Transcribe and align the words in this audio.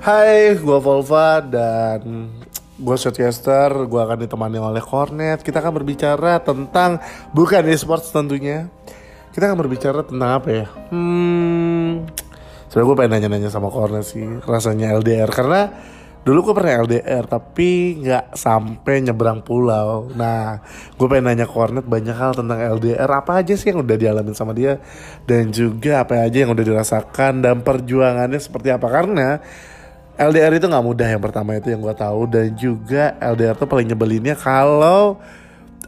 Hai, 0.00 0.56
gue 0.56 0.78
Volva 0.80 1.44
dan 1.44 2.32
gue 2.80 2.96
Shotcaster. 2.96 3.68
Gue 3.84 4.00
akan 4.00 4.24
ditemani 4.24 4.56
oleh 4.56 4.80
Cornet. 4.80 5.44
Kita 5.44 5.60
akan 5.60 5.76
berbicara 5.76 6.40
tentang 6.40 6.96
bukan 7.36 7.68
e-sports 7.68 8.08
tentunya. 8.08 8.64
Kita 9.28 9.52
akan 9.52 9.60
berbicara 9.60 10.00
tentang 10.00 10.40
apa 10.40 10.48
ya? 10.48 10.66
Hmm, 10.88 12.08
sebenarnya 12.72 12.88
gue 12.88 12.96
pengen 12.96 13.12
nanya-nanya 13.12 13.52
sama 13.52 13.68
Cornet 13.68 14.08
sih 14.08 14.24
rasanya 14.48 14.96
LDR 14.96 15.28
karena 15.28 15.68
dulu 16.24 16.48
gue 16.48 16.54
pernah 16.56 16.80
LDR 16.80 17.28
tapi 17.28 18.00
nggak 18.00 18.40
sampai 18.40 19.04
nyebrang 19.04 19.44
pulau. 19.44 20.08
Nah, 20.16 20.64
gue 20.96 21.06
pengen 21.12 21.28
nanya 21.28 21.44
Cornet 21.44 21.84
banyak 21.84 22.16
hal 22.16 22.32
tentang 22.40 22.56
LDR 22.56 23.20
apa 23.20 23.44
aja 23.44 23.52
sih 23.52 23.68
yang 23.68 23.84
udah 23.84 24.00
dialamin 24.00 24.32
sama 24.32 24.56
dia 24.56 24.80
dan 25.28 25.52
juga 25.52 26.08
apa 26.08 26.24
aja 26.24 26.48
yang 26.48 26.56
udah 26.56 26.64
dirasakan 26.64 27.44
dan 27.44 27.60
perjuangannya 27.60 28.40
seperti 28.40 28.72
apa 28.72 28.88
karena 28.88 29.44
LDR 30.20 30.52
itu 30.60 30.68
nggak 30.68 30.84
mudah 30.84 31.08
yang 31.08 31.22
pertama 31.24 31.56
itu 31.56 31.72
yang 31.72 31.80
gue 31.80 31.96
tahu. 31.96 32.28
Dan 32.28 32.52
juga 32.52 33.16
LDR 33.16 33.56
tuh 33.56 33.64
paling 33.64 33.88
nyebelinnya 33.88 34.36
kalau 34.36 35.16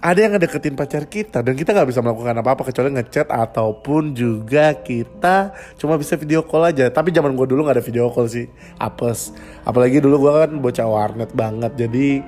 ada 0.01 0.19
yang 0.19 0.33
ngedeketin 0.33 0.73
pacar 0.73 1.05
kita. 1.05 1.45
Dan 1.45 1.53
kita 1.53 1.77
nggak 1.77 1.93
bisa 1.93 2.01
melakukan 2.01 2.41
apa-apa 2.41 2.73
kecuali 2.73 2.97
ngechat 2.97 3.29
ataupun 3.29 4.17
juga 4.17 4.73
kita 4.81 5.53
cuma 5.77 6.01
bisa 6.01 6.17
video 6.17 6.41
call 6.49 6.73
aja. 6.73 6.89
Tapi 6.89 7.13
zaman 7.13 7.37
gue 7.37 7.45
dulu 7.45 7.69
nggak 7.69 7.77
ada 7.77 7.85
video 7.85 8.09
call 8.09 8.25
sih. 8.25 8.49
Apes. 8.81 9.37
Apalagi 9.69 10.01
dulu 10.01 10.25
gue 10.25 10.33
kan 10.33 10.51
bocah 10.57 10.89
warnet 10.89 11.31
banget. 11.37 11.77
Jadi 11.77 12.25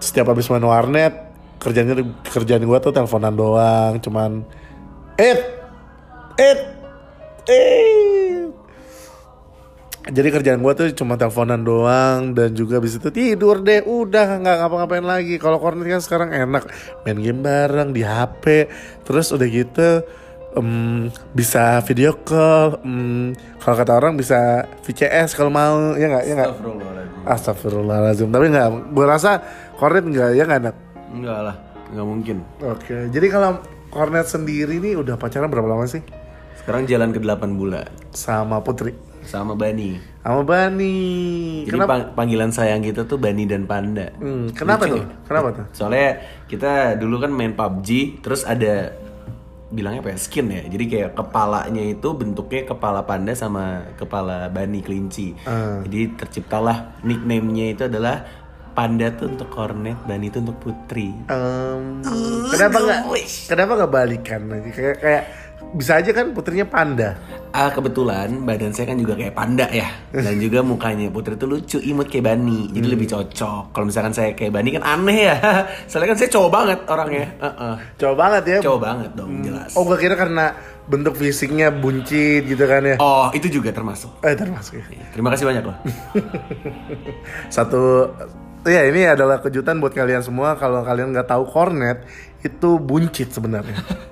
setiap 0.00 0.32
habis 0.32 0.48
main 0.48 0.64
warnet 0.64 1.12
kerjanya 1.60 2.00
kerjaan 2.32 2.64
gue 2.64 2.78
tuh 2.80 2.96
teleponan 2.96 3.36
doang. 3.36 4.00
Cuman 4.00 4.40
it 5.20 5.38
it 6.40 6.60
it 7.44 8.41
jadi 10.10 10.34
kerjaan 10.34 10.58
gue 10.58 10.72
tuh 10.74 10.86
cuma 10.98 11.14
teleponan 11.14 11.62
doang 11.62 12.34
dan 12.34 12.50
juga 12.58 12.82
habis 12.82 12.98
itu 12.98 13.06
tidur 13.14 13.62
deh. 13.62 13.86
Udah 13.86 14.42
nggak 14.42 14.56
ngapa-ngapain 14.58 15.06
lagi. 15.06 15.38
Kalau 15.38 15.62
kornet 15.62 15.86
kan 15.86 16.02
sekarang 16.02 16.34
enak. 16.34 16.66
Main 17.06 17.22
game 17.22 17.38
bareng 17.38 17.94
di 17.94 18.02
HP 18.02 18.66
terus 19.06 19.30
udah 19.30 19.46
gitu 19.46 20.02
em, 20.58 21.06
bisa 21.30 21.78
video 21.86 22.18
call 22.26 22.82
em, 22.82 23.30
kalau 23.62 23.76
kata 23.78 23.92
orang 23.94 24.18
bisa 24.18 24.66
VCS 24.82 25.38
kalau 25.38 25.54
mau. 25.54 25.94
Ya 25.94 26.10
nggak 26.10 26.24
ya 26.26 26.34
nggak? 26.34 26.50
Astagfirullahaladzim. 27.22 28.34
Tapi 28.34 28.46
nggak 28.50 28.68
gue 28.90 29.06
rasa 29.06 29.38
kornet 29.78 30.02
nggak 30.02 30.34
ya 30.34 30.42
nggak 30.50 30.60
enak? 30.66 30.76
Enggak 31.14 31.40
lah, 31.46 31.56
enggak 31.94 32.06
mungkin. 32.10 32.36
oke 32.58 33.12
jadi 33.14 33.26
kalau 33.30 33.62
kornet 33.94 34.26
sendiri 34.26 34.82
nih 34.82 34.98
udah 34.98 35.14
pacaran 35.14 35.46
berapa 35.46 35.70
lama 35.70 35.86
sih? 35.86 36.02
Sekarang 36.58 36.90
jalan 36.90 37.14
ke 37.14 37.22
8 37.22 37.54
bulan. 37.54 37.86
Sama 38.10 38.58
Putri 38.66 39.11
sama 39.24 39.54
Bani. 39.54 39.96
sama 40.22 40.42
Bani 40.46 40.98
Jadi 41.66 41.78
pang- 41.82 42.10
panggilan 42.14 42.50
sayang 42.50 42.80
kita 42.80 43.02
tuh 43.04 43.18
Bani 43.18 43.42
dan 43.42 43.66
Panda. 43.66 44.10
Hmm, 44.16 44.54
kenapa 44.54 44.86
tuh 44.86 45.02
kenapa 45.26 45.48
tuh 45.50 45.64
Soalnya 45.74 46.22
kita 46.46 46.94
dulu 46.94 47.18
kan 47.18 47.34
main 47.34 47.52
PUBG, 47.52 48.20
terus 48.22 48.46
ada 48.46 48.94
bilangnya 49.72 50.04
apa 50.04 50.12
ya 50.12 50.18
skin 50.20 50.46
ya. 50.46 50.62
Jadi 50.68 50.84
kayak 50.86 51.10
kepalanya 51.16 51.82
itu 51.82 52.08
bentuknya 52.12 52.68
kepala 52.68 53.02
panda 53.02 53.32
sama 53.32 53.88
kepala 53.96 54.46
Bani 54.52 54.84
kelinci. 54.84 55.34
Ah. 55.42 55.80
Jadi 55.82 56.12
terciptalah 56.14 57.00
nickname-nya 57.02 57.66
itu 57.72 57.82
adalah 57.88 58.22
Panda 58.72 59.12
tuh 59.12 59.28
untuk 59.28 59.52
Cornet, 59.52 60.00
Bani 60.08 60.32
itu 60.32 60.40
untuk 60.40 60.56
Putri. 60.56 61.12
Em, 61.28 62.00
kenapa 62.48 62.80
nggak 62.80 63.00
kenapa 63.44 63.72
nggak 63.76 63.92
balikan 63.92 64.40
kayak 64.48 64.96
kayak 64.96 65.22
bisa 65.72 65.98
aja 65.98 66.10
kan 66.12 66.36
putrinya 66.36 66.68
panda. 66.68 67.16
Ah 67.52 67.68
kebetulan 67.72 68.44
badan 68.44 68.72
saya 68.72 68.92
kan 68.92 69.00
juga 69.00 69.16
kayak 69.16 69.32
panda 69.32 69.66
ya. 69.72 69.88
Dan 70.12 70.36
juga 70.40 70.60
mukanya 70.60 71.08
Putri 71.08 71.36
tuh 71.36 71.48
lucu 71.48 71.80
imut 71.80 72.08
kayak 72.08 72.32
Bani. 72.32 72.72
Jadi 72.72 72.86
lebih 72.88 73.08
cocok. 73.08 73.72
Kalau 73.72 73.84
misalkan 73.88 74.12
saya 74.12 74.36
kayak 74.36 74.52
Bani 74.52 74.76
kan 74.76 74.84
aneh 74.84 75.32
ya. 75.32 75.36
Soalnya 75.88 76.12
kan 76.12 76.18
saya 76.20 76.30
cowok 76.32 76.50
banget 76.52 76.78
orangnya. 76.88 77.26
Heeh. 77.40 77.74
cowok 78.00 78.16
banget 78.16 78.42
ya. 78.44 78.58
Cowok 78.60 78.80
banget 78.80 79.10
dong 79.16 79.32
jelas. 79.40 79.70
Oh 79.76 79.82
gue 79.88 79.98
kira 80.00 80.14
karena 80.16 80.56
bentuk 80.82 81.14
fisiknya 81.16 81.72
buncit 81.72 82.44
gitu 82.44 82.64
kan 82.68 82.82
ya. 82.84 82.96
Oh 83.00 83.32
itu 83.32 83.48
juga 83.48 83.72
termasuk. 83.72 84.20
Eh 84.20 84.36
termasuk 84.36 84.76
ya. 84.76 84.84
terima 85.12 85.32
kasih 85.32 85.44
banyak 85.48 85.64
loh. 85.64 85.76
Satu 87.54 88.12
ya 88.68 88.86
ini 88.86 89.08
adalah 89.08 89.40
kejutan 89.40 89.80
buat 89.80 89.96
kalian 89.96 90.20
semua. 90.20 90.56
Kalau 90.60 90.84
kalian 90.84 91.16
nggak 91.16 91.28
tahu 91.32 91.48
cornet 91.48 92.04
itu 92.42 92.78
buncit 92.82 93.30
sebenarnya 93.30 93.78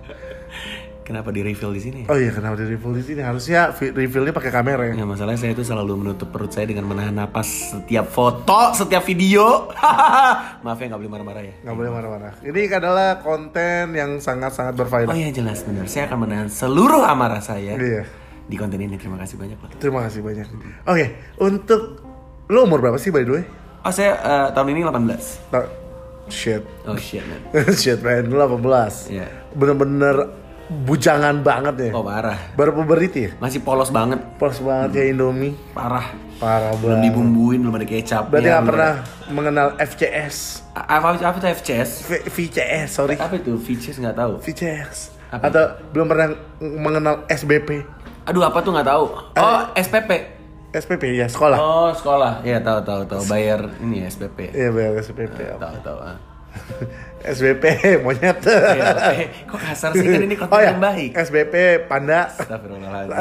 kenapa 1.10 1.34
di 1.34 1.42
reveal 1.42 1.74
di 1.74 1.82
sini? 1.82 2.00
Oh 2.06 2.14
iya 2.14 2.30
kenapa 2.30 2.54
di 2.54 2.70
reveal 2.70 2.94
di 2.94 3.02
sini? 3.02 3.20
Harusnya 3.26 3.74
revealnya 3.74 4.30
pakai 4.30 4.54
kamera 4.54 4.86
ya. 4.86 4.94
Nggak 4.94 5.10
masalahnya 5.10 5.40
saya 5.42 5.52
itu 5.58 5.66
selalu 5.66 5.98
menutup 5.98 6.30
perut 6.30 6.54
saya 6.54 6.70
dengan 6.70 6.86
menahan 6.86 7.10
napas 7.10 7.74
setiap 7.74 8.06
foto, 8.06 8.70
setiap 8.78 9.02
video. 9.02 9.74
Maaf 10.64 10.78
ya 10.78 10.86
nggak 10.86 11.00
boleh 11.02 11.10
marah-marah 11.10 11.42
ya. 11.42 11.54
nggak 11.66 11.76
boleh 11.76 11.90
marah-marah. 11.90 12.32
Ini 12.46 12.60
adalah 12.70 13.18
konten 13.18 13.98
yang 13.98 14.22
sangat-sangat 14.22 14.78
berfaedah. 14.78 15.10
Oh 15.10 15.18
iya 15.18 15.34
jelas 15.34 15.66
benar. 15.66 15.90
Saya 15.90 16.06
akan 16.06 16.18
menahan 16.30 16.46
seluruh 16.46 17.02
amarah 17.02 17.42
saya 17.42 17.74
iya. 17.74 18.06
di 18.46 18.54
konten 18.54 18.78
ini. 18.78 18.94
Terima 18.94 19.18
kasih 19.18 19.34
banyak 19.34 19.58
loh. 19.58 19.70
terima 19.82 20.06
kasih 20.06 20.22
banyak. 20.22 20.46
Oke 20.86 21.04
untuk 21.42 22.06
lo 22.46 22.62
umur 22.62 22.78
berapa 22.78 23.02
sih 23.02 23.10
by 23.10 23.26
the 23.26 23.32
way? 23.34 23.44
Oh 23.82 23.90
saya 23.90 24.14
eh, 24.14 24.48
tahun 24.54 24.78
ini 24.78 24.86
18 24.86 25.50
Nah, 25.50 25.66
shit. 26.30 26.62
Oh 26.86 26.94
shit 26.94 27.26
man. 27.26 27.40
Shit 27.82 27.98
man. 27.98 28.30
Lu 28.30 28.38
18 28.38 29.10
Iya. 29.10 29.26
Bener-bener 29.58 30.39
bujangan 30.70 31.42
banget 31.42 31.74
ya. 31.80 31.90
Oh 31.92 32.00
parah. 32.00 32.38
Baru 32.54 32.70
puberty 32.72 33.10
ya? 33.20 33.30
Masih 33.36 33.60
polos 33.60 33.90
banget. 33.90 34.22
Polos 34.38 34.58
banget 34.58 34.90
ya 34.94 35.04
Indomie. 35.06 35.58
Parah. 35.70 36.06
Parah 36.38 36.72
Belum 36.72 36.96
banget. 36.96 37.04
dibumbuin, 37.04 37.58
belum 37.60 37.74
ada 37.74 37.84
kecap. 37.84 38.24
Berarti 38.26 38.46
Ya, 38.46 38.52
nggak 38.52 38.62
belum 38.62 38.70
pernah 38.70 38.94
mengenal 39.28 39.68
FCS 39.76 40.36
ada- 40.70 40.88
Apa, 40.96 41.06
apa 41.20 41.36
tuh 41.36 41.50
FCS? 41.50 41.90
V- 42.06 42.24
VCS 42.26 42.88
sorry. 42.88 43.14
Apa 43.14 43.34
itu? 43.34 43.58
VCS 43.58 43.98
nggak 43.98 44.16
tahu. 44.16 44.32
VCS 44.40 44.96
Apa 45.28 45.46
atau 45.46 45.64
belum 45.90 46.06
pernah 46.06 46.32
mengenal 46.58 47.22
SBP 47.26 47.84
Aduh 48.22 48.40
apa 48.40 48.58
tuh 48.60 48.70
nggak 48.70 48.86
tahu. 48.86 49.04
Oh 49.36 49.60
SPP 49.74 50.10
SPP 50.70 51.02
ya 51.12 51.26
sekolah. 51.26 51.58
Oh 51.58 51.90
sekolah. 51.90 52.40
Ya 52.40 52.58
tahu 52.58 52.78
tahu 52.80 53.02
tahu. 53.04 53.22
Bayar 53.26 53.66
ini 53.78 54.00
ya 54.00 54.06
SPP 54.06 54.50
iya 54.50 54.70
bayar 54.70 54.96
SPP 54.96 55.34
Tahu 55.34 55.76
tahu 55.82 55.98
ah. 55.98 56.16
SBP 57.20 57.64
monyet 58.04 58.40
Iya, 58.40 58.86
eh, 59.12 59.28
Kok 59.44 59.60
kasar 59.60 59.90
sih 59.92 60.04
kan 60.04 60.20
ini 60.20 60.34
konten 60.34 60.50
oh 60.50 60.58
ya 60.58 60.72
yang 60.72 60.80
baik 60.80 61.12
SBP 61.12 61.54
panda 61.84 62.32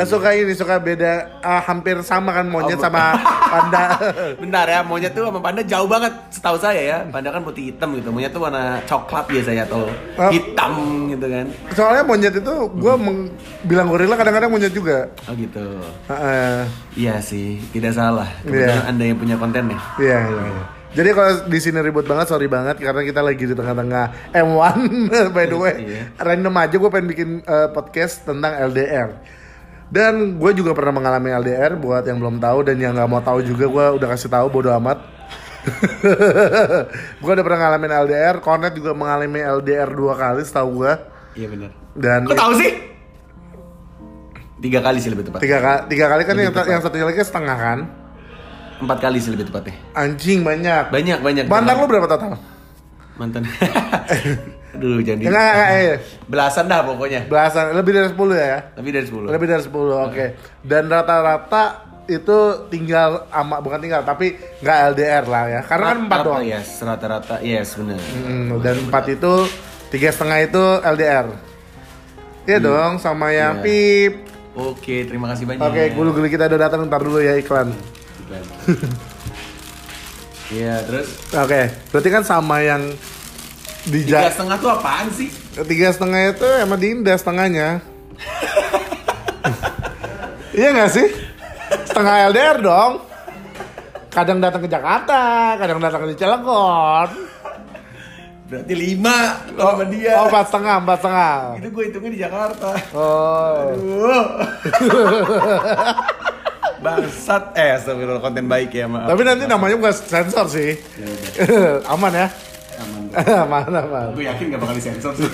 suka 0.04 0.32
ini 0.32 0.54
suka 0.54 0.80
beda 0.80 1.42
ah, 1.42 1.60
hampir 1.60 2.00
sama 2.00 2.32
kan 2.32 2.48
monyet 2.48 2.80
Oh, 2.80 2.88
sama 2.88 3.12
panda 3.54 4.00
Bentar 4.36 4.66
ya, 4.66 4.80
monyet 4.82 5.12
tuh 5.12 5.28
sama 5.28 5.40
panda 5.40 5.60
jauh 5.60 5.84
banget 5.84 6.14
setahu 6.30 6.56
saya 6.56 6.80
ya. 6.80 6.98
Panda 7.06 7.28
kan 7.28 7.42
putih 7.42 7.70
hitam 7.70 7.92
gitu, 7.94 8.08
monyet 8.08 8.30
tuh 8.30 8.40
warna 8.40 8.80
coklat 8.84 9.26
biasanya 9.26 9.64
atau 9.66 9.84
Oh. 10.16 10.32
hitam 10.32 10.74
gitu 11.08 11.26
kan. 11.26 11.46
soalnya 11.72 12.04
monyet 12.04 12.34
itu 12.34 12.54
gue 12.70 12.94
bilang 13.64 13.88
gorila 13.88 14.16
kadang-kadang 14.16 14.48
monyet 14.50 14.72
juga 14.72 15.08
Oh 15.28 15.34
gitu. 15.34 15.80
Heeh. 16.08 16.64
Iya 16.96 17.20
sih, 17.20 17.60
tidak 17.70 17.94
salah. 17.94 18.28
Kebetulan 18.42 18.76
Iya. 18.76 18.88
anda 18.88 19.04
yang 19.04 19.18
punya 19.18 19.36
konten 19.36 19.64
ya. 19.72 19.80
Iya, 19.98 20.18
iya, 20.26 20.44
iya. 20.46 20.64
Jadi 20.90 21.10
kalau 21.14 21.32
di 21.46 21.60
sini 21.62 21.78
ribut 21.86 22.06
banget, 22.10 22.34
sorry 22.34 22.50
banget 22.50 22.82
karena 22.82 23.06
kita 23.06 23.22
lagi 23.22 23.46
di 23.46 23.54
tengah-tengah 23.54 24.34
M1 24.34 24.78
by 25.36 25.46
the 25.46 25.58
way. 25.58 25.76
Iya. 25.86 26.02
Random 26.18 26.54
aja 26.58 26.76
gue 26.82 26.90
pengen 26.90 27.08
bikin 27.14 27.30
eh, 27.46 27.68
podcast 27.70 28.26
tentang 28.26 28.58
LDR. 28.74 29.14
Dan 29.90 30.38
gue 30.38 30.52
juga 30.54 30.74
pernah 30.74 31.02
mengalami 31.02 31.34
LDR 31.34 31.78
buat 31.78 32.06
yang 32.06 32.22
belum 32.22 32.38
tahu 32.38 32.62
dan 32.66 32.78
yang 32.78 32.94
nggak 32.94 33.10
mau 33.10 33.22
tahu 33.22 33.42
juga 33.42 33.66
gue 33.70 33.86
udah 34.02 34.08
kasih 34.14 34.30
tahu 34.30 34.50
bodo 34.50 34.70
amat. 34.82 35.02
gue 37.22 37.32
udah 37.38 37.46
pernah 37.46 37.60
ngalamin 37.70 37.94
LDR, 38.10 38.36
Cornet 38.42 38.74
juga 38.74 38.94
mengalami 38.98 39.42
LDR 39.42 39.90
dua 39.94 40.14
kali 40.18 40.42
setahu 40.42 40.86
gue. 40.86 40.94
Iya 41.38 41.48
benar. 41.54 41.72
Dan 41.94 42.20
Kok 42.26 42.38
tahu 42.38 42.54
sih? 42.58 42.72
Tiga 44.60 44.80
kali 44.84 44.98
sih 45.00 45.10
lebih 45.14 45.30
tepat. 45.30 45.40
tiga, 45.40 45.58
tiga 45.88 46.06
kali 46.12 46.24
kan 46.26 46.36
yang, 46.36 46.52
yang 46.52 46.82
satunya 46.82 47.06
lagi 47.08 47.22
setengah 47.22 47.58
kan? 47.58 47.80
Empat 48.80 48.98
kali 49.04 49.20
sih 49.20 49.32
lebih 49.36 49.52
tepatnya. 49.52 49.76
Anjing 49.92 50.40
banyak. 50.42 50.88
Banyak 50.88 51.20
banyak. 51.20 51.46
Mantan 51.52 51.76
lu 51.76 51.86
berapa 51.88 52.08
total? 52.08 52.40
Mantan. 53.20 53.44
Aduh 54.80 55.02
jadi 55.02 55.20
Enggak, 55.20 55.34
enggak, 55.44 55.68
enggak, 55.68 55.84
iya. 55.84 55.96
belasan 56.30 56.66
dah 56.72 56.80
pokoknya. 56.86 57.22
Belasan, 57.28 57.76
lebih 57.76 57.92
dari 57.92 58.08
10 58.08 58.16
ya? 58.38 58.60
Lebih 58.80 58.92
dari 58.96 59.06
10 59.10 59.28
Lebih 59.28 59.48
dari 59.50 59.62
10, 59.66 60.08
oke. 60.08 60.26
Dan 60.64 60.84
rata-rata 60.88 61.64
itu 62.10 62.38
tinggal 62.74 63.30
ama 63.30 63.62
bukan 63.62 63.78
tinggal 63.78 64.02
tapi 64.02 64.34
nggak 64.64 64.78
LDR 64.96 65.24
lah 65.30 65.44
ya. 65.46 65.62
Karena 65.68 65.86
kan 65.94 65.98
empat 66.08 66.20
doang. 66.26 66.44
Yes, 66.46 66.82
rata-rata 66.82 67.36
yes 67.44 67.78
benar. 67.78 68.00
Hmm, 68.00 68.58
dan 68.64 68.76
empat 68.88 69.04
itu 69.12 69.34
tiga 69.92 70.10
setengah 70.10 70.38
itu 70.42 70.64
LDR. 70.82 71.28
Iya 72.50 72.58
dong, 72.58 72.98
sama 72.98 73.30
yang 73.30 73.62
Iya. 73.62 73.66
pip. 73.66 74.14
Oke, 74.58 75.06
terima 75.06 75.30
kasih 75.30 75.46
banyak. 75.46 75.62
Oke, 75.62 75.84
gulu-gulu 75.94 76.26
kita 76.26 76.50
udah 76.50 76.60
datang 76.60 76.90
ntar 76.90 77.02
dulu 77.04 77.22
ya 77.22 77.38
iklan. 77.38 77.70
Iya, 80.50 80.82
terus 80.82 81.08
Oke, 81.30 81.62
berarti 81.94 82.10
kan 82.10 82.24
sama 82.26 82.58
yang 82.60 82.82
di 83.86 84.02
tiga 84.02 84.26
ja- 84.26 84.34
setengah 84.34 84.58
tuh 84.58 84.70
apaan 84.72 85.08
sih? 85.14 85.30
tiga 85.62 85.94
setengah 85.94 86.20
itu 86.32 86.48
emang 86.58 86.78
Dinda 86.78 87.14
setengahnya. 87.14 87.82
iya 90.52 90.68
nggak 90.74 90.90
sih? 90.90 91.08
Setengah 91.86 92.30
LDR 92.30 92.58
dong. 92.60 92.94
kadang 94.10 94.42
datang 94.42 94.60
ke 94.60 94.68
Jakarta, 94.68 95.54
kadang 95.56 95.78
datang 95.78 96.02
ke 96.04 96.18
Cilegon. 96.18 97.10
Berarti 98.50 98.74
lima 98.74 99.38
kalau 99.54 99.78
sama 99.78 99.86
dia. 99.86 100.14
Oh, 100.18 100.26
empat 100.26 100.46
setengah, 100.50 100.76
empat 100.82 100.98
setengah. 100.98 101.34
Itu 101.62 101.68
gue 101.70 101.84
hitungnya 101.86 102.10
di 102.10 102.20
Jakarta. 102.20 102.70
Oh. 102.98 103.70
Aduh. 103.70 104.26
Bangsat 106.80 107.54
eh 107.60 107.76
astagfirullah 107.76 108.24
konten 108.24 108.48
baik 108.48 108.72
ya 108.72 108.88
maaf. 108.88 109.12
Tapi 109.12 109.22
nanti 109.28 109.44
namanya 109.46 109.76
bukan 109.76 109.96
sensor 109.96 110.46
sih. 110.48 110.80
aman 111.94 112.12
ya? 112.16 112.28
Aman. 112.80 113.02
aman, 113.44 113.64
aman. 113.68 114.08
Gue 114.16 114.24
yakin 114.24 114.56
gak 114.56 114.62
bakal 114.64 114.76
disensor 114.80 115.12
sih. 115.20 115.28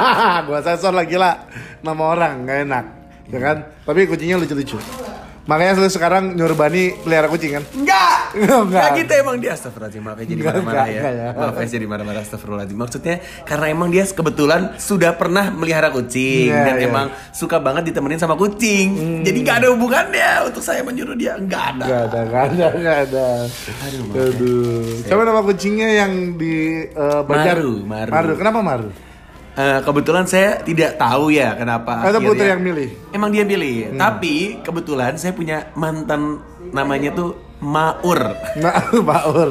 gua 0.46 0.58
sensor 0.62 0.94
lagi 0.94 1.18
lah 1.18 1.42
nama 1.82 2.02
orang 2.16 2.46
nggak 2.46 2.58
enak 2.64 2.84
ya 3.28 3.38
kan 3.40 3.56
tapi 3.84 4.04
kucingnya 4.04 4.36
lucu-lucu 4.36 4.76
makanya 5.44 5.80
lu 5.80 5.88
sekarang 5.88 6.32
nyuruh 6.36 6.56
Bani 6.56 6.96
pelihara 7.04 7.28
kucing 7.28 7.60
kan 7.60 7.64
Enggak! 7.76 8.13
Enggak. 8.34 8.60
Enggak 8.64 8.88
gitu 8.96 9.12
emang 9.16 9.36
dia 9.38 9.50
Astagfirullahaladzim 9.52 10.02
Maaf 10.02 10.16
ya 10.16 10.24
jadi 10.24 10.34
Enggak, 10.36 10.52
marah-marah 10.52 10.84
enggak, 10.84 10.88
ya 10.88 11.02
enggak. 11.04 11.32
Maaf 11.36 11.54
ya 11.54 11.66
jadi 11.68 11.86
marah-marah 11.86 12.20
Astagfirullahaladzim 12.20 12.76
Maksudnya 12.76 13.14
karena 13.42 13.66
emang 13.68 13.88
dia 13.88 14.04
kebetulan 14.06 14.60
sudah 14.76 15.10
pernah 15.12 15.44
melihara 15.48 15.88
kucing 15.88 16.50
Iya, 16.50 16.64
Dan 16.64 16.74
iya. 16.76 16.86
emang 16.86 17.06
suka 17.30 17.56
banget 17.58 17.82
ditemenin 17.88 18.16
sama 18.16 18.34
kucing 18.34 18.86
Jadi 19.22 19.38
gak 19.40 19.56
ada 19.56 19.68
hubungannya 19.70 20.30
untuk 20.44 20.60
saya 20.60 20.82
menyuruh 20.82 21.14
dia 21.14 21.34
Enggak 21.34 21.64
ada 21.72 21.84
nggak 21.84 22.02
ada 22.02 22.18
nggak 22.20 22.42
ada 22.42 22.68
nggak 22.74 22.98
ada 23.04 23.26
Aduh, 23.84 24.02
ya. 24.10 24.22
aduh 24.26 24.84
siapa 25.02 25.22
nama 25.22 25.40
kucingnya 25.40 25.88
yang 25.96 26.12
di 26.34 26.54
eh, 26.86 27.20
Banjar 27.22 27.56
Maru, 27.56 27.74
Maru. 27.82 28.10
Maru 28.10 28.32
kenapa 28.34 28.60
Maru 28.60 28.88
Eh, 29.54 29.80
Kebetulan 29.80 30.26
saya 30.26 30.58
tidak 30.58 30.98
tahu 30.98 31.30
ya 31.30 31.54
kenapa 31.54 32.02
Atau 32.02 32.18
akhirnya- 32.18 32.26
Putri 32.28 32.46
yang 32.48 32.58
milih? 32.60 32.88
Emang 33.10 33.30
dia 33.30 33.46
pilih 33.46 33.86
Hmm. 33.86 34.00
Tapi 34.00 34.34
kebetulan 34.60 35.14
saya 35.14 35.30
punya 35.30 35.70
mantan 35.74 36.42
namanya 36.68 37.14
tuh 37.14 37.53
Maur. 37.64 38.20
Nah 38.60 38.92
Maur. 38.92 39.48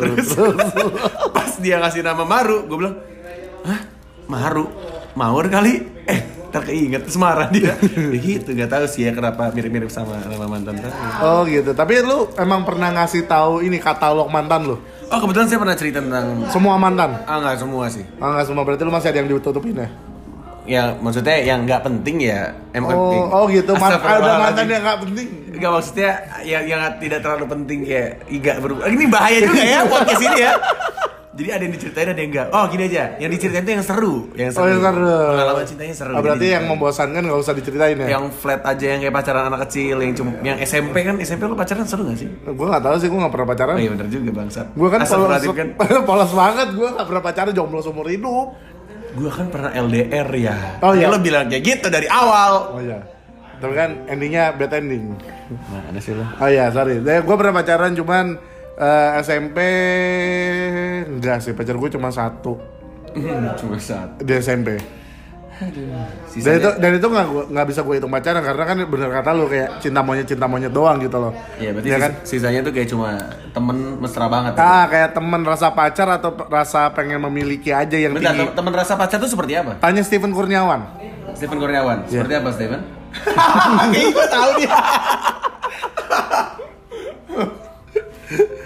Pas 1.36 1.52
dia 1.58 1.82
ngasih 1.82 2.06
nama 2.06 2.22
Maru, 2.22 2.70
gue 2.70 2.78
bilang, 2.78 2.96
hah? 3.66 3.82
Maru, 4.30 4.70
Maur 5.18 5.50
kali? 5.50 5.82
Eh, 6.06 6.20
terkeinget 6.54 7.10
terus 7.10 7.18
marah 7.18 7.50
dia. 7.50 7.74
Ya 7.82 8.20
gitu, 8.22 8.54
gak 8.54 8.70
tahu 8.70 8.86
sih 8.86 9.10
ya 9.10 9.12
kenapa 9.18 9.50
mirip-mirip 9.50 9.90
sama 9.90 10.22
nama 10.22 10.46
mantan 10.46 10.78
oh 11.26 11.42
gitu. 11.50 11.74
Tapi 11.74 12.06
lu 12.06 12.30
emang 12.38 12.62
pernah 12.62 12.94
ngasih 12.94 13.26
tahu 13.26 13.66
ini 13.66 13.82
katalog 13.82 14.30
mantan 14.30 14.70
lu? 14.70 14.78
Oh 15.10 15.18
kebetulan 15.18 15.50
saya 15.50 15.60
pernah 15.60 15.78
cerita 15.78 16.00
tentang, 16.00 16.46
semua 16.54 16.78
mantan? 16.78 17.18
Ah 17.26 17.42
nggak 17.42 17.58
semua 17.58 17.90
sih. 17.90 18.06
Ah 18.22 18.38
nggak 18.38 18.46
semua. 18.46 18.62
Berarti 18.62 18.86
lu 18.86 18.94
masih 18.94 19.10
ada 19.10 19.18
yang 19.26 19.30
ditutupin 19.34 19.74
ya? 19.74 19.90
Ya 20.64 20.96
maksudnya 20.96 21.36
yang 21.44 21.68
nggak 21.68 21.84
penting 21.84 22.24
ya, 22.24 22.56
yang 22.72 22.88
penting. 22.88 23.22
Oh, 23.28 23.44
oh 23.44 23.52
gitu. 23.52 23.76
Man 23.76 24.00
ada 24.00 24.32
mantan 24.40 24.66
yang 24.72 24.84
nggak 24.84 25.00
penting. 25.04 25.28
Enggak 25.54 25.72
maksudnya 25.76 26.12
yang 26.48 26.64
yang 26.66 26.82
tidak 26.98 27.20
terlalu 27.20 27.46
penting 27.52 27.80
kayak 27.84 28.12
enggak 28.32 28.58
berubah. 28.64 28.84
Ini 28.88 29.06
bahaya 29.12 29.40
juga 29.44 29.62
ya 29.62 29.80
podcast 29.92 30.24
ini 30.24 30.40
ya. 30.40 30.54
Jadi 31.34 31.50
ada 31.50 31.64
yang 31.66 31.74
diceritain 31.74 32.08
ada 32.14 32.22
yang 32.22 32.30
enggak. 32.30 32.48
Oh 32.54 32.64
gini 32.70 32.84
aja, 32.86 33.18
yang 33.18 33.32
diceritain 33.34 33.66
itu 33.66 33.74
yang 33.74 33.86
seru, 33.86 34.16
yang 34.38 34.54
seru. 34.54 34.62
Oh, 34.62 34.68
yang 34.70 34.82
seru. 34.86 35.18
Pengalaman 35.34 35.64
cintanya 35.66 35.96
seru. 35.98 36.14
Ah, 36.14 36.22
berarti 36.22 36.46
yang 36.46 36.64
membosankan 36.70 37.22
nggak 37.26 37.40
usah 37.42 37.54
diceritain 37.58 37.98
ya? 37.98 38.08
yang 38.14 38.30
flat 38.30 38.62
aja 38.62 38.86
yang 38.86 39.00
kayak 39.02 39.16
pacaran 39.18 39.44
anak 39.50 39.66
kecil 39.66 39.98
yang 39.98 40.14
cuma 40.14 40.38
yang 40.46 40.62
SMP 40.62 41.02
kan 41.02 41.18
SMP 41.18 41.50
lu 41.50 41.58
pacaran 41.58 41.90
seru 41.90 42.06
gak 42.06 42.22
sih? 42.22 42.30
Gue 42.30 42.68
nggak 42.70 42.84
tahu 42.86 42.96
sih, 43.02 43.08
gue 43.10 43.18
nggak 43.18 43.34
pernah 43.34 43.48
pacaran. 43.50 43.76
Oh 43.76 43.82
iya 43.82 43.90
bener 43.98 44.08
juga 44.14 44.32
bangsat. 44.46 44.68
Gue 44.78 44.90
kan 44.94 45.00
polos, 45.10 45.44
kan. 45.58 45.68
polos 46.10 46.32
banget, 46.38 46.68
gue 46.78 46.88
nggak 46.94 47.08
pernah 47.10 47.24
pacaran 47.26 47.52
jomblo 47.58 47.82
seumur 47.82 48.08
hidup. 48.14 48.48
Gue 49.14 49.30
kan 49.30 49.48
pernah 49.48 49.70
LDR 49.70 50.28
ya. 50.34 50.58
Oh, 50.82 50.94
iya. 50.94 51.06
Lo 51.06 51.18
bilang 51.18 51.46
kayak 51.46 51.62
gitu 51.62 51.88
dari 51.88 52.10
awal. 52.10 52.74
Oh 52.74 52.82
iya. 52.82 52.98
Tapi 53.58 53.74
kan 53.74 53.90
endingnya 54.10 54.52
bad 54.52 54.74
ending. 54.74 55.14
Nah, 55.70 55.82
ada 55.88 56.00
sih 56.02 56.12
lo. 56.12 56.26
Oh 56.42 56.50
iya, 56.50 56.68
sorry. 56.68 57.00
Gue 57.00 57.36
pernah 57.38 57.54
pacaran 57.54 57.94
cuman 57.94 58.36
eh, 58.76 59.10
SMP 59.22 59.58
enggak 61.08 61.40
sih, 61.40 61.54
pacar 61.54 61.78
gue 61.78 61.90
cuma 61.90 62.10
satu 62.10 62.58
Cuma 63.56 63.78
satu. 63.78 64.20
di 64.20 64.34
SMP. 64.34 64.82
Dan 65.54 66.54
itu 66.56 66.70
dan 66.76 66.92
itu 66.94 67.06
nggak 67.06 67.28
nggak 67.48 67.66
bisa 67.68 67.80
gue 67.82 67.96
hitung 67.96 68.10
pacaran 68.10 68.42
karena 68.42 68.64
kan 68.64 68.78
bener 68.84 69.10
kata 69.12 69.30
lu 69.32 69.46
kayak 69.46 69.80
cinta 69.80 70.02
monyet 70.02 70.26
cinta 70.26 70.44
monyet 70.44 70.70
doang 70.70 70.98
gitu 70.98 71.16
loh. 71.16 71.32
Iya 71.56 71.72
berarti 71.72 71.90
sis- 71.90 72.02
kan? 72.02 72.12
sisanya 72.26 72.60
tuh 72.62 72.72
kayak 72.72 72.88
cuma 72.88 73.10
temen 73.50 73.78
mesra 73.98 74.26
banget. 74.26 74.54
gitu. 74.54 74.66
Ah, 74.66 74.86
kayak 74.86 75.10
temen 75.14 75.42
rasa 75.44 75.68
pacar 75.70 76.08
atau 76.12 76.32
rasa 76.44 76.90
pengen 76.90 77.22
memiliki 77.22 77.70
aja 77.70 77.94
yang 77.94 78.12
Bentar, 78.12 78.34
tinggi. 78.34 78.44
tem- 78.44 78.56
temen 78.56 78.74
rasa 78.74 78.94
pacar 78.94 79.18
tuh 79.18 79.28
seperti 79.28 79.54
apa? 79.56 79.78
Tanya 79.78 80.02
Steven 80.02 80.32
Kurniawan. 80.32 80.82
Stephen 81.34 81.58
Kurniawan. 81.58 81.98
Iya. 82.06 82.20
Seperti 82.20 82.34
apa 82.36 82.50
Stephen? 82.52 82.82
Kayaknya 83.14 84.10
gue 84.18 84.28
tahu 84.28 84.50
dia. 84.58 84.74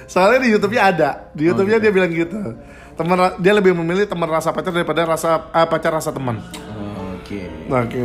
Soalnya 0.08 0.40
di 0.40 0.50
YouTube-nya 0.50 0.82
ada. 0.86 1.10
Di 1.32 1.44
YouTube-nya 1.46 1.78
dia 1.78 1.92
bilang 1.92 2.10
gitu. 2.10 2.38
Temen 2.98 3.14
ra- 3.14 3.38
dia 3.38 3.54
lebih 3.54 3.76
memilih 3.76 4.04
teman 4.04 4.26
rasa 4.26 4.50
pacar 4.50 4.72
daripada 4.72 5.06
rasa 5.06 5.52
ah, 5.52 5.68
pacar 5.68 5.94
rasa 5.94 6.10
teman. 6.10 6.42
Oke. 7.28 7.44
Oke. 7.68 8.04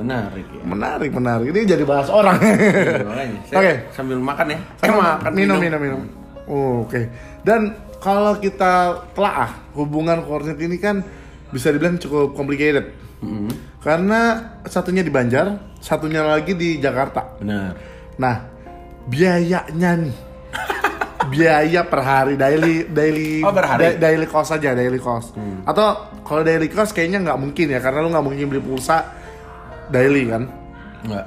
Menarik 0.00 0.46
ya. 0.48 0.62
Menarik, 0.64 1.10
menarik. 1.12 1.46
Ini 1.52 1.60
jadi 1.68 1.84
bahas 1.84 2.08
orang. 2.08 2.40
Iya. 2.40 3.36
Saya 3.52 3.60
Oke. 3.60 3.72
Sambil 3.92 4.16
makan 4.16 4.46
ya. 4.56 4.58
Sama 4.80 5.20
makan 5.20 5.32
minum, 5.36 5.60
minum, 5.60 5.80
minum. 5.80 6.00
Oh, 6.48 6.88
Oke. 6.88 7.12
Dan 7.44 7.76
kalau 8.00 8.40
kita 8.40 9.04
telaah 9.12 9.52
hubungan 9.76 10.24
kornet 10.24 10.56
ini 10.56 10.80
kan 10.80 11.04
bisa 11.52 11.68
dibilang 11.68 12.00
cukup 12.00 12.32
complicated. 12.32 12.96
Mm-hmm. 13.20 13.84
Karena 13.84 14.20
satunya 14.64 15.04
di 15.04 15.12
Banjar, 15.12 15.76
satunya 15.76 16.24
lagi 16.24 16.56
di 16.56 16.80
Jakarta. 16.80 17.36
Benar. 17.36 17.76
Nah, 18.16 18.36
biayanya 19.04 20.00
nih. 20.00 20.29
Biaya 21.30 21.82
per 21.82 22.00
hari 22.00 22.34
daily 22.34 22.84
daily 22.84 23.38
Oh, 23.40 23.50
per 23.50 23.64
hari? 23.64 23.94
da- 23.94 23.98
daily 24.02 24.26
cost 24.26 24.50
aja 24.50 24.72
daily 24.72 24.98
cost 24.98 25.32
atau 25.62 25.86
kalau 26.20 26.42
daily 26.42 26.66
cost 26.66 26.90
kayaknya 26.90 27.22
nggak 27.22 27.38
mungkin 27.38 27.66
ya 27.66 27.78
karena 27.78 27.98
lu 28.00 28.10
nggak 28.10 28.24
mungkin 28.24 28.46
beli 28.46 28.58
pulsa 28.60 29.06
daily 29.88 30.26
kan 30.26 30.50
Enggak. 31.00 31.24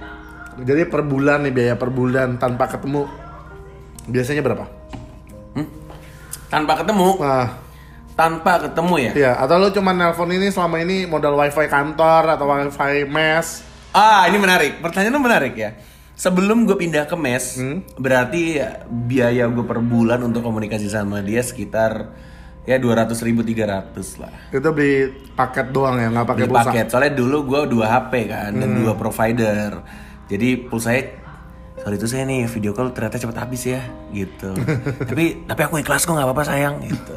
jadi 0.59 0.85
per 0.85 1.01
bulan 1.01 1.41
nih 1.41 1.51
biaya 1.51 1.75
per 1.75 1.89
bulan 1.89 2.35
tanpa 2.35 2.67
ketemu 2.67 3.07
biasanya 4.05 4.41
berapa 4.41 4.65
Tanpa 6.47 6.77
ketemu, 6.77 7.17
nah 7.17 7.49
tanpa 8.13 8.61
ketemu 8.61 8.95
ya. 8.99 9.11
iya 9.15 9.31
atau 9.35 9.57
lu 9.57 9.73
cuma 9.73 9.89
nelpon 9.89 10.29
ini 10.29 10.53
selama 10.53 10.77
ini 10.77 11.09
modal 11.09 11.33
wifi 11.33 11.65
kantor 11.65 12.37
atau 12.37 12.45
wifi 12.45 13.09
mes 13.09 13.65
Ah, 13.89 14.25
ini 14.25 14.37
menarik. 14.37 14.77
Pertanyaan 14.77 15.17
menarik 15.17 15.53
ya. 15.53 15.77
Sebelum 16.13 16.63
gue 16.63 16.77
pindah 16.77 17.03
ke 17.03 17.15
mes, 17.15 17.57
Hmm? 17.57 17.81
berarti 17.95 18.55
ya, 18.55 18.85
biaya 18.85 19.45
gue 19.45 19.61
per 19.61 19.79
bulan 19.79 20.21
untuk 20.21 20.41
komunikasi 20.41 20.85
sama 20.85 21.19
dia 21.19 21.41
sekitar 21.41 22.13
ya 22.63 22.77
200 22.77 23.17
ribu 23.19 23.41
300 23.41 23.91
lah. 24.17 24.31
itu 24.49 24.69
beli 24.71 24.95
paket 25.33 25.67
doang 25.69 25.97
ya 25.97 26.07
nggak 26.09 26.27
pakai 26.27 26.45
pulsa 26.45 26.63
paket. 26.63 26.85
Soalnya 26.87 27.13
dulu 27.13 27.37
gue 27.45 27.61
dua 27.67 27.85
HP 27.91 28.13
kan 28.25 28.51
dan 28.53 28.69
dua 28.77 28.93
provider. 28.93 29.83
Jadi 30.25 30.63
pulsanya 30.63 31.19
sorry 31.75 31.97
itu 31.97 32.07
saya 32.07 32.23
nih 32.23 32.47
video 32.47 32.71
call 32.71 32.95
ternyata 32.95 33.19
cepet 33.19 33.35
habis 33.35 33.61
ya 33.65 33.81
gitu. 34.09 34.55
tapi 35.09 35.43
tapi 35.43 35.61
aku 35.61 35.75
ikhlas 35.77 36.05
kok 36.05 36.13
nggak 36.13 36.23
apa-apa 36.23 36.43
sayang 36.45 36.79
gitu. 36.79 37.15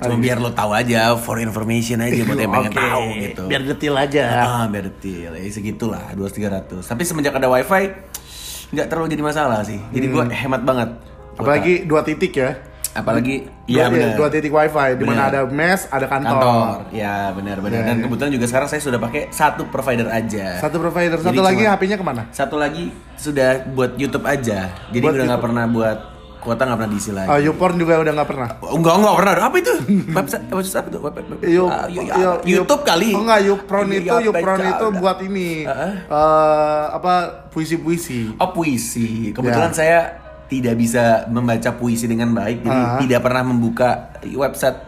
Cuma 0.00 0.16
biar 0.16 0.38
lo 0.38 0.50
tahu 0.50 0.72
aja 0.72 1.14
for 1.14 1.38
information 1.38 2.00
aja 2.00 2.18
buat 2.24 2.34
yang 2.36 2.50
pengen 2.50 2.72
Oke, 2.72 2.80
tahu 2.80 3.04
gitu. 3.20 3.42
biar 3.46 3.62
detil 3.62 3.94
aja 3.94 4.24
Ah, 4.40 4.64
biar 4.66 4.88
detil. 4.88 5.30
Ya 5.30 5.46
segitulah, 5.46 6.10
200 6.10 6.34
300. 6.34 6.82
Tapi 6.82 7.02
semenjak 7.04 7.30
ada 7.32 7.46
WiFi 7.46 8.07
nggak 8.68 8.86
terlalu 8.86 9.08
jadi 9.12 9.22
masalah 9.24 9.60
sih. 9.62 9.80
Jadi 9.90 10.06
gua 10.08 10.24
hemat 10.26 10.62
banget. 10.62 10.90
apalagi 11.38 11.86
dua 11.86 12.02
titik 12.02 12.34
ya 12.34 12.58
apalagi 12.90 13.46
iya 13.70 13.86
dua, 13.86 13.94
benar. 13.94 14.10
dua 14.18 14.28
titik 14.28 14.50
wifi 14.50 14.98
di 14.98 15.04
mana 15.06 15.30
ada 15.30 15.46
mes 15.46 15.86
ada 15.86 16.10
kantor, 16.10 16.34
kantor. 16.34 16.78
Ya, 16.90 17.30
benar 17.30 17.56
benar. 17.62 17.78
Ya, 17.78 17.86
Dan 17.86 17.96
ya. 17.96 18.02
kebetulan 18.10 18.30
juga 18.34 18.46
sekarang 18.50 18.68
saya 18.68 18.82
sudah 18.82 18.98
pakai 18.98 19.30
satu 19.30 19.62
provider 19.70 20.10
aja. 20.10 20.58
satu 20.58 20.82
provider 20.82 21.14
Jadi 21.14 21.28
satu 21.30 21.40
lagi 21.40 21.62
cuma- 21.62 21.78
HP-nya 21.78 21.94
ke 21.94 22.02
mana 22.02 22.22
Satu 22.34 22.58
lagi 22.58 22.90
sudah 23.14 23.62
buat 23.70 23.94
YouTube 23.94 24.26
aja. 24.26 24.66
Jadi 24.90 25.04
Buat 25.04 25.14
udah 25.14 25.24
nggak 25.30 25.42
pernah 25.46 25.64
buat 25.70 25.98
kuota 26.38 26.62
nggak 26.62 26.78
pernah 26.78 26.90
diisi 26.90 27.10
lagi. 27.10 27.28
Oh, 27.28 27.38
YouPorn 27.40 27.74
juga 27.76 27.98
udah 27.98 28.12
nggak 28.14 28.28
pernah 28.28 28.48
Oh, 28.60 28.74
enggak 28.74 28.94
enggak 28.96 29.14
pernah. 29.16 29.32
Apa 29.40 29.56
itu? 29.56 29.72
Website 30.08 30.44
website 30.48 30.78
apa 30.78 30.88
itu? 30.88 30.98
Web, 30.98 31.14
web- 31.18 31.42
You- 31.42 31.66
ah, 31.66 31.86
you- 31.86 32.06
you- 32.06 32.32
apa? 32.32 32.44
YouTube 32.44 32.82
kali. 32.82 33.10
Oh 33.12 33.22
enggak, 33.22 33.40
Youpron 33.44 33.86
Iya, 33.86 33.98
itu 33.98 34.08
apa 34.08 34.24
Youpron 34.24 34.58
itu? 34.62 34.86
buat 34.96 35.18
ini 35.20 35.48
Heeh. 35.64 35.92
eh, 36.08 36.84
apa 36.90 37.12
puisi-puisi. 37.48 38.32
Oh 38.34 38.50
puisi. 38.50 39.30
Kebetulan 39.30 39.70
Ya. 39.70 39.76
saya 39.76 39.98
tidak 40.46 40.74
bisa 40.74 41.04
membaca 41.28 41.70
puisi 41.72 42.08
dengan 42.08 42.32
baik, 42.32 42.62
jadi 42.62 42.80
Ah. 42.80 42.96
tidak 42.96 43.20
pernah 43.20 43.44
membuka 43.44 43.88
website 44.24 44.87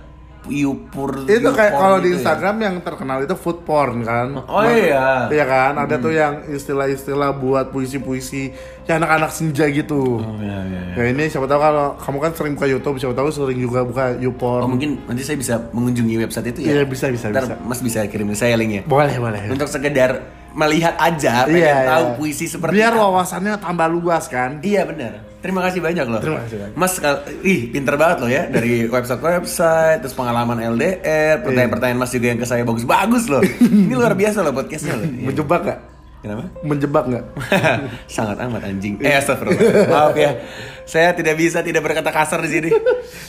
Yupur. 0.51 1.25
Itu 1.25 1.49
kayak 1.49 1.73
kalau 1.73 1.97
di 1.97 2.11
gitu 2.11 2.11
ya. 2.11 2.17
Instagram 2.19 2.57
yang 2.59 2.75
terkenal 2.81 3.23
itu 3.23 3.33
food 3.33 3.63
porn 3.63 4.03
kan. 4.03 4.35
Oh 4.45 4.61
iya. 4.61 5.27
Iya 5.27 5.45
kan, 5.45 5.79
ada 5.79 5.95
tuh 5.97 6.11
yang 6.11 6.43
istilah-istilah 6.45 7.31
buat 7.33 7.71
puisi-puisi 7.71 8.51
ya 8.85 8.99
anak-anak 8.99 9.31
senja 9.31 9.65
gitu. 9.67 10.19
Oh 10.19 10.35
iya 10.37 10.59
iya. 10.67 10.81
iya. 10.93 10.95
Ya 10.99 11.05
ini 11.09 11.27
siapa 11.27 11.47
tahu 11.47 11.57
kalau 11.57 11.95
kamu 11.97 12.19
kan 12.19 12.33
sering 12.35 12.53
buka 12.55 12.67
YouTube, 12.67 12.97
siapa 12.99 13.15
tahu 13.15 13.31
sering 13.31 13.57
juga 13.57 13.81
buka 13.81 14.05
Oh 14.11 14.21
YouPorn. 14.21 14.67
mungkin 14.67 14.91
nanti 15.07 15.23
saya 15.23 15.39
bisa 15.39 15.55
mengunjungi 15.71 16.19
website 16.19 16.51
itu 16.51 16.67
ya. 16.67 16.71
Iya 16.77 16.85
bisa 16.85 17.07
bisa 17.09 17.31
Ntar 17.31 17.47
bisa. 17.47 17.55
Mas 17.63 17.79
bisa 17.79 18.03
kirimin 18.05 18.35
saya 18.35 18.59
linknya. 18.59 18.83
Boleh 18.85 19.15
boleh. 19.17 19.47
Untuk 19.47 19.71
sekedar 19.71 20.19
melihat 20.51 20.99
aja, 20.99 21.47
pengen 21.47 21.63
Iya, 21.63 21.87
tahu 21.87 22.05
iya. 22.05 22.17
puisi 22.19 22.51
seperti 22.51 22.75
Biar 22.75 22.91
apa. 22.91 23.07
wawasannya 23.07 23.55
tambah 23.57 23.87
luas 23.87 24.27
kan. 24.27 24.59
Iya 24.61 24.83
benar. 24.83 25.30
Terima 25.41 25.65
kasih 25.65 25.81
banyak 25.81 26.05
loh. 26.05 26.21
Terima 26.21 26.45
kasih 26.45 26.57
banyak. 26.61 26.75
Mas, 26.77 26.95
ih 27.41 27.73
pinter 27.73 27.97
banget 27.97 28.17
loh 28.21 28.31
ya 28.31 28.45
dari 28.47 28.85
website-website, 28.95 30.05
terus 30.05 30.13
pengalaman 30.13 30.61
LDR, 30.61 31.41
pertanyaan-pertanyaan 31.41 31.97
Mas 31.97 32.13
juga 32.13 32.27
yang 32.29 32.39
ke 32.39 32.45
saya 32.45 32.61
bagus-bagus 32.63 33.25
loh. 33.27 33.41
Ini 33.61 33.93
luar 33.93 34.13
biasa 34.13 34.45
loh 34.45 34.53
podcastnya 34.53 35.01
loh. 35.01 35.09
Iya. 35.09 35.25
Menjebak 35.33 35.61
gak? 35.65 35.79
Kenapa? 36.21 36.45
Menjebak 36.61 37.05
gak? 37.09 37.25
Sangat 38.15 38.37
amat 38.45 38.69
anjing. 38.69 39.01
Eh 39.01 39.17
astagfirullah. 39.17 39.89
Maaf 39.89 40.13
ya. 40.13 40.37
Saya 40.85 41.17
tidak 41.17 41.41
bisa 41.41 41.65
tidak 41.65 41.81
berkata 41.81 42.13
kasar 42.13 42.45
di 42.45 42.51
sini. 42.53 42.71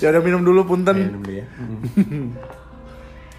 ya 0.04 0.12
udah 0.12 0.20
minum 0.20 0.44
dulu 0.44 0.68
punten. 0.68 1.00
Minum 1.00 1.24
dulu 1.24 1.32
ya. 1.40 1.46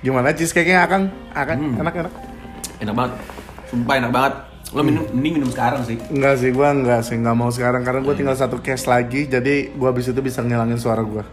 Gimana 0.01 0.33
cheesecake-nya 0.33 0.83
Akang? 0.83 1.13
Akang 1.31 1.61
Hmm. 1.61 1.79
enak-enak. 1.79 2.13
Enak 2.81 2.95
banget. 2.97 3.13
Sumpah 3.69 3.95
enak 4.01 4.11
banget. 4.11 4.35
Lo 4.73 4.81
minum, 4.81 5.05
mending 5.13 5.41
minum 5.41 5.51
sekarang 5.53 5.85
sih. 5.85 6.01
Enggak 6.09 6.41
sih, 6.41 6.49
gua 6.49 6.73
enggak 6.73 7.05
sih, 7.05 7.21
enggak 7.21 7.37
mau 7.37 7.53
sekarang 7.53 7.85
karena 7.85 8.01
gua 8.01 8.17
tinggal 8.17 8.37
satu 8.37 8.57
case 8.65 8.89
lagi, 8.89 9.29
jadi 9.29 9.69
gua 9.77 9.93
habis 9.93 10.09
itu 10.09 10.21
bisa 10.25 10.41
ngilangin 10.41 10.81
suara 10.81 11.05
gua. 11.05 11.25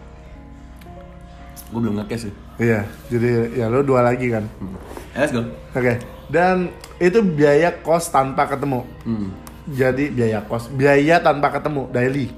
Gue 1.69 1.85
belum 1.85 2.01
ngekes 2.01 2.21
sih. 2.25 2.33
Iya, 2.57 2.81
jadi 3.13 3.53
ya 3.53 3.65
lu 3.69 3.85
dua 3.85 4.01
lagi 4.01 4.25
kan. 4.33 4.41
Hmm. 4.57 4.73
Ya, 5.13 5.17
let's 5.21 5.31
go. 5.31 5.45
Oke. 5.77 6.01
Dan 6.25 6.73
itu 6.97 7.21
biaya 7.21 7.69
kos 7.85 8.09
tanpa 8.09 8.49
ketemu. 8.49 8.81
Hmm. 9.05 9.29
Jadi 9.69 10.09
biaya 10.09 10.41
kos, 10.49 10.65
biaya 10.73 11.21
tanpa 11.21 11.53
ketemu 11.53 11.85
daily 11.93 12.33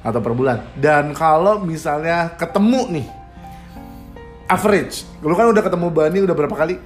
atau 0.00 0.20
per 0.24 0.32
bulan. 0.32 0.64
Dan 0.80 1.12
kalau 1.12 1.60
misalnya 1.60 2.32
ketemu 2.40 2.80
nih 2.88 3.06
average, 4.48 5.04
lu 5.20 5.36
kan 5.36 5.52
udah 5.52 5.62
ketemu 5.64 5.86
Bani 5.92 6.18
udah 6.24 6.36
berapa 6.36 6.56
kali? 6.56 6.76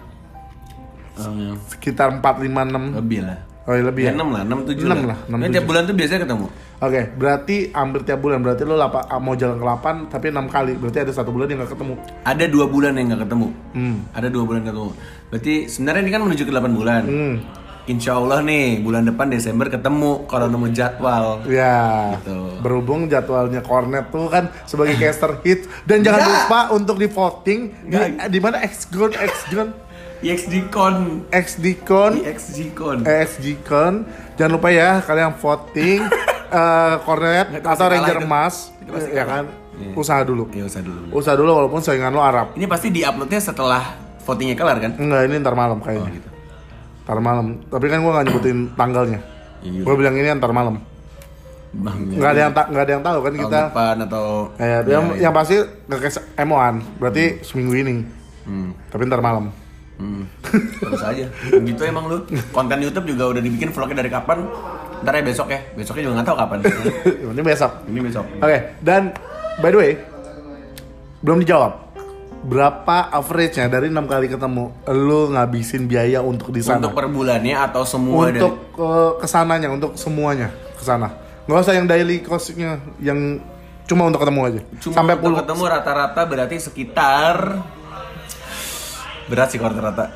Eh, 1.21 1.55
Sekitar 1.69 2.09
4 2.13 2.23
5 2.39 2.63
6. 2.63 2.95
lebih 2.95 3.21
lah. 3.23 3.39
Oh, 3.65 3.77
iya, 3.77 3.85
lebih 3.85 4.03
Ya, 4.03 4.11
ya. 4.11 4.17
6 4.17 4.29
lah, 4.33 4.43
6 4.43 4.59
7 4.65 4.81
Enam 4.81 4.99
lah. 4.99 5.05
lah, 5.05 5.19
enam, 5.21 5.29
Nah, 5.29 5.39
tujuh. 5.43 5.53
tiap 5.53 5.65
bulan 5.67 5.83
tuh 5.85 5.95
biasanya 5.95 6.21
ketemu. 6.25 6.47
Oke, 6.79 7.01
berarti 7.13 7.57
hampir 7.71 8.01
tiap 8.03 8.19
bulan. 8.19 8.39
Berarti 8.39 8.63
lu 8.63 8.75
lapa, 8.75 9.01
mau 9.19 9.35
jalan 9.35 9.57
ke 9.57 9.65
8 9.67 10.09
tapi 10.09 10.27
6 10.31 10.47
kali. 10.47 10.73
Berarti 10.73 10.99
ada 11.01 11.13
satu 11.13 11.29
bulan 11.29 11.47
yang 11.47 11.61
gak 11.61 11.75
ketemu. 11.75 11.95
Ada 12.23 12.45
dua 12.47 12.65
bulan 12.65 12.93
yang 12.95 13.07
nggak 13.09 13.23
ketemu. 13.27 13.49
Hmm. 13.75 13.97
Ada 14.11 14.29
dua 14.29 14.43
bulan 14.43 14.63
ketemu. 14.63 14.91
Berarti 15.29 15.55
sebenarnya 15.67 16.01
ini 16.01 16.11
kan 16.11 16.23
menuju 16.23 16.43
ke 16.43 16.53
8 16.55 16.73
bulan. 16.73 17.03
Hmm. 17.05 17.37
Insya 17.87 18.13
Allah 18.15 18.41
nih 18.43 18.79
bulan 18.79 19.01
depan 19.03 19.27
Desember 19.27 19.65
ketemu 19.67 20.25
kalau 20.25 20.45
nemu 20.47 20.69
jadwal. 20.71 21.41
Ya, 21.45 22.13
Gitu. 22.17 22.61
berhubung 22.61 23.05
jadwalnya 23.07 23.61
Cornet 23.61 24.09
tuh 24.09 24.29
kan 24.29 24.49
sebagai 24.65 24.93
caster 24.95 25.41
hit 25.41 25.65
dan 25.83 26.01
jangan 26.01 26.21
Nggak. 26.21 26.33
lupa 26.39 26.61
untuk 26.71 26.97
di 26.97 27.09
voting 27.09 27.61
di, 27.83 27.89
Nggak. 27.91 28.29
di 28.29 28.39
mana 28.39 28.57
Xgon 28.63 29.09
Xgon 29.09 29.19
EXGCon. 29.19 29.69
XDCon 30.19 30.95
EXGCon. 31.31 32.99
Eh, 33.05 33.23
XGCon 33.23 33.95
jangan 34.35 34.53
lupa 34.53 34.69
ya 34.69 34.99
kalian 34.99 35.35
voting 35.35 36.01
eh, 36.59 36.95
Cornet 37.03 37.47
atau 37.61 37.87
Ranger 37.87 38.17
kalah 38.17 38.21
itu. 38.21 38.29
Mas 38.29 38.57
Itu 38.79 38.91
pasti 38.91 39.11
ya 39.11 39.25
kan 39.25 39.45
Iya. 39.79 39.95
usaha 39.95 40.19
dulu 40.21 40.51
Ya 40.51 40.67
usah 40.67 40.83
dulu. 40.83 41.07
usaha 41.13 41.33
dulu 41.33 41.55
walaupun 41.55 41.79
saingan 41.79 42.11
lo 42.11 42.19
Arab 42.19 42.51
Ini 42.53 42.67
pasti 42.67 42.91
diuploadnya 42.91 43.39
setelah 43.39 43.95
votingnya 44.21 44.53
kelar 44.53 44.75
kan? 44.77 44.91
enggak 44.93 45.23
ini 45.25 45.39
ntar 45.39 45.55
malam 45.55 45.79
Oh 45.79 45.87
kayaknya 45.87 46.19
gitu. 46.19 46.29
ntar 47.05 47.19
malam 47.19 47.63
tapi 47.65 47.87
kan 47.87 48.03
gua 48.03 48.11
nggak 48.13 48.27
nyebutin 48.27 48.59
tanggalnya 48.75 49.21
Iya. 49.61 49.81
gue 49.81 49.95
bilang 49.95 50.15
ini 50.15 50.27
ntar 50.33 50.51
malam 50.51 50.83
Bang. 51.71 52.11
nggak 52.11 52.27
ada 52.29 52.41
yang 52.41 52.53
ta- 52.53 52.67
nggak 52.67 52.81
ada 52.81 52.93
yang 52.93 53.05
tahu 53.05 53.19
kan 53.19 53.31
tahun 53.31 53.39
kita 53.41 53.59
depan 53.67 53.97
atau 54.03 54.25
Eh, 54.57 54.81
yang, 54.85 55.05
yang 55.21 55.33
pasti 55.33 55.57
ngekes 55.85 56.17
emoan 56.35 56.75
berarti 56.97 57.25
seminggu 57.41 57.75
ini 57.77 57.95
Hmm. 58.43 58.75
tapi 58.89 59.05
ntar 59.05 59.21
malam 59.21 59.55
Hmm. 59.99 60.25
Terus 60.79 61.03
aja. 61.03 61.27
Gitu 61.69 61.83
emang 61.83 62.07
lu. 62.07 62.23
Konten 62.55 62.79
YouTube 62.79 63.11
juga 63.11 63.35
udah 63.35 63.43
dibikin 63.43 63.75
vlognya 63.75 64.01
dari 64.01 64.11
kapan? 64.11 64.47
Ntar 65.03 65.13
ya 65.19 65.23
besok 65.23 65.51
ya. 65.51 65.61
Besoknya 65.75 66.03
juga 66.07 66.15
nggak 66.23 66.29
tahu 66.31 66.39
kapan. 66.39 66.59
ini 67.35 67.43
besok 67.43 67.73
Ini 67.87 68.01
besok. 68.03 68.25
oke 68.39 68.59
dan 68.83 69.15
by 69.59 69.71
the 69.71 69.79
way 69.79 69.93
belum 71.19 71.43
dijawab 71.43 71.73
berapa 72.39 73.11
average-nya 73.11 73.67
dari 73.67 73.91
enam 73.91 74.07
kali 74.07 74.31
ketemu 74.31 74.71
lu 74.87 75.35
ngabisin 75.35 75.91
biaya 75.91 76.23
untuk 76.23 76.55
di 76.55 76.63
sana 76.63 76.79
Untuk 76.79 76.95
per 76.95 77.11
bulannya 77.11 77.59
atau 77.59 77.83
semua 77.83 78.31
untuk 78.31 78.55
eh, 78.79 79.11
ke 79.19 79.27
sananya 79.27 79.69
untuk 79.75 79.99
semuanya 79.99 80.55
ke 80.79 80.85
sana 80.87 81.11
nggak 81.51 81.59
usah 81.59 81.75
yang 81.75 81.91
daily 81.91 82.23
cost-nya 82.23 82.79
yang 83.03 83.43
cuma 83.91 84.07
untuk 84.07 84.23
ketemu 84.23 84.41
aja 84.47 84.61
dari 84.63 84.79
cuma 84.79 84.95
sampai 84.95 85.15
untuk 85.19 85.23
puluh 85.27 85.37
ketemu 85.43 85.63
rata-rata 85.67 86.21
berarti 86.31 86.57
sekitar 86.63 87.35
berat 89.29 89.49
sih 89.53 89.59
kalau 89.61 89.77
rata-rata. 89.77 90.11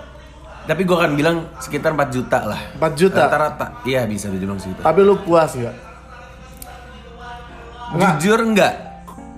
Tapi 0.62 0.83
gua 0.87 1.04
akan 1.04 1.12
bilang 1.19 1.37
sekitar 1.59 1.95
4 1.95 2.14
juta 2.14 2.38
lah. 2.47 2.61
4 2.78 3.00
juta 3.00 3.28
Rata-rata. 3.28 3.66
Iya 3.85 4.07
bisa 4.07 4.31
dibilang 4.31 4.59
segitu. 4.59 4.81
tapi 4.83 5.00
lu 5.02 5.19
puas 5.21 5.52
nggak 5.54 5.92
Nggak. 7.92 8.12
Jujur 8.25 8.40
enggak. 8.40 8.75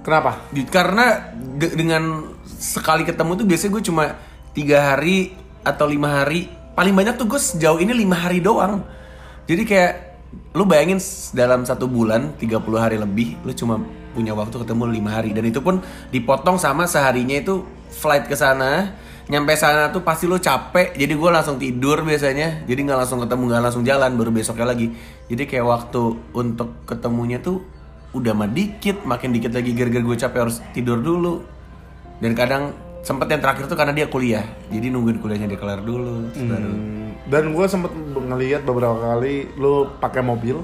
kenapa 0.07 0.47
Karena 0.71 1.35
dengan 1.59 2.29
sekali 2.47 3.03
ketemu 3.03 3.41
tuh 3.41 3.47
biasanya 3.49 3.71
gue 3.75 3.83
cuma 3.89 4.05
tiga 4.55 4.95
hari 4.95 5.35
atau 5.67 5.91
lima 5.91 6.23
hari. 6.23 6.47
Paling 6.75 6.95
banyak 6.95 7.15
tuh 7.19 7.27
gue 7.27 7.41
sejauh 7.41 7.83
ini 7.83 7.91
lima 7.91 8.15
hari 8.15 8.39
doang. 8.39 8.85
Jadi 9.51 9.63
kayak 9.67 9.93
lu 10.55 10.65
bayangin 10.67 11.03
dalam 11.35 11.67
satu 11.67 11.91
bulan 11.91 12.35
30 12.39 12.63
hari 12.79 12.97
lebih 12.99 13.39
lu 13.43 13.51
cuma 13.55 13.83
punya 14.15 14.31
waktu 14.35 14.55
ketemu 14.63 14.87
lima 14.87 15.11
hari 15.19 15.35
dan 15.35 15.43
itu 15.47 15.59
pun 15.59 15.83
dipotong 16.15 16.59
sama 16.59 16.87
seharinya 16.87 17.35
itu 17.35 17.67
flight 17.91 18.31
ke 18.31 18.39
sana 18.39 18.95
nyampe 19.25 19.57
sana 19.57 19.89
tuh 19.89 20.05
pasti 20.05 20.29
lu 20.29 20.37
capek 20.37 20.93
jadi 20.93 21.13
gue 21.17 21.31
langsung 21.33 21.57
tidur 21.57 22.05
biasanya. 22.05 22.69
Jadi 22.69 22.81
nggak 22.85 22.99
langsung 23.05 23.21
ketemu 23.25 23.43
nggak 23.51 23.63
langsung 23.65 23.85
jalan 23.85 24.11
baru 24.17 24.31
besoknya 24.33 24.67
lagi. 24.69 24.93
Jadi 25.31 25.43
kayak 25.49 25.67
waktu 25.67 26.03
untuk 26.37 26.85
ketemunya 26.85 27.41
tuh 27.41 27.65
udah 28.15 28.33
mah 28.37 28.47
dikit 28.47 29.03
makin 29.03 29.35
dikit 29.35 29.57
lagi 29.57 29.73
gara-gara 29.73 30.05
gue 30.05 30.17
capek 30.21 30.41
harus 30.49 30.57
tidur 30.77 31.01
dulu. 31.01 31.45
Dan 32.21 32.37
kadang 32.37 32.77
sempet 33.05 33.29
yang 33.29 33.43
terakhir 33.45 33.69
tuh 33.69 33.77
karena 33.77 33.93
dia 33.93 34.07
kuliah. 34.09 34.45
Jadi 34.73 34.87
nungguin 34.89 35.21
kuliahnya 35.21 35.49
dia 35.49 35.61
kelar 35.61 35.85
dulu 35.85 36.29
baru 36.33 36.69
Hmm, 36.75 37.13
dan 37.29 37.45
gue 37.53 37.67
sempet 37.69 37.93
ngeliat 38.17 38.63
beberapa 38.65 38.97
kali 38.97 39.49
lu 39.57 39.89
pakai 40.01 40.21
mobil 40.25 40.61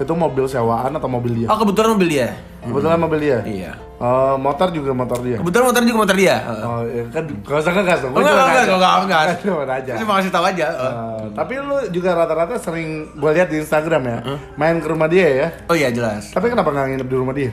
itu 0.00 0.12
mobil 0.16 0.44
sewaan 0.48 0.92
atau 0.96 1.08
mobil 1.08 1.44
dia? 1.44 1.46
Oh 1.52 1.58
kebetulan 1.60 1.96
mobil 1.96 2.08
dia. 2.08 2.28
Kebetulan 2.62 2.98
mobil 2.98 3.18
dia? 3.20 3.38
Iya. 3.42 3.72
Eh, 3.76 4.34
motor 4.38 4.68
juga 4.70 4.90
motor 4.94 5.18
dia? 5.22 5.36
Kebetulan 5.38 5.64
motor 5.68 5.82
juga 5.84 5.98
motor 6.02 6.16
dia. 6.16 6.36
Oh 6.64 6.82
ya 6.86 7.02
kan 7.12 7.24
gak 7.28 7.58
usah 7.60 7.72
ngegas 7.74 7.98
dong. 8.02 8.12
Oh, 8.14 8.18
Gua 8.18 8.30
enggak, 8.30 8.38
cuma 8.38 8.48
enggak, 8.48 8.72
enggak, 8.72 8.98
enggak. 9.02 9.22
Cuma 9.42 9.62
nanya. 9.66 9.94
Cuma 9.98 10.12
kasih 10.18 10.32
tahu 10.32 10.44
aja. 10.46 10.66
Eh, 10.72 11.22
tapi 11.36 11.52
lu 11.58 11.76
juga 11.90 12.10
rata-rata 12.16 12.54
sering 12.58 12.88
gue 13.14 13.30
lihat 13.34 13.48
di 13.50 13.56
Instagram 13.60 14.02
ya 14.04 14.16
main 14.54 14.76
ke 14.80 14.88
rumah 14.88 15.06
dia 15.06 15.26
ya? 15.28 15.48
Oh 15.68 15.76
iya 15.76 15.88
jelas. 15.92 16.30
tapi 16.30 16.48
kenapa 16.50 16.70
nggak 16.70 16.86
nginep 16.96 17.08
di 17.10 17.16
rumah 17.16 17.34
dia? 17.34 17.50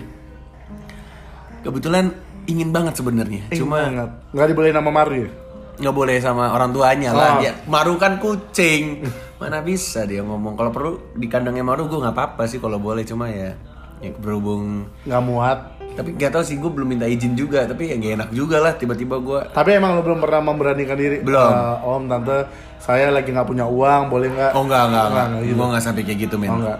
Kebetulan 1.59 2.15
ingin 2.47 2.69
banget 2.71 2.97
sebenarnya. 2.97 3.45
Cuma 3.53 3.83
nggak 3.83 4.07
nggak 4.33 4.47
dibolehin 4.47 4.77
sama 4.79 4.91
Maru 4.93 5.27
ya 5.27 5.29
nggak 5.79 5.95
boleh 5.95 6.19
sama 6.19 6.51
orang 6.51 6.75
tuanya 6.75 7.15
lah. 7.15 7.39
Oh. 7.39 7.41
Dia 7.41 7.53
Maru 7.65 7.95
kan 7.95 8.19
kucing. 8.19 9.07
Mana 9.41 9.63
bisa 9.63 10.03
dia 10.03 10.19
ngomong. 10.21 10.59
Kalau 10.59 10.71
perlu 10.75 10.91
di 11.15 11.31
kandangnya 11.31 11.63
Maru 11.63 11.87
gue 11.87 11.99
nggak 11.99 12.15
apa-apa 12.15 12.43
sih 12.45 12.59
kalau 12.59 12.77
boleh. 12.77 13.07
Cuma 13.07 13.31
ya, 13.31 13.55
ya 14.03 14.11
berhubung. 14.19 14.91
nggak 15.07 15.23
muat 15.23 15.59
Tapi 15.89 16.15
gak 16.15 16.31
tau 16.31 16.43
sih 16.45 16.55
gue 16.55 16.71
belum 16.71 16.95
minta 16.95 17.07
izin 17.07 17.35
juga. 17.35 17.65
Tapi 17.67 17.91
ya 17.91 17.95
gak 17.99 18.13
enak 18.19 18.29
juga 18.31 18.61
lah 18.63 18.75
tiba-tiba 18.75 19.19
gue. 19.19 19.41
tapi 19.51 19.75
emang 19.75 19.99
lu 19.99 20.01
belum 20.05 20.19
pernah 20.23 20.39
memberanikan 20.43 20.95
diri 20.95 21.19
Belum. 21.19 21.51
Eh, 21.51 21.75
om 21.83 22.03
tante 22.07 22.37
saya 22.79 23.11
lagi 23.11 23.35
nggak 23.35 23.47
punya 23.47 23.67
uang 23.67 24.07
boleh 24.07 24.31
nggak 24.31 24.51
Oh 24.55 24.63
enggak 24.63 24.83
enggak 24.87 25.05
enggak. 25.11 25.25
nggak 25.27 25.41
gitu. 25.43 25.55
Gue 25.59 25.67
nggak 25.67 25.83
sampai 25.83 26.01
kayak 26.07 26.19
gitu 26.23 26.35
men. 26.39 26.49
Oh, 26.51 26.57
enggak. 26.63 26.79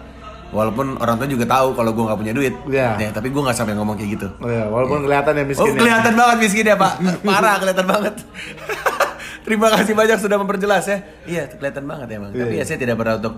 Walaupun 0.50 0.98
orang 0.98 1.22
tua 1.22 1.30
juga 1.30 1.46
tahu 1.46 1.78
kalau 1.78 1.94
gue 1.94 2.04
nggak 2.10 2.20
punya 2.20 2.34
duit. 2.34 2.54
Iya. 2.66 2.98
Ya, 2.98 3.10
tapi 3.14 3.30
gue 3.30 3.38
nggak 3.38 3.54
sampai 3.54 3.78
ngomong 3.78 3.94
kayak 3.94 4.10
gitu. 4.18 4.28
Oh, 4.42 4.50
ya, 4.50 4.66
walaupun 4.66 5.06
kelihatan 5.06 5.34
ya 5.38 5.44
Oh 5.44 5.48
miskin 5.48 5.70
ya. 5.70 5.78
kelihatan 5.78 6.14
banget 6.18 6.38
miskin 6.42 6.66
ya 6.66 6.76
pak, 6.76 6.94
parah 7.22 7.56
kelihatan 7.62 7.86
banget. 7.86 8.14
Terima 9.46 9.68
kasih 9.72 9.94
banyak 9.94 10.18
sudah 10.18 10.38
memperjelas 10.38 10.86
ya. 10.86 10.98
Iya 11.26 11.44
kelihatan 11.54 11.86
banget 11.86 12.08
emang. 12.18 12.30
Tapi 12.34 12.54
Iya. 12.54 12.62
ya 12.62 12.64
saya 12.66 12.78
tidak 12.78 12.96
pernah 12.98 13.16
untuk 13.18 13.34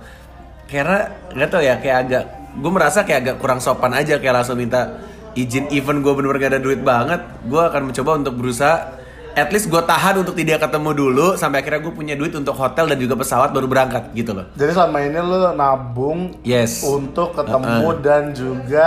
karena 0.67 0.97
nggak 1.35 1.49
tahu 1.51 1.61
ya 1.61 1.75
kayak 1.79 1.97
agak 2.07 2.23
gue 2.51 2.71
merasa 2.71 2.99
kayak 3.03 3.19
agak 3.21 3.35
kurang 3.43 3.59
sopan 3.59 3.91
aja 3.91 4.15
kayak 4.19 4.43
langsung 4.43 4.55
minta 4.55 5.03
izin 5.35 5.67
even 5.71 5.99
gue 5.99 6.11
bener-bener 6.11 6.39
gak 6.41 6.51
ada 6.55 6.61
duit 6.63 6.79
banget. 6.79 7.19
Gue 7.43 7.59
akan 7.59 7.91
mencoba 7.91 8.11
untuk 8.19 8.33
berusaha 8.39 9.00
at 9.33 9.49
least 9.49 9.67
gue 9.67 9.79
tahan 9.79 10.17
untuk 10.17 10.33
tidak 10.33 10.59
ketemu 10.59 10.89
dulu 10.91 11.27
sampai 11.33 11.59
akhirnya 11.59 11.79
gue 11.79 11.91
punya 11.91 12.13
duit 12.13 12.31
untuk 12.31 12.53
hotel 12.53 12.85
dan 12.85 12.97
juga 12.97 13.15
pesawat 13.15 13.49
baru 13.49 13.65
berangkat 13.65 14.11
gitu 14.11 14.31
loh. 14.31 14.45
Jadi 14.53 14.71
selama 14.71 14.97
ini 14.99 15.17
lu 15.17 15.37
nabung 15.53 16.19
Yes. 16.41 16.81
untuk 16.81 17.31
ketemu 17.33 17.87
dan 17.99 18.31
juga 18.31 18.85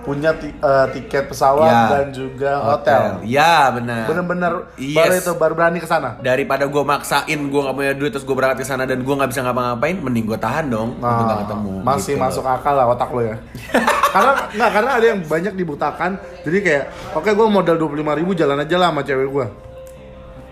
punya 0.00 0.32
eh, 0.32 0.86
tiket 0.90 1.28
pesawat 1.28 1.68
Ya. 1.68 1.84
dan 1.90 2.06
juga 2.10 2.50
hotel. 2.58 3.20
Ya 3.22 3.68
benar. 3.68 4.08
Bener-bener 4.08 4.52
Yes. 4.74 4.96
baru 4.96 5.12
itu 5.14 5.32
baru 5.36 5.52
berani 5.54 5.78
ke 5.78 5.86
sana. 5.86 6.16
daripada 6.18 6.64
gue 6.64 6.80
maksain 6.80 7.36
gue 7.38 7.60
nggak 7.60 7.76
punya 7.76 7.92
duit 7.92 8.10
terus 8.10 8.24
gue 8.24 8.32
berangkat 8.32 8.58
ke 8.60 8.66
sana 8.66 8.82
dan 8.82 9.00
gue 9.00 9.14
nggak 9.14 9.28
bisa 9.28 9.40
ngapa-ngapain 9.42 10.00
mending 10.00 10.24
gue 10.24 10.38
tahan 10.38 10.64
dong 10.66 10.96
untuk 10.96 11.04
Nah, 11.04 11.24
nggak 11.26 11.38
ketemu 11.44 11.72
masih 11.82 12.14
gitu. 12.16 12.24
masuk 12.24 12.44
akal 12.46 12.72
lah 12.72 12.86
otak 12.88 13.10
lo 13.10 13.20
ya. 13.20 13.36
karena 14.16 14.32
nggak 14.48 14.70
karena 14.72 14.90
ada 14.96 15.06
yang 15.06 15.20
banyak 15.20 15.52
dibutakan. 15.54 16.10
Jadi 16.40 16.58
kayak 16.58 16.84
oke 17.12 17.28
gue 17.28 17.46
modal 17.46 17.76
25.000 17.76 18.16
ribu 18.16 18.32
jalan 18.32 18.56
aja 18.58 18.76
lah 18.76 18.88
sama 18.88 19.02
cewek 19.02 19.28
gue. 19.28 19.46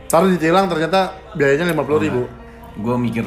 Taruh 0.07 0.29
ditilang 0.29 0.67
ternyata 0.67 1.01
biayanya 1.33 1.67
50.000 1.69 1.99
ribu. 2.01 2.23
gue 2.77 2.97
mikir 3.01 3.25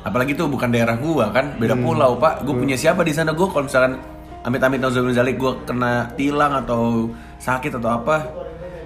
apalagi 0.00 0.32
tuh 0.32 0.46
bukan 0.46 0.66
daerah 0.68 0.96
gue 0.96 1.26
kan 1.30 1.54
beda 1.56 1.72
Hmm. 1.72 1.84
pulau 1.84 2.16
pak 2.16 2.42
gue 2.42 2.50
punya 2.50 2.74
siapa 2.74 3.00
di 3.00 3.12
sana 3.12 3.30
gue 3.30 3.44
kalau 3.44 3.62
misalkan 3.62 4.02
amit-amit 4.42 4.78
nauzubillah 4.78 5.14
zalik 5.14 5.36
gue 5.36 5.52
kena 5.62 6.10
tilang 6.14 6.56
atau 6.56 7.06
sakit 7.36 7.76
atau 7.76 7.90
apa 7.94 8.16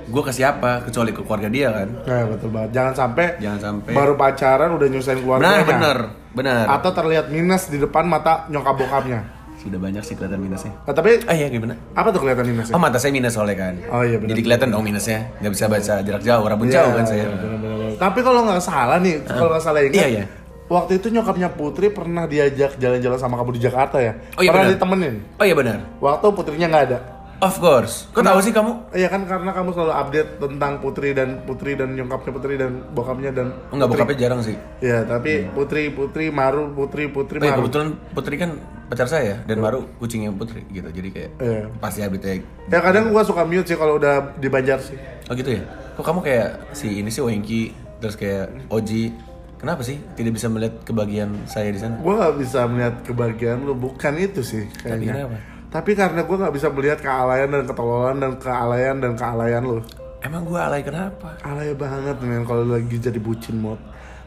gue 0.05 0.21
ke 0.21 0.29
siapa 0.29 0.83
kecuali 0.83 1.11
ke 1.11 1.21
keluarga 1.21 1.49
dia 1.49 1.73
kan 1.73 1.89
Ya 2.05 2.29
betul 2.29 2.51
banget. 2.51 2.71
Jangan 2.73 2.93
sampai 2.95 3.27
jangan 3.39 3.61
sampai 3.63 3.93
baru 3.93 4.13
pacaran 4.15 4.71
udah 4.71 4.87
nyusahin 4.87 5.19
keluarganya. 5.19 5.49
benar 5.57 5.65
benar 5.65 5.99
benar 6.35 6.65
Atau 6.71 6.91
terlihat 6.93 7.27
minus 7.29 7.67
di 7.67 7.79
depan 7.79 8.05
mata 8.05 8.45
nyokap 8.47 8.77
bokapnya. 8.77 9.25
Sudah 9.65 9.81
banyak 9.81 10.01
sih 10.01 10.13
kelihatan 10.13 10.39
minusnya 10.39 10.73
Nah, 10.79 10.93
tapi 10.93 11.25
ah 11.25 11.33
iya 11.33 11.49
gimana 11.49 11.73
apa 11.91 12.09
tuh 12.09 12.21
kelihatan 12.21 12.45
minusnya? 12.47 12.73
oh 12.73 12.79
mata 12.79 12.97
saya 12.97 13.11
minus 13.11 13.33
soalnya 13.33 13.57
kan 13.59 13.75
Oh 13.89 14.01
iya 14.01 14.17
benar. 14.17 14.31
jadi 14.31 14.41
kelihatan 14.43 14.69
dong 14.69 14.85
minusnya 14.85 15.33
nggak 15.39 15.51
bisa 15.51 15.65
baca 15.67 15.95
jarak 15.99 16.21
jauh 16.21 16.45
rabun 16.45 16.69
jauh 16.69 16.93
kan 16.93 17.03
saya 17.03 17.25
Iya, 17.25 17.33
bener-bener. 17.33 17.93
Tapi 17.95 18.19
kalau 18.21 18.41
nggak 18.43 18.61
salah 18.61 18.99
nih, 18.99 19.23
kalau 19.23 19.49
nggak 19.49 19.63
salah 19.63 19.81
ingat, 19.81 19.97
Iya, 19.97 20.07
iya. 20.11 20.25
waktu 20.67 20.93
itu 20.99 21.07
nyokapnya 21.09 21.49
Putri 21.49 21.89
pernah 21.89 22.25
diajak 22.25 22.75
jalan-jalan 22.75 23.17
sama 23.17 23.35
kamu 23.37 23.55
di 23.55 23.63
Jakarta 23.63 23.97
ya? 23.99 24.13
Oh, 24.35 24.43
iya, 24.43 24.51
pernah 24.51 24.67
benar. 24.67 24.77
ditemenin. 24.77 25.15
oh 25.35 25.45
iya 25.45 25.55
benar 25.55 25.79
Waktu 25.99 26.27
Putrinya 26.29 26.67
nggak 26.69 26.85
ada. 26.85 26.99
Of 27.41 27.55
course 27.57 28.07
kok 28.11 28.21
tahu 28.21 28.39
sih 28.39 28.51
kamu 28.51 28.73
Iya 28.93 29.09
kan 29.09 29.25
karena 29.25 29.51
kamu 29.51 29.71
selalu 29.71 29.93
update 29.93 30.31
tentang 30.39 30.73
Putri 30.79 31.11
dan 31.11 31.43
Putri 31.43 31.75
dan 31.75 31.95
nyokapnya 31.95 32.31
Putri 32.31 32.55
dan 32.55 32.73
bokapnya 32.91 33.31
dan 33.31 33.47
oh, 33.69 33.75
nggak 33.75 33.89
bokapnya 33.89 34.17
jarang 34.19 34.41
sih 34.41 34.55
Iya, 34.79 35.03
tapi 35.03 35.49
Putri 35.51 35.91
Putri 35.91 36.31
Maru 36.31 36.71
Putri 36.71 37.09
Putri 37.09 37.39
Oh 37.39 37.43
iya, 37.43 37.53
Maru. 37.53 37.67
kebetulan 37.67 37.89
Putri 38.13 38.35
kan 38.37 38.51
pacar 38.85 39.09
saya 39.09 39.41
dan 39.43 39.59
Maru 39.59 39.89
kucingnya 39.97 40.31
Putri 40.31 40.63
gitu 40.69 40.87
jadi 40.87 41.09
kayak 41.11 41.31
Iya. 41.41 41.63
pasti 41.79 42.01
update 42.01 42.43
Ya 42.67 42.79
kadang 42.79 43.11
gua 43.11 43.23
suka 43.23 43.43
mute 43.43 43.67
sih 43.67 43.75
kalau 43.75 43.97
udah 43.97 44.35
di 44.35 44.49
Banjar 44.49 44.81
sih. 44.81 44.97
Oh 45.27 45.33
gitu 45.33 45.53
ya? 45.53 45.63
Kok 45.95 46.03
kamu 46.03 46.21
kayak 46.21 46.49
si 46.73 46.99
ini 46.99 47.09
sih 47.09 47.21
Wengki 47.21 47.71
terus 47.99 48.15
kayak 48.15 48.53
Oji 48.69 49.13
Kenapa 49.55 49.81
sih 49.81 49.97
tidak 50.13 50.37
bisa 50.37 50.45
melihat 50.47 50.77
kebahagiaan 50.85 51.33
saya 51.45 51.73
di 51.73 51.81
sana? 51.81 51.97
Gua 51.97 52.21
nggak 52.21 52.37
bisa 52.37 52.69
melihat 52.69 52.95
kebahagiaan 53.01 53.65
lu 53.65 53.73
bukan 53.73 54.13
itu 54.15 54.45
sih 54.45 54.69
Tapi 54.77 55.01
kayaknya. 55.01 55.25
kenapa? 55.25 55.37
Tapi 55.75 55.91
karena 55.99 56.23
gua 56.23 56.47
nggak 56.47 56.55
bisa 56.55 56.71
melihat 56.71 57.03
kealayan 57.03 57.51
dan 57.51 57.67
ketololan 57.67 58.17
dan 58.23 58.33
kealayan 58.39 58.97
dan 59.03 59.13
kealayan 59.19 59.63
lu. 59.67 59.83
Emang 60.23 60.47
gue 60.47 60.57
alay 60.57 60.81
kenapa? 60.81 61.37
Alay 61.43 61.75
banget 61.75 62.17
men 62.23 62.47
kalau 62.47 62.65
lagi 62.65 62.97
jadi 62.97 63.19
bucin 63.19 63.59
mod. 63.59 63.77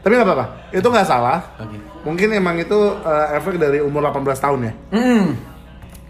Tapi 0.04 0.14
nggak 0.14 0.28
apa-apa, 0.28 0.46
itu 0.70 0.84
nggak 0.84 1.08
salah. 1.08 1.42
Oke. 1.58 1.74
Mungkin 2.06 2.36
emang 2.36 2.54
itu 2.60 2.78
eh, 3.02 3.34
efek 3.34 3.58
dari 3.58 3.82
umur 3.82 4.06
18 4.06 4.38
tahun 4.38 4.60
ya. 4.68 4.72
Hmm. 4.94 5.34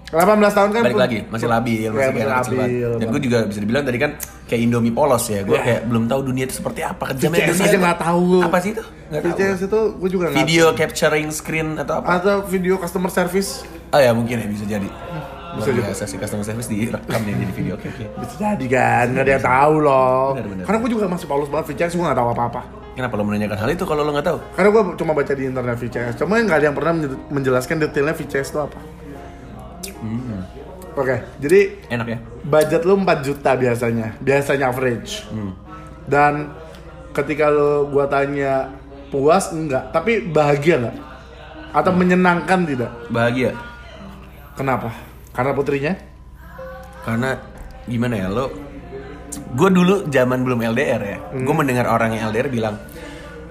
18 0.09 0.25
tahun 0.49 0.71
kan 0.71 0.83
Balik 0.83 0.95
pun- 0.95 1.03
lagi, 1.03 1.19
masih 1.29 1.47
labil, 1.47 1.77
Iya, 1.79 1.91
masih 1.91 2.00
kayak 2.09 2.17
anak 2.25 2.37
kecil 2.38 2.53
banget. 2.55 2.65
labil, 2.65 2.91
Dan 2.97 3.07
gue 3.07 3.21
juga 3.23 3.38
bisa 3.45 3.59
dibilang 3.61 3.85
tadi 3.85 3.99
kan 3.99 4.11
kayak 4.49 4.61
Indomie 4.62 4.88
polos 4.91 5.25
ya. 5.27 5.41
Gue 5.43 5.59
kayak 5.59 5.81
belum 5.85 6.05
tahu 6.07 6.21
dunia 6.25 6.45
itu 6.45 6.55
seperti 6.55 6.81
apa. 6.81 7.05
Kejamnya 7.12 7.45
dunia 7.47 7.61
aja 7.62 7.77
nggak 7.79 7.99
tahu. 8.00 8.25
Apa 8.41 8.59
sih 8.59 8.71
itu? 8.73 8.85
Nggak 9.07 9.21
tahu. 9.23 9.37
Itu 9.61 9.81
gue 9.95 10.09
juga 10.09 10.25
Video 10.33 10.65
capturing 10.73 11.29
screen 11.29 11.69
atau 11.77 11.95
apa? 11.99 12.09
atau 12.15 12.37
video 12.43 12.75
customer 12.77 13.11
service 13.11 13.69
Oh 13.88 13.97
ya 13.97 14.12
mungkin 14.12 14.37
ya 14.37 14.47
bisa 14.47 14.65
jadi. 14.65 14.88
Bisa 15.50 15.69
biasa 15.71 16.05
sih 16.05 16.17
customer 16.17 16.41
service 16.43 16.69
direkam 16.69 17.21
nih 17.21 17.35
jadi 17.38 17.53
video. 17.53 17.73
Oke 17.75 17.88
bisa 18.21 18.35
jadi 18.38 18.65
kan 18.67 19.05
nggak 19.11 19.23
ada 19.23 19.33
yang 19.35 19.45
tahu 19.45 19.75
loh 19.79 20.25
karena 20.62 20.79
gue 20.79 20.91
juga 20.91 21.05
masih 21.07 21.27
polos 21.27 21.49
banget 21.49 21.73
VCS 21.75 21.93
gue 21.95 22.05
nggak 22.05 22.17
tahu 22.17 22.29
apa-apa 22.31 22.61
Kenapa 22.93 23.15
lo 23.15 23.23
menanyakan 23.23 23.57
hal 23.57 23.71
itu 23.71 23.85
kalau 23.85 24.03
lo 24.03 24.11
nggak 24.11 24.27
tahu? 24.27 24.38
karena 24.53 24.69
gue 24.71 24.83
cuma 24.97 25.12
baca 25.12 25.33
di 25.33 25.45
internet 25.45 25.77
VCS 25.79 26.12
cuma 26.17 26.37
nggak 26.37 26.53
ada 26.55 26.67
yang 26.67 26.75
pernah 26.75 26.93
menje- 26.95 27.21
menjelaskan 27.29 27.77
detailnya 27.79 28.12
VCS 28.12 28.49
itu 28.50 28.61
apa 28.61 28.79
Hmm. 29.95 30.42
oke 30.92 31.16
jadi 31.38 31.59
Enak 31.88 32.07
ya? 32.07 32.18
budget 32.42 32.83
lu 32.83 32.97
4 32.97 33.07
juta 33.23 33.50
biasanya 33.54 34.16
biasanya 34.18 34.68
average 34.68 35.25
Hmm. 35.28 35.52
dan 36.04 36.52
ketika 37.11 37.49
lo 37.49 37.87
gua 37.87 38.07
tanya 38.07 38.73
puas 39.09 39.50
enggak 39.50 39.88
tapi 39.90 40.21
bahagia 40.23 40.78
nggak 40.78 40.97
atau 41.71 41.90
Hmm. 41.90 41.99
menyenangkan 41.99 42.61
tidak 42.64 42.90
Bahagia. 43.09 43.52
kenapa 44.54 44.92
karena 45.30 45.52
putrinya 45.52 45.92
karena 47.01 47.38
gimana 47.85 48.14
ya 48.16 48.29
lo 48.29 48.53
gue 49.29 49.70
dulu 49.70 50.09
zaman 50.09 50.40
belum 50.40 50.61
LDR 50.66 51.01
ya 51.01 51.18
gue 51.31 51.55
mendengar 51.55 51.85
orang 51.87 52.12
yang 52.12 52.29
LDR 52.29 52.48
bilang 52.48 52.77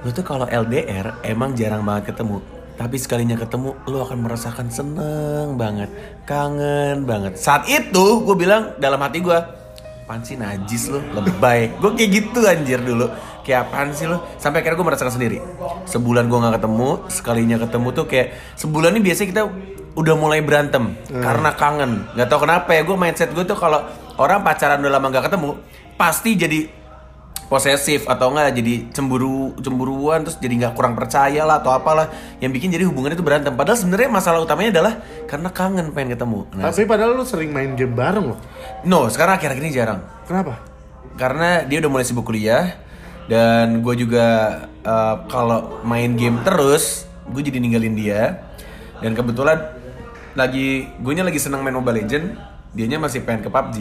lo 0.01 0.09
tuh 0.09 0.21
kalau 0.21 0.45
LDR 0.45 1.21
emang 1.21 1.53
jarang 1.53 1.81
banget 1.81 2.13
ketemu 2.13 2.41
tapi 2.77 2.95
sekalinya 3.01 3.33
ketemu 3.33 3.73
lo 3.89 4.05
akan 4.05 4.17
merasakan 4.21 4.69
seneng 4.69 5.57
banget 5.57 5.89
kangen 6.29 7.09
banget. 7.09 7.35
Saat 7.41 7.65
itu 7.65 8.21
gue 8.21 8.35
bilang 8.37 8.77
dalam 8.77 9.01
hati 9.01 9.19
gue 9.19 9.33
apaan 10.07 10.21
sih 10.23 10.37
najis 10.37 10.93
lo 10.93 11.01
lebay. 11.11 11.73
Gue 11.81 11.97
kayak 11.97 12.09
gitu 12.13 12.39
anjir 12.45 12.79
dulu. 12.79 13.09
Kayak 13.41 13.67
apaan 13.67 13.91
sih 13.97 14.05
lo 14.05 14.23
sampai 14.37 14.61
akhirnya 14.61 14.77
gue 14.77 14.87
merasakan 14.87 15.13
sendiri. 15.17 15.37
Sebulan 15.89 16.29
gue 16.29 16.37
nggak 16.37 16.55
ketemu 16.61 16.89
sekalinya 17.09 17.57
ketemu 17.65 17.87
tuh 17.91 18.05
kayak 18.05 18.27
sebulan 18.55 18.89
ini 18.95 19.01
biasanya 19.03 19.27
kita 19.33 19.43
udah 19.97 20.15
mulai 20.15 20.39
berantem 20.45 20.93
karena 21.09 21.49
kangen. 21.57 22.05
Nggak 22.13 22.27
tahu 22.29 22.39
kenapa 22.45 22.69
ya 22.77 22.81
gue 22.85 22.95
mindset 22.95 23.33
gue 23.33 23.43
tuh 23.43 23.57
kalau 23.57 23.81
orang 24.21 24.45
pacaran 24.45 24.77
udah 24.79 24.93
lama 24.93 25.07
nggak 25.09 25.25
ketemu 25.27 25.49
pasti 25.97 26.37
jadi 26.37 26.59
posesif 27.47 28.03
atau 28.11 28.31
enggak 28.31 28.59
jadi 28.59 28.91
cemburu 28.91 29.55
cemburuan 29.63 30.27
terus 30.27 30.35
jadi 30.35 30.67
nggak 30.67 30.73
kurang 30.75 30.99
percaya 30.99 31.47
lah 31.47 31.63
atau 31.63 31.71
apalah 31.71 32.11
yang 32.43 32.51
bikin 32.51 32.71
jadi 32.71 32.83
hubungan 32.83 33.15
itu 33.15 33.23
berantem. 33.23 33.55
Padahal 33.55 33.79
sebenarnya 33.79 34.09
masalah 34.11 34.39
utamanya 34.43 34.79
adalah 34.79 34.93
karena 35.25 35.49
kangen 35.51 35.87
pengen 35.95 36.19
ketemu. 36.19 36.39
Nah, 36.59 36.69
tapi 36.69 36.83
padahal 36.83 37.15
lu 37.15 37.23
sering 37.23 37.51
main 37.55 37.73
game 37.79 37.95
bareng 37.95 38.35
loh. 38.35 38.39
No 38.83 39.07
sekarang 39.07 39.39
akhir-akhir 39.39 39.63
ini 39.63 39.71
jarang. 39.71 39.99
Kenapa? 40.27 40.59
Karena 41.15 41.63
dia 41.63 41.79
udah 41.79 41.91
mulai 41.91 42.05
sibuk 42.05 42.27
kuliah 42.27 42.77
dan 43.31 43.79
gue 43.79 43.95
juga 43.95 44.27
uh, 44.83 45.23
kalau 45.31 45.81
main 45.87 46.13
game 46.19 46.43
terus 46.43 47.07
gue 47.31 47.41
jadi 47.41 47.63
ninggalin 47.63 47.95
dia. 47.95 48.43
Dan 48.99 49.15
kebetulan 49.15 49.77
lagi 50.35 50.89
gue 50.99 51.11
lagi 51.15 51.39
senang 51.39 51.63
main 51.63 51.73
Mobile 51.73 52.03
Legend 52.03 52.25
dianya 52.75 52.99
masih 52.99 53.23
pengen 53.23 53.47
ke 53.47 53.49
PUBG 53.49 53.77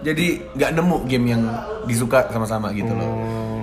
jadi 0.00 0.26
nggak 0.56 0.70
nemu 0.76 0.96
game 1.04 1.26
yang 1.36 1.42
disuka 1.84 2.24
sama-sama 2.32 2.72
gitu 2.72 2.92
loh. 2.92 3.12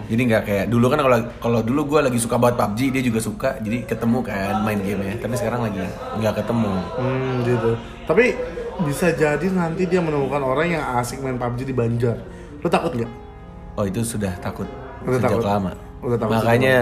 Jadi 0.08 0.22
nggak 0.24 0.44
kayak 0.48 0.66
dulu 0.72 0.88
kan 0.88 1.00
kalau 1.04 1.20
kalau 1.44 1.60
dulu 1.66 1.82
gue 1.98 2.00
lagi 2.08 2.20
suka 2.22 2.40
banget 2.40 2.64
PUBG 2.64 2.80
dia 2.96 3.04
juga 3.04 3.20
suka 3.20 3.50
jadi 3.60 3.84
ketemu 3.84 4.24
kan 4.24 4.64
main 4.64 4.80
gamenya 4.80 5.20
tapi 5.20 5.36
sekarang 5.36 5.68
lagi 5.68 5.84
nggak 6.22 6.34
ketemu. 6.40 6.74
Hmm 6.96 7.34
gitu. 7.44 7.72
Tapi 8.08 8.26
bisa 8.88 9.12
jadi 9.12 9.48
nanti 9.52 9.90
dia 9.90 10.00
menemukan 10.00 10.40
orang 10.40 10.78
yang 10.78 10.84
asik 11.02 11.20
main 11.20 11.36
PUBG 11.36 11.68
di 11.68 11.76
Banjar. 11.76 12.18
Lu 12.62 12.68
takut 12.70 12.94
nggak? 12.94 13.12
Oh 13.78 13.86
itu 13.86 14.02
sudah 14.06 14.34
takut 14.40 14.70
Udah 15.06 15.20
sejak 15.20 15.32
takut. 15.38 15.46
lama. 15.46 15.72
Udah 16.02 16.18
takut 16.18 16.34
Makanya 16.38 16.76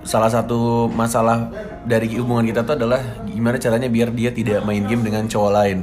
salah 0.00 0.32
satu 0.32 0.88
masalah 0.88 1.52
dari 1.84 2.16
hubungan 2.16 2.48
kita 2.48 2.64
tuh 2.64 2.72
adalah 2.78 3.04
gimana 3.28 3.60
caranya 3.60 3.88
biar 3.92 4.08
dia 4.16 4.32
tidak 4.32 4.64
main 4.64 4.86
game 4.88 5.04
dengan 5.04 5.28
cowok 5.28 5.52
lain 5.52 5.78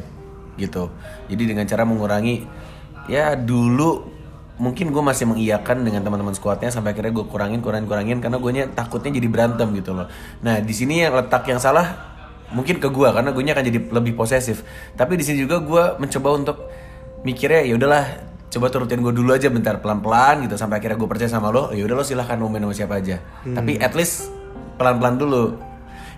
gitu. 0.57 0.89
Jadi 1.29 1.43
dengan 1.53 1.69
cara 1.69 1.85
mengurangi 1.85 2.56
ya 3.07 3.35
dulu 3.35 4.15
mungkin 4.57 4.89
gue 4.89 5.03
masih 5.05 5.29
mengiyakan 5.29 5.85
dengan 5.85 6.01
teman-teman 6.01 6.33
squadnya 6.33 6.73
sampai 6.73 6.97
akhirnya 6.97 7.13
gue 7.13 7.25
kurangin 7.29 7.61
kurangin 7.61 7.85
kurangin 7.85 8.17
karena 8.17 8.41
gue 8.41 8.51
takutnya 8.73 9.11
jadi 9.17 9.27
berantem 9.29 9.67
gitu 9.77 9.93
loh. 9.93 10.09
Nah 10.41 10.59
di 10.61 10.73
sini 10.73 11.05
yang 11.05 11.13
letak 11.13 11.45
yang 11.45 11.61
salah 11.61 12.17
mungkin 12.49 12.81
ke 12.81 12.87
gue 12.89 13.07
karena 13.11 13.29
gue 13.29 13.43
akan 13.43 13.65
jadi 13.65 13.79
lebih 13.93 14.13
posesif. 14.17 14.65
Tapi 14.97 15.13
di 15.19 15.23
sini 15.23 15.45
juga 15.45 15.61
gue 15.61 15.83
mencoba 16.01 16.29
untuk 16.33 16.57
mikirnya 17.21 17.65
ya 17.65 17.73
udahlah 17.77 18.05
coba 18.47 18.71
turutin 18.71 19.03
gue 19.03 19.13
dulu 19.13 19.35
aja 19.35 19.51
bentar 19.51 19.77
pelan-pelan 19.83 20.47
gitu 20.47 20.55
sampai 20.55 20.79
akhirnya 20.79 20.95
gue 20.95 21.09
percaya 21.09 21.27
sama 21.27 21.51
lo 21.51 21.75
ya 21.75 21.83
udah 21.83 21.95
lo 21.99 22.03
silahkan 22.07 22.39
mau 22.39 22.47
main 22.47 22.63
sama 22.63 22.71
siapa 22.71 22.95
aja 23.03 23.19
tapi 23.43 23.75
at 23.75 23.91
least 23.91 24.31
pelan-pelan 24.79 25.19
dulu 25.19 25.59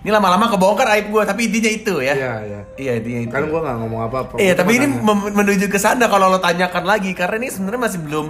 ini 0.00 0.08
lama-lama 0.08 0.48
kebongkar 0.48 0.88
aib 0.92 1.06
gue 1.08 1.22
tapi 1.22 1.40
intinya 1.44 1.70
itu 1.70 1.94
ya 1.98 2.14
Iya, 2.14 2.32
iya. 2.42 2.60
iya 2.74 2.92
intinya 2.94 3.20
itu 3.20 3.30
kan 3.30 3.44
gua 3.44 3.60
nggak 3.62 3.76
ngomong 3.78 4.00
apa-apa 4.02 4.32
iya 4.36 4.52
tapi 4.52 4.72
ini 4.74 4.86
tanya. 4.88 5.04
mem- 5.04 5.32
menuju 5.34 5.66
ke 5.66 5.76
sana 5.76 6.04
kalau 6.06 6.26
lo 6.26 6.38
tanyakan 6.38 6.84
lagi 6.84 7.12
karena 7.12 7.36
ini 7.36 7.48
sebenarnya 7.48 7.80
masih 7.82 8.00
belum 8.00 8.26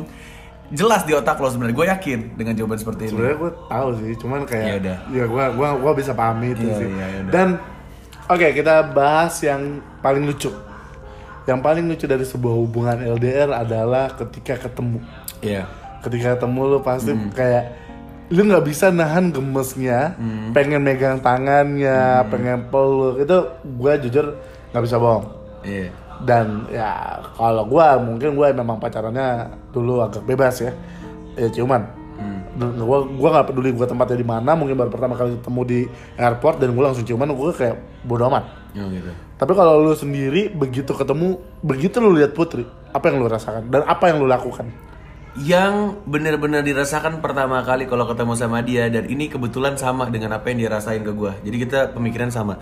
jelas 0.71 1.03
di 1.03 1.13
otak 1.13 1.37
lo 1.37 1.47
sebenarnya 1.47 1.73
gue 1.73 1.87
yakin 1.89 2.19
dengan 2.35 2.55
jawaban 2.55 2.75
seperti 2.77 3.01
ini 3.05 3.11
sebenarnya 3.11 3.37
gue 3.39 3.51
tahu 3.65 3.89
sih 3.97 4.13
cuman 4.17 4.41
kayak 4.45 4.67
Ya 4.67 4.75
udah. 4.77 4.97
ya 5.09 5.25
gue 5.25 5.45
gua 5.53 5.69
gua 5.77 5.93
bisa 5.93 6.11
pahami 6.13 6.53
itu 6.53 6.63
Iya, 6.65 6.75
sih 6.77 6.89
iya, 6.89 7.07
ya 7.07 7.19
udah. 7.21 7.33
dan 7.33 7.49
oke 8.29 8.47
kita 8.53 8.75
bahas 8.89 9.35
yang 9.41 9.63
paling 9.99 10.23
lucu 10.25 10.51
yang 11.43 11.59
paling 11.59 11.83
lucu 11.85 12.05
dari 12.05 12.23
sebuah 12.23 12.55
hubungan 12.57 12.99
LDR 13.01 13.51
adalah 13.53 14.11
ketika 14.13 14.59
ketemu 14.61 14.99
iya 15.41 15.67
ketika 16.01 16.35
ketemu 16.35 16.61
lu 16.69 16.79
pasti 16.81 17.11
Hmm. 17.11 17.31
kayak 17.31 17.65
lu 18.31 18.41
nggak 18.47 18.63
bisa 18.63 18.95
nahan 18.95 19.35
gemesnya 19.35 20.15
Hmm. 20.15 20.55
pengen 20.55 20.87
megang 20.87 21.19
tangannya 21.19 22.23
pengen 22.31 22.71
peluk 22.71 23.19
itu 23.19 23.37
gue 23.67 23.93
jujur 24.07 24.27
nggak 24.71 24.85
bisa 24.87 24.97
bohong. 25.03 25.27
Iya. 25.67 25.91
Dan 26.21 26.69
ya 26.69 27.17
kalau 27.33 27.65
gua 27.65 27.97
mungkin 27.97 28.37
gua 28.37 28.53
memang 28.53 28.77
pacarannya 28.77 29.57
dulu 29.73 30.05
agak 30.05 30.25
bebas 30.25 30.61
ya. 30.61 30.73
Ya 31.39 31.49
ciuman 31.49 31.81
Dan 32.61 32.77
gua 32.77 33.09
gua 33.09 33.29
nggak 33.41 33.47
peduli 33.49 33.73
gua 33.73 33.89
tempatnya 33.89 34.21
di 34.21 34.27
mana 34.29 34.53
mungkin 34.53 34.77
baru 34.77 34.93
pertama 34.93 35.17
kali 35.17 35.41
ketemu 35.41 35.63
di 35.65 35.81
airport 36.21 36.61
dan 36.61 36.77
gua 36.77 36.93
langsung 36.93 37.09
ciuman 37.09 37.33
gua 37.33 37.57
kayak 37.57 38.05
bodo 38.05 38.29
amat. 38.29 38.45
Oh, 38.77 38.87
gitu. 38.93 39.11
Tapi 39.41 39.53
kalau 39.57 39.81
lu 39.81 39.97
sendiri 39.97 40.53
begitu 40.53 40.93
ketemu 40.93 41.41
begitu 41.65 41.97
lu 42.05 42.13
lihat 42.13 42.37
putri 42.37 42.69
apa 42.93 43.05
yang 43.09 43.25
lu 43.25 43.27
rasakan? 43.27 43.73
Dan 43.73 43.89
apa 43.89 44.13
yang 44.13 44.21
lu 44.21 44.29
lakukan 44.29 44.69
yang 45.39 46.03
benar-benar 46.11 46.67
dirasakan 46.67 47.23
pertama 47.23 47.63
kali 47.63 47.87
kalau 47.87 48.03
ketemu 48.11 48.35
sama 48.35 48.59
dia 48.67 48.91
dan 48.91 49.07
ini 49.07 49.31
kebetulan 49.31 49.79
sama 49.79 50.11
dengan 50.11 50.35
apa 50.35 50.51
yang 50.51 50.67
dirasain 50.67 51.07
ke 51.07 51.13
gue 51.15 51.33
jadi 51.47 51.57
kita 51.63 51.79
pemikiran 51.95 52.35
sama 52.35 52.59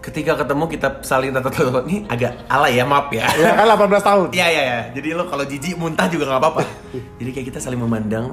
ketika 0.00 0.32
ketemu 0.36 0.64
kita 0.68 0.88
saling 1.04 1.32
tatap 1.32 1.52
tatap 1.52 1.84
ini 1.84 2.08
agak 2.08 2.32
alay 2.48 2.80
ya 2.80 2.84
maaf 2.88 3.12
ya 3.12 3.28
Ya 3.36 3.52
kan 3.52 3.68
18 3.68 4.00
tahun. 4.00 4.28
Iya 4.32 4.46
iya 4.48 4.62
ya. 4.64 4.80
Jadi 4.96 5.08
lo 5.12 5.28
kalau 5.28 5.44
jijik 5.44 5.76
muntah 5.76 6.08
juga 6.08 6.24
nggak 6.32 6.40
apa-apa. 6.40 6.62
Jadi 7.20 7.30
kayak 7.36 7.46
kita 7.52 7.58
saling 7.60 7.80
memandang 7.80 8.32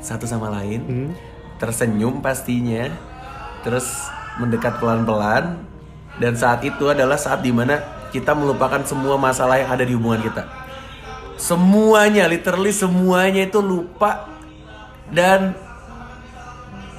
satu 0.00 0.24
sama 0.24 0.48
lain, 0.48 1.12
tersenyum 1.60 2.24
pastinya, 2.24 2.88
terus 3.60 4.08
mendekat 4.40 4.80
pelan-pelan. 4.80 5.60
Dan 6.16 6.32
saat 6.36 6.64
itu 6.64 6.88
adalah 6.88 7.16
saat 7.20 7.44
di 7.44 7.52
mana 7.52 7.80
kita 8.12 8.36
melupakan 8.36 8.80
semua 8.84 9.16
masalah 9.16 9.60
yang 9.60 9.70
ada 9.72 9.84
di 9.84 9.92
hubungan 9.96 10.20
kita. 10.20 10.61
Semuanya, 11.42 12.30
literally 12.30 12.70
semuanya 12.70 13.42
itu 13.50 13.58
lupa 13.58 14.30
dan 15.10 15.58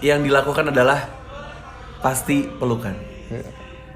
yang 0.03 0.19
dilakukan 0.19 0.67
adalah 0.67 1.07
pasti 2.03 2.51
pelukan. 2.51 2.91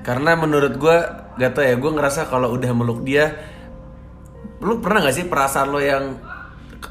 Karena 0.08 0.40
menurut 0.40 0.80
gue, 0.80 0.98
gak 1.36 1.52
tau 1.52 1.68
ya, 1.68 1.76
gue 1.76 1.92
ngerasa 1.92 2.32
kalau 2.32 2.56
udah 2.56 2.72
meluk 2.72 3.04
dia, 3.04 3.36
lu 4.64 4.80
pernah 4.80 5.04
gak 5.04 5.20
sih 5.20 5.28
perasaan 5.28 5.68
lo 5.68 5.84
yang 5.84 6.16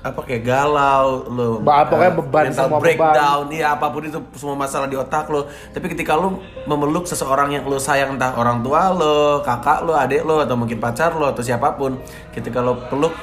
apa 0.04 0.20
kayak 0.20 0.44
galau, 0.44 1.24
lo 1.32 1.48
Ba- 1.64 1.88
pokoknya 1.88 2.12
eh, 2.12 2.18
beban, 2.20 2.44
mental 2.52 2.66
semua 2.68 2.80
breakdown, 2.82 3.44
iya 3.54 3.72
apa 3.72 3.86
pun 3.88 4.02
itu 4.04 4.20
semua 4.36 4.52
masalah 4.52 4.84
di 4.84 5.00
otak 5.00 5.32
lo. 5.32 5.48
Tapi 5.72 5.96
ketika 5.96 6.12
lo 6.12 6.44
memeluk 6.68 7.08
seseorang 7.08 7.56
yang 7.56 7.64
lo 7.64 7.80
sayang 7.80 8.20
entah 8.20 8.36
orang 8.36 8.60
tua 8.60 8.92
lo, 8.92 9.40
kakak 9.40 9.80
lo, 9.88 9.96
adik 9.96 10.28
lo, 10.28 10.44
atau 10.44 10.60
mungkin 10.60 10.76
pacar 10.76 11.16
lo 11.16 11.24
atau 11.24 11.40
siapa 11.40 11.72
pun, 11.72 11.96
ketika 12.36 12.60
lo 12.60 12.84
peluk 12.92 13.16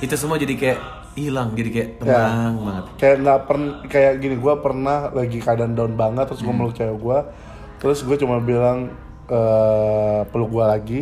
itu 0.00 0.14
semua 0.16 0.40
jadi 0.40 0.54
kayak 0.56 0.80
hilang, 1.16 1.52
jadi 1.52 1.70
kayak 1.70 1.90
tenang 2.00 2.54
banget. 2.64 2.84
Kayak 2.96 3.16
nggak 3.20 3.40
pernah 3.44 3.72
kayak 3.86 4.12
gini, 4.20 4.34
gue 4.40 4.54
pernah 4.64 4.98
lagi 5.12 5.38
keadaan 5.38 5.72
down 5.76 5.94
banget 5.94 6.24
terus 6.32 6.40
gue 6.40 6.54
meluk 6.54 6.72
cewek 6.72 6.96
gue, 6.96 7.18
terus 7.80 7.98
gue 8.04 8.16
cuma 8.16 8.40
bilang 8.40 8.92
eh 9.30 10.20
peluk 10.32 10.50
gue 10.50 10.64
lagi, 10.64 11.00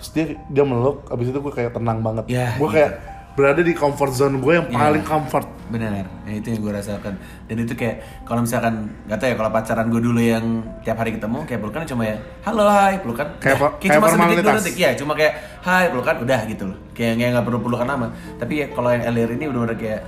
terus 0.00 0.08
dia 0.16 0.24
dia 0.48 0.64
meluk, 0.64 1.04
abis 1.12 1.30
itu 1.30 1.38
gue 1.38 1.52
kayak 1.52 1.76
tenang 1.76 2.00
banget. 2.00 2.24
Ya, 2.32 2.56
gue 2.56 2.64
gitu. 2.64 2.76
kayak 2.80 2.92
berada 3.30 3.62
di 3.62 3.72
comfort 3.72 4.12
zone 4.12 4.36
gue 4.38 4.52
yang 4.52 4.66
paling 4.68 5.02
comfort. 5.02 5.46
Benar, 5.70 6.02
ya 6.26 6.34
itu 6.34 6.50
yang 6.50 6.66
gue 6.66 6.72
rasakan. 6.74 7.14
Dan 7.46 7.56
itu 7.62 7.78
kayak 7.78 8.26
kalau 8.26 8.42
misalkan 8.42 8.90
gak 9.06 9.22
tau 9.22 9.30
ya 9.30 9.36
kalau 9.38 9.50
pacaran 9.50 9.86
gue 9.86 10.02
dulu 10.02 10.18
yang 10.18 10.44
tiap 10.82 10.98
hari 10.98 11.14
ketemu 11.14 11.46
kayak 11.46 11.60
pelukan 11.62 11.86
cuma 11.86 12.02
ya 12.04 12.16
halo 12.42 12.66
hai 12.66 12.98
pelukan. 12.98 13.26
Kayak 13.38 13.54
Udah, 13.54 13.70
po- 13.70 13.74
kayak 13.78 13.92
cuma 13.94 14.06
sedetik 14.06 14.18
dua 14.18 14.34
formalitas. 14.34 14.54
detik 14.60 14.76
ya, 14.76 14.90
cuma 14.98 15.12
kayak 15.14 15.32
hai 15.62 15.84
pelukan 15.88 16.14
udah 16.20 16.40
gitu 16.50 16.64
loh. 16.74 16.78
Kayak 16.90 17.14
kayak 17.16 17.30
nggak 17.32 17.46
perlu 17.46 17.58
pelukan 17.62 17.86
lama. 17.86 18.06
Tapi 18.36 18.52
ya 18.58 18.66
kalau 18.74 18.90
yang 18.90 19.02
LR 19.06 19.30
ini 19.30 19.44
udah-udah 19.46 19.76
kayak 19.78 20.02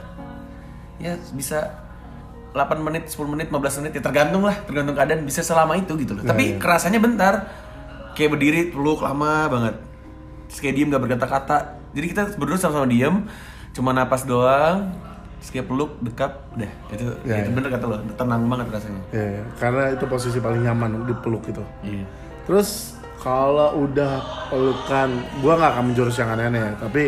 ya 0.99 1.13
bisa 1.31 1.59
8 2.53 2.85
menit, 2.85 3.09
10 3.09 3.33
menit, 3.33 3.47
15 3.49 3.81
menit 3.81 3.93
ya 3.97 4.03
tergantung 4.05 4.45
lah, 4.45 4.57
tergantung 4.67 4.93
keadaan 4.93 5.25
bisa 5.25 5.41
selama 5.41 5.73
itu 5.75 5.95
gitu 5.97 6.13
loh. 6.13 6.27
Tapi 6.27 6.59
kerasanya 6.59 6.99
bentar. 6.99 7.35
Kayak 8.13 8.37
berdiri 8.37 8.61
peluk 8.69 9.01
lama 9.01 9.49
banget. 9.49 9.75
Terus 10.53 10.61
kayak 10.61 10.75
diem 10.77 10.89
gak 10.93 11.01
berkata-kata. 11.01 11.57
Jadi 11.97 12.07
kita 12.13 12.23
berdua 12.37 12.61
sama-sama 12.61 12.85
diem, 12.85 13.25
cuma 13.73 13.97
napas 13.97 14.29
doang. 14.29 14.93
Terus 15.41 15.49
kayak 15.49 15.67
peluk, 15.67 15.97
dekat, 16.05 16.33
udah. 16.55 16.73
Itu, 16.93 17.05
Ya, 17.25 17.41
itu 17.41 17.51
ya. 17.51 17.55
bener 17.57 17.71
kata 17.73 17.85
lo, 17.89 17.97
tenang 18.15 18.47
banget 18.47 18.67
rasanya. 18.69 19.03
Ya, 19.11 19.25
ya, 19.41 19.45
karena 19.59 19.83
itu 19.97 20.05
posisi 20.07 20.39
paling 20.39 20.63
nyaman 20.63 21.09
dipeluk 21.09 21.49
itu. 21.49 21.65
Iya. 21.83 22.05
Terus 22.47 22.95
kalau 23.19 23.89
udah 23.89 24.23
pelukan, 24.53 25.09
gue 25.43 25.53
nggak 25.57 25.71
akan 25.73 25.85
menjurus 25.91 26.15
yang 26.21 26.31
aneh-aneh 26.31 26.63
ya. 26.63 26.73
Tapi 26.79 27.03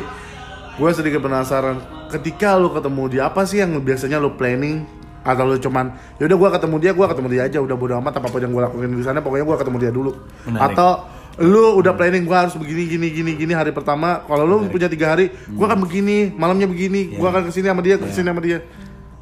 gue 0.74 0.90
sedikit 0.90 1.20
penasaran, 1.22 1.78
ketika 2.10 2.58
lu 2.58 2.74
ketemu 2.74 3.02
dia 3.06 3.22
apa 3.30 3.46
sih 3.46 3.62
yang 3.62 3.76
biasanya 3.78 4.18
lu 4.18 4.34
planning 4.34 4.82
atau 5.22 5.46
lu 5.46 5.56
cuman 5.56 5.94
yaudah 6.18 6.34
gue 6.34 6.50
ketemu 6.58 6.76
dia, 6.82 6.90
gue 6.90 7.06
ketemu 7.06 7.28
dia 7.30 7.42
aja, 7.46 7.58
udah 7.62 7.76
bodo 7.78 7.94
amat 8.02 8.18
apa 8.18 8.26
pun 8.26 8.42
yang 8.42 8.50
gue 8.50 8.62
lakuin 8.66 8.98
di 8.98 9.04
sana, 9.06 9.22
pokoknya 9.22 9.46
gue 9.46 9.56
ketemu 9.62 9.76
dia 9.78 9.92
dulu. 9.94 10.10
Menarik. 10.50 10.74
Atau 10.74 10.90
lu 11.38 11.82
udah 11.82 11.92
planning 11.98 12.22
gue 12.22 12.36
harus 12.36 12.54
begini 12.54 12.86
gini 12.86 13.06
gini 13.10 13.32
gini 13.34 13.52
hari 13.54 13.74
pertama. 13.74 14.22
Kalau 14.26 14.46
lu 14.46 14.70
punya 14.70 14.86
tiga 14.86 15.14
hari, 15.16 15.30
gue 15.30 15.64
akan 15.66 15.82
begini, 15.82 16.30
malamnya 16.34 16.70
begini, 16.70 17.14
gue 17.18 17.28
akan 17.28 17.50
ke 17.50 17.50
sini 17.50 17.66
sama 17.70 17.82
dia, 17.82 17.98
ke 17.98 18.06
sini 18.10 18.28
sama 18.30 18.42
dia. 18.42 18.62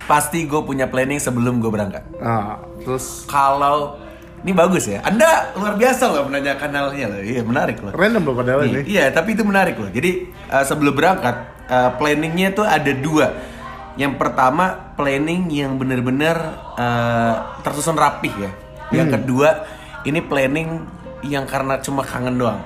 Pasti 0.05 0.45
gue 0.45 0.61
punya 0.61 0.91
planning 0.91 1.23
sebelum 1.23 1.63
gue 1.63 1.71
berangkat. 1.73 2.05
Nah, 2.21 2.61
terus 2.85 3.25
Kalau 3.25 3.97
ini 4.43 4.53
bagus 4.53 4.91
ya, 4.91 4.99
Anda 5.07 5.55
luar 5.55 5.79
biasa 5.79 6.11
loh 6.11 6.27
menanyakan 6.27 6.71
halnya 6.75 7.07
loh. 7.17 7.23
Iya 7.23 7.41
menarik 7.47 7.79
loh. 7.79 7.95
random 7.95 8.23
loh 8.27 8.35
padahal 8.35 8.67
ini. 8.67 8.83
Iya, 8.91 9.15
tapi 9.15 9.39
itu 9.39 9.47
menarik 9.47 9.79
loh. 9.79 9.89
Jadi 9.89 10.29
uh, 10.51 10.65
sebelum 10.67 10.93
berangkat, 10.93 11.37
uh, 11.71 11.91
planningnya 11.97 12.51
tuh 12.53 12.67
ada 12.67 12.93
dua. 12.93 13.33
Yang 13.95 14.19
pertama 14.19 14.93
planning 14.99 15.53
yang 15.53 15.79
bener-bener 15.79 16.35
uh, 16.77 17.61
tersusun 17.63 17.95
rapih 17.95 18.35
ya. 18.37 18.51
Yang 18.93 19.21
kedua 19.21 19.65
ini 20.05 20.21
planning 20.21 20.69
yang 21.25 21.47
karena 21.47 21.79
cuma 21.83 22.03
kangen 22.03 22.39
doang. 22.39 22.61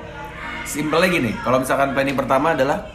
Simpelnya 0.66 1.08
gini, 1.08 1.30
kalau 1.46 1.62
misalkan 1.62 1.94
planning 1.94 2.18
pertama 2.18 2.52
adalah 2.56 2.88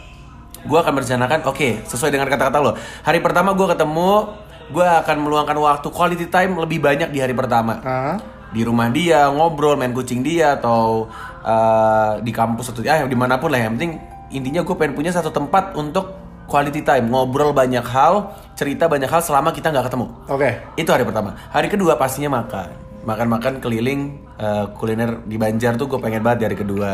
gue 0.62 0.78
akan 0.78 0.94
merencanakan, 0.94 1.48
oke, 1.48 1.88
sesuai 1.88 2.12
dengan 2.14 2.28
kata-kata 2.28 2.58
lo. 2.60 2.76
Hari 2.78 3.24
pertama 3.24 3.56
gue 3.56 3.68
ketemu, 3.72 4.30
gue 4.72 4.88
akan 4.88 5.18
meluangkan 5.22 5.58
waktu 5.60 5.88
quality 5.92 6.28
time 6.32 6.56
lebih 6.58 6.80
banyak 6.80 7.12
di 7.12 7.20
hari 7.20 7.36
pertama 7.36 7.84
Ah, 7.84 8.18
di 8.56 8.64
rumah 8.64 8.88
dia 8.88 9.28
ngobrol 9.28 9.76
main 9.76 9.92
kucing 9.92 10.24
dia 10.24 10.56
atau 10.56 11.12
uh, 11.44 12.20
di 12.24 12.32
kampus 12.32 12.72
atau 12.72 12.82
ya 12.82 13.04
di 13.04 13.18
mana 13.20 13.38
pun 13.38 13.52
lah 13.52 13.60
yang 13.60 13.76
penting 13.76 14.00
intinya 14.32 14.64
gue 14.64 14.76
pengen 14.80 14.96
punya 14.96 15.12
satu 15.12 15.32
tempat 15.32 15.76
untuk 15.76 16.16
quality 16.48 16.84
time 16.84 17.12
ngobrol 17.12 17.52
banyak 17.52 17.84
hal 17.84 18.36
cerita 18.56 18.88
banyak 18.88 19.08
hal 19.08 19.24
selama 19.24 19.52
kita 19.56 19.72
nggak 19.72 19.92
ketemu 19.92 20.08
oke. 20.28 20.50
itu 20.80 20.90
hari 20.92 21.04
pertama 21.08 21.36
hari 21.52 21.68
kedua 21.68 21.96
pastinya 21.96 22.44
makan 22.44 22.91
makan 23.02 23.28
makan 23.28 23.54
keliling 23.58 24.22
uh, 24.38 24.70
kuliner 24.78 25.26
di 25.26 25.36
Banjar 25.38 25.78
tuh 25.78 25.90
gue 25.90 26.00
pengen 26.02 26.22
banget 26.22 26.46
di 26.46 26.46
hari 26.52 26.58
kedua 26.58 26.90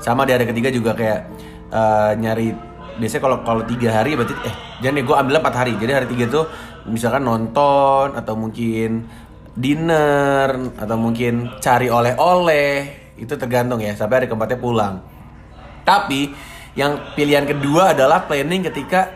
sama 0.00 0.24
di 0.24 0.32
hari 0.32 0.48
ketiga 0.48 0.72
juga 0.72 0.96
kayak 0.96 1.20
uh, 1.68 2.12
nyari 2.16 2.52
biasanya 2.96 3.22
kalau 3.22 3.38
kalau 3.44 3.62
tiga 3.64 3.92
hari 3.92 4.16
berarti 4.16 4.34
eh 4.44 4.54
jangan 4.84 4.94
nih 5.00 5.04
gue 5.04 5.16
ambil 5.16 5.34
empat 5.40 5.54
hari 5.56 5.72
jadi 5.76 6.00
hari 6.00 6.08
tiga 6.08 6.24
tuh 6.28 6.44
misalkan 6.88 7.24
nonton 7.24 8.16
atau 8.16 8.34
mungkin 8.36 9.04
dinner 9.56 10.76
atau 10.80 10.96
mungkin 10.96 11.60
cari 11.60 11.88
oleh-oleh 11.92 12.72
itu 13.20 13.36
tergantung 13.36 13.80
ya 13.84 13.92
sampai 13.92 14.24
hari 14.24 14.26
keempatnya 14.28 14.58
pulang 14.60 15.04
tapi 15.84 16.32
yang 16.78 17.12
pilihan 17.18 17.44
kedua 17.44 17.92
adalah 17.92 18.24
planning 18.24 18.64
ketika 18.68 19.10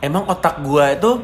emang 0.00 0.24
otak 0.30 0.62
gua 0.64 0.94
itu 0.94 1.20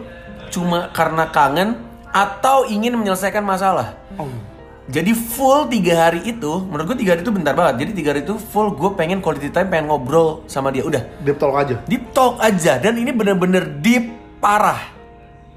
cuma 0.51 0.91
karena 0.93 1.31
kangen 1.31 1.79
atau 2.17 2.65
ingin 2.65 2.97
menyelesaikan 2.97 3.45
masalah. 3.45 3.93
Oh. 4.17 4.56
Jadi 4.87 5.19
full 5.19 5.67
tiga 5.67 6.07
hari 6.07 6.23
itu, 6.31 6.53
menurut 6.63 6.95
gue 6.95 7.03
tiga 7.03 7.19
hari 7.19 7.27
itu 7.27 7.35
bentar 7.35 7.59
banget. 7.59 7.83
Jadi 7.83 7.91
tiga 7.99 8.15
hari 8.15 8.23
itu 8.23 8.39
full 8.39 8.71
gue 8.71 8.91
pengen 8.95 9.19
quality 9.19 9.51
time, 9.51 9.67
pengen 9.67 9.91
ngobrol 9.91 10.47
sama 10.47 10.71
dia. 10.71 10.87
Udah, 10.87 11.03
Deep 11.27 11.43
talk 11.43 11.59
aja. 11.59 11.75
deep 11.91 12.15
talk 12.15 12.39
aja. 12.39 12.79
Dan 12.79 12.95
ini 12.95 13.11
bener-bener 13.11 13.67
deep 13.83 14.15
parah. 14.39 14.79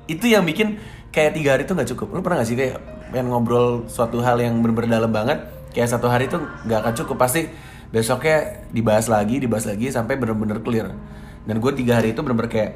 Itu 0.09 0.25
yang 0.25 0.41
bikin 0.49 0.81
kayak 1.13 1.37
tiga 1.37 1.49
hari 1.53 1.69
itu 1.69 1.77
nggak 1.77 1.89
cukup. 1.93 2.07
Lu 2.09 2.25
pernah 2.25 2.41
gak 2.41 2.49
sih 2.49 2.57
kayak 2.57 2.81
pengen 3.13 3.29
ngobrol 3.29 3.85
suatu 3.85 4.17
hal 4.17 4.41
yang 4.41 4.57
bener-bener 4.65 4.97
dalam 4.97 5.13
banget? 5.13 5.45
Kayak 5.77 5.93
satu 5.93 6.09
hari 6.09 6.25
itu 6.25 6.41
nggak 6.65 6.79
akan 6.81 6.93
cukup. 7.05 7.21
Pasti 7.21 7.45
besoknya 7.93 8.65
dibahas 8.73 9.05
lagi, 9.05 9.37
dibahas 9.37 9.69
lagi 9.69 9.93
sampai 9.93 10.17
bener-bener 10.17 10.57
clear. 10.65 10.89
Dan 11.45 11.61
gue 11.61 11.71
tiga 11.77 12.01
hari 12.01 12.17
itu 12.17 12.25
bener-bener 12.25 12.49
kayak 12.49 12.71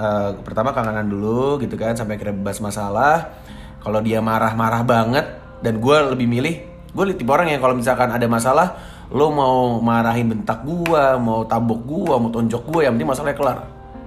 eh, 0.00 0.30
pertama 0.48 0.72
kangenan 0.72 1.12
dulu 1.12 1.60
gitu 1.60 1.76
kan 1.76 1.92
sampai 1.92 2.16
akhirnya 2.16 2.40
bahas 2.40 2.56
masalah. 2.64 3.36
Kalau 3.84 4.00
dia 4.00 4.24
marah-marah 4.24 4.80
banget 4.84 5.39
dan 5.60 5.80
gue 5.80 5.96
lebih 6.16 6.26
milih 6.26 6.54
gue 6.90 7.04
tipe 7.14 7.30
orang 7.30 7.54
yang 7.54 7.62
kalau 7.62 7.78
misalkan 7.78 8.10
ada 8.10 8.26
masalah 8.26 8.74
lo 9.10 9.26
mau 9.34 9.82
marahin 9.82 10.30
bentak 10.30 10.62
gua 10.62 11.18
mau 11.18 11.42
tabok 11.42 11.82
gua 11.82 12.14
mau 12.22 12.30
tonjok 12.30 12.62
gua 12.70 12.80
yang 12.86 12.94
penting 12.94 13.10
masalahnya 13.10 13.36
kelar. 13.38 13.58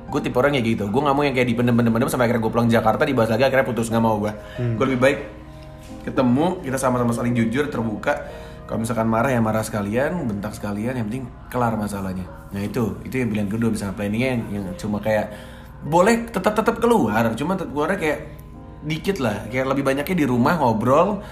Gue 0.07 0.21
tipe 0.23 0.37
orang 0.39 0.55
yang 0.55 0.63
gitu. 0.63 0.87
Gue 0.87 1.01
nggak 1.01 1.15
mau 1.15 1.23
yang 1.25 1.35
kayak 1.35 1.47
dipendem-pendem 1.51 2.07
sampai 2.07 2.29
akhirnya 2.29 2.41
gue 2.45 2.51
pulang 2.53 2.69
Jakarta 2.69 3.03
dibahas 3.03 3.29
lagi 3.33 3.43
akhirnya 3.43 3.65
putus 3.65 3.89
nggak 3.89 4.03
mau 4.03 4.15
gue 4.21 4.31
gue 4.77 4.85
lebih 4.85 5.01
baik 5.01 5.19
ketemu 6.05 6.61
kita 6.63 6.77
sama-sama 6.79 7.11
saling 7.11 7.35
jujur 7.35 7.67
terbuka. 7.67 8.29
Kalau 8.63 8.79
misalkan 8.79 9.11
marah 9.11 9.27
ya 9.27 9.43
marah 9.43 9.59
sekalian 9.59 10.23
bentak 10.23 10.55
sekalian 10.55 10.95
yang 10.95 11.05
penting 11.11 11.27
kelar 11.51 11.75
masalahnya. 11.75 12.23
Nah 12.55 12.63
itu. 12.63 12.95
Itu 13.03 13.19
yang 13.19 13.27
pilihan 13.27 13.49
kedua 13.51 13.69
misalnya 13.75 13.95
planningnya 13.99 14.29
yang, 14.39 14.41
yang 14.55 14.65
cuma 14.79 15.03
kayak 15.03 15.35
boleh 15.83 16.31
tetap 16.31 16.55
tetap 16.55 16.79
keluar 16.79 17.35
cuma 17.35 17.59
keluarnya 17.59 17.99
kayak 17.99 18.19
dikit 18.83 19.17
lah. 19.23 19.47
Kayak 19.49 19.73
lebih 19.73 19.83
banyaknya 19.83 20.15
di 20.15 20.25
rumah 20.27 20.59
ngobrol. 20.59 21.23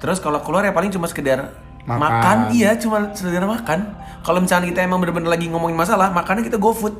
Terus 0.00 0.18
kalau 0.22 0.40
keluar 0.40 0.64
ya 0.64 0.72
paling 0.72 0.88
cuma 0.94 1.06
sekedar 1.10 1.52
Makan. 1.84 1.96
makan, 1.96 2.38
iya 2.56 2.76
cuma 2.78 3.12
sekedar 3.12 3.44
makan. 3.44 3.96
Kalau 4.20 4.38
misalnya 4.40 4.68
kita 4.68 4.84
emang 4.84 5.00
bener-bener 5.00 5.28
lagi 5.32 5.48
ngomongin 5.48 5.76
masalah 5.76 6.12
makannya 6.12 6.44
kita 6.46 6.60
go 6.60 6.72
food. 6.72 6.96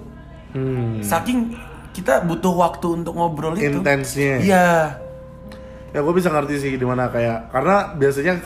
Hmm. 0.51 0.99
saking 0.99 1.55
kita 1.94 2.27
butuh 2.27 2.51
waktu 2.51 3.03
untuk 3.03 3.14
ngobrol 3.14 3.55
itu. 3.55 3.79
Intensnya. 3.79 4.42
iya. 4.42 4.99
Ya 5.94 5.99
gue 6.03 6.14
bisa 6.14 6.27
ngerti 6.27 6.59
sih 6.59 6.73
di 6.75 6.83
mana 6.83 7.07
kayak 7.07 7.55
karena 7.55 7.94
biasanya 7.94 8.42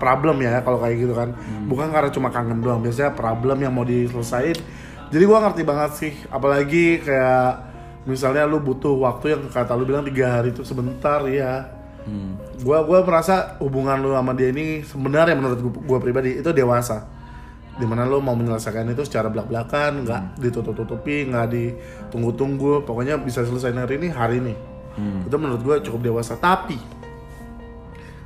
problem 0.00 0.40
ya 0.40 0.64
kalau 0.64 0.80
kayak 0.80 0.96
gitu 1.04 1.12
kan. 1.12 1.36
Bukan 1.68 1.92
karena 1.92 2.08
cuma 2.08 2.32
kangen 2.32 2.64
doang 2.64 2.80
biasanya 2.80 3.12
problem 3.12 3.60
yang 3.60 3.76
mau 3.76 3.84
diselesain 3.84 4.56
jadi 5.14 5.24
gue 5.30 5.38
ngerti 5.38 5.62
banget 5.62 5.90
sih 5.94 6.12
apalagi 6.26 6.98
kayak 7.06 7.73
misalnya 8.04 8.44
lu 8.44 8.60
butuh 8.60 8.92
waktu 9.00 9.36
yang 9.36 9.42
kata 9.48 9.72
lu 9.76 9.88
bilang 9.88 10.04
tiga 10.04 10.40
hari 10.40 10.52
itu 10.52 10.64
sebentar 10.64 11.24
ya 11.28 11.68
Gua 12.60 12.84
gua 12.84 13.00
merasa 13.00 13.56
hubungan 13.64 13.96
lu 13.96 14.12
sama 14.12 14.36
dia 14.36 14.52
ini 14.52 14.84
sebenarnya 14.84 15.32
menurut 15.32 15.58
gua, 15.64 15.72
gua 15.96 15.98
pribadi 16.04 16.36
itu 16.36 16.50
dewasa. 16.52 17.08
Di 17.74 17.88
mana 17.88 18.06
lu 18.06 18.20
mau 18.20 18.36
menyelesaikan 18.38 18.86
itu 18.92 19.02
secara 19.08 19.32
belak-belakan, 19.32 20.04
nggak 20.06 20.22
ditutup-tutupi, 20.38 21.26
nggak 21.26 21.46
ditunggu-tunggu, 21.50 22.86
pokoknya 22.86 23.18
bisa 23.18 23.42
selesai 23.42 23.74
hari 23.74 23.98
ini 23.98 24.08
hari 24.12 24.36
ini. 24.38 24.54
Itu 25.26 25.36
menurut 25.40 25.64
gua 25.64 25.76
cukup 25.80 26.04
dewasa. 26.04 26.36
Tapi 26.38 26.78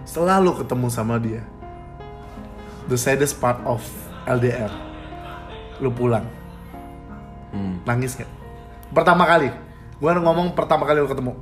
setelah 0.05 0.43
lu 0.43 0.53
ketemu 0.59 0.87
sama 0.91 1.17
dia, 1.17 1.47
the 2.91 2.99
saddest 2.99 3.38
part 3.38 3.62
of 3.62 3.81
LDR, 4.27 4.75
lu 5.81 5.88
pulang, 5.95 6.27
Hmm. 7.55 7.81
nangis 7.88 8.19
nggak? 8.19 8.29
Pertama 8.93 9.25
kali, 9.25 9.49
gua 9.99 10.15
ngomong 10.19 10.55
pertama 10.55 10.87
kali 10.87 11.03
lu 11.03 11.11
ketemu 11.11 11.35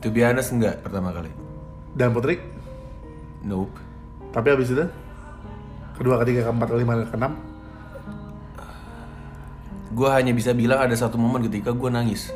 To 0.00 0.08
be 0.08 0.24
honest 0.24 0.56
enggak 0.56 0.80
pertama 0.80 1.12
kali. 1.12 1.28
dan 1.92 2.14
Putri, 2.14 2.40
Nope. 3.44 3.76
tapi 4.32 4.48
habis 4.54 4.72
itu 4.72 4.86
kedua, 5.98 6.16
ketiga, 6.24 6.48
keempat, 6.48 6.68
kelima, 6.72 7.04
keenam, 7.04 7.36
Gue 9.90 10.06
hanya 10.06 10.30
bisa 10.30 10.54
bilang 10.54 10.78
ada 10.78 10.94
satu 10.94 11.18
momen 11.18 11.42
ketika 11.50 11.74
gue 11.74 11.90
nangis. 11.90 12.30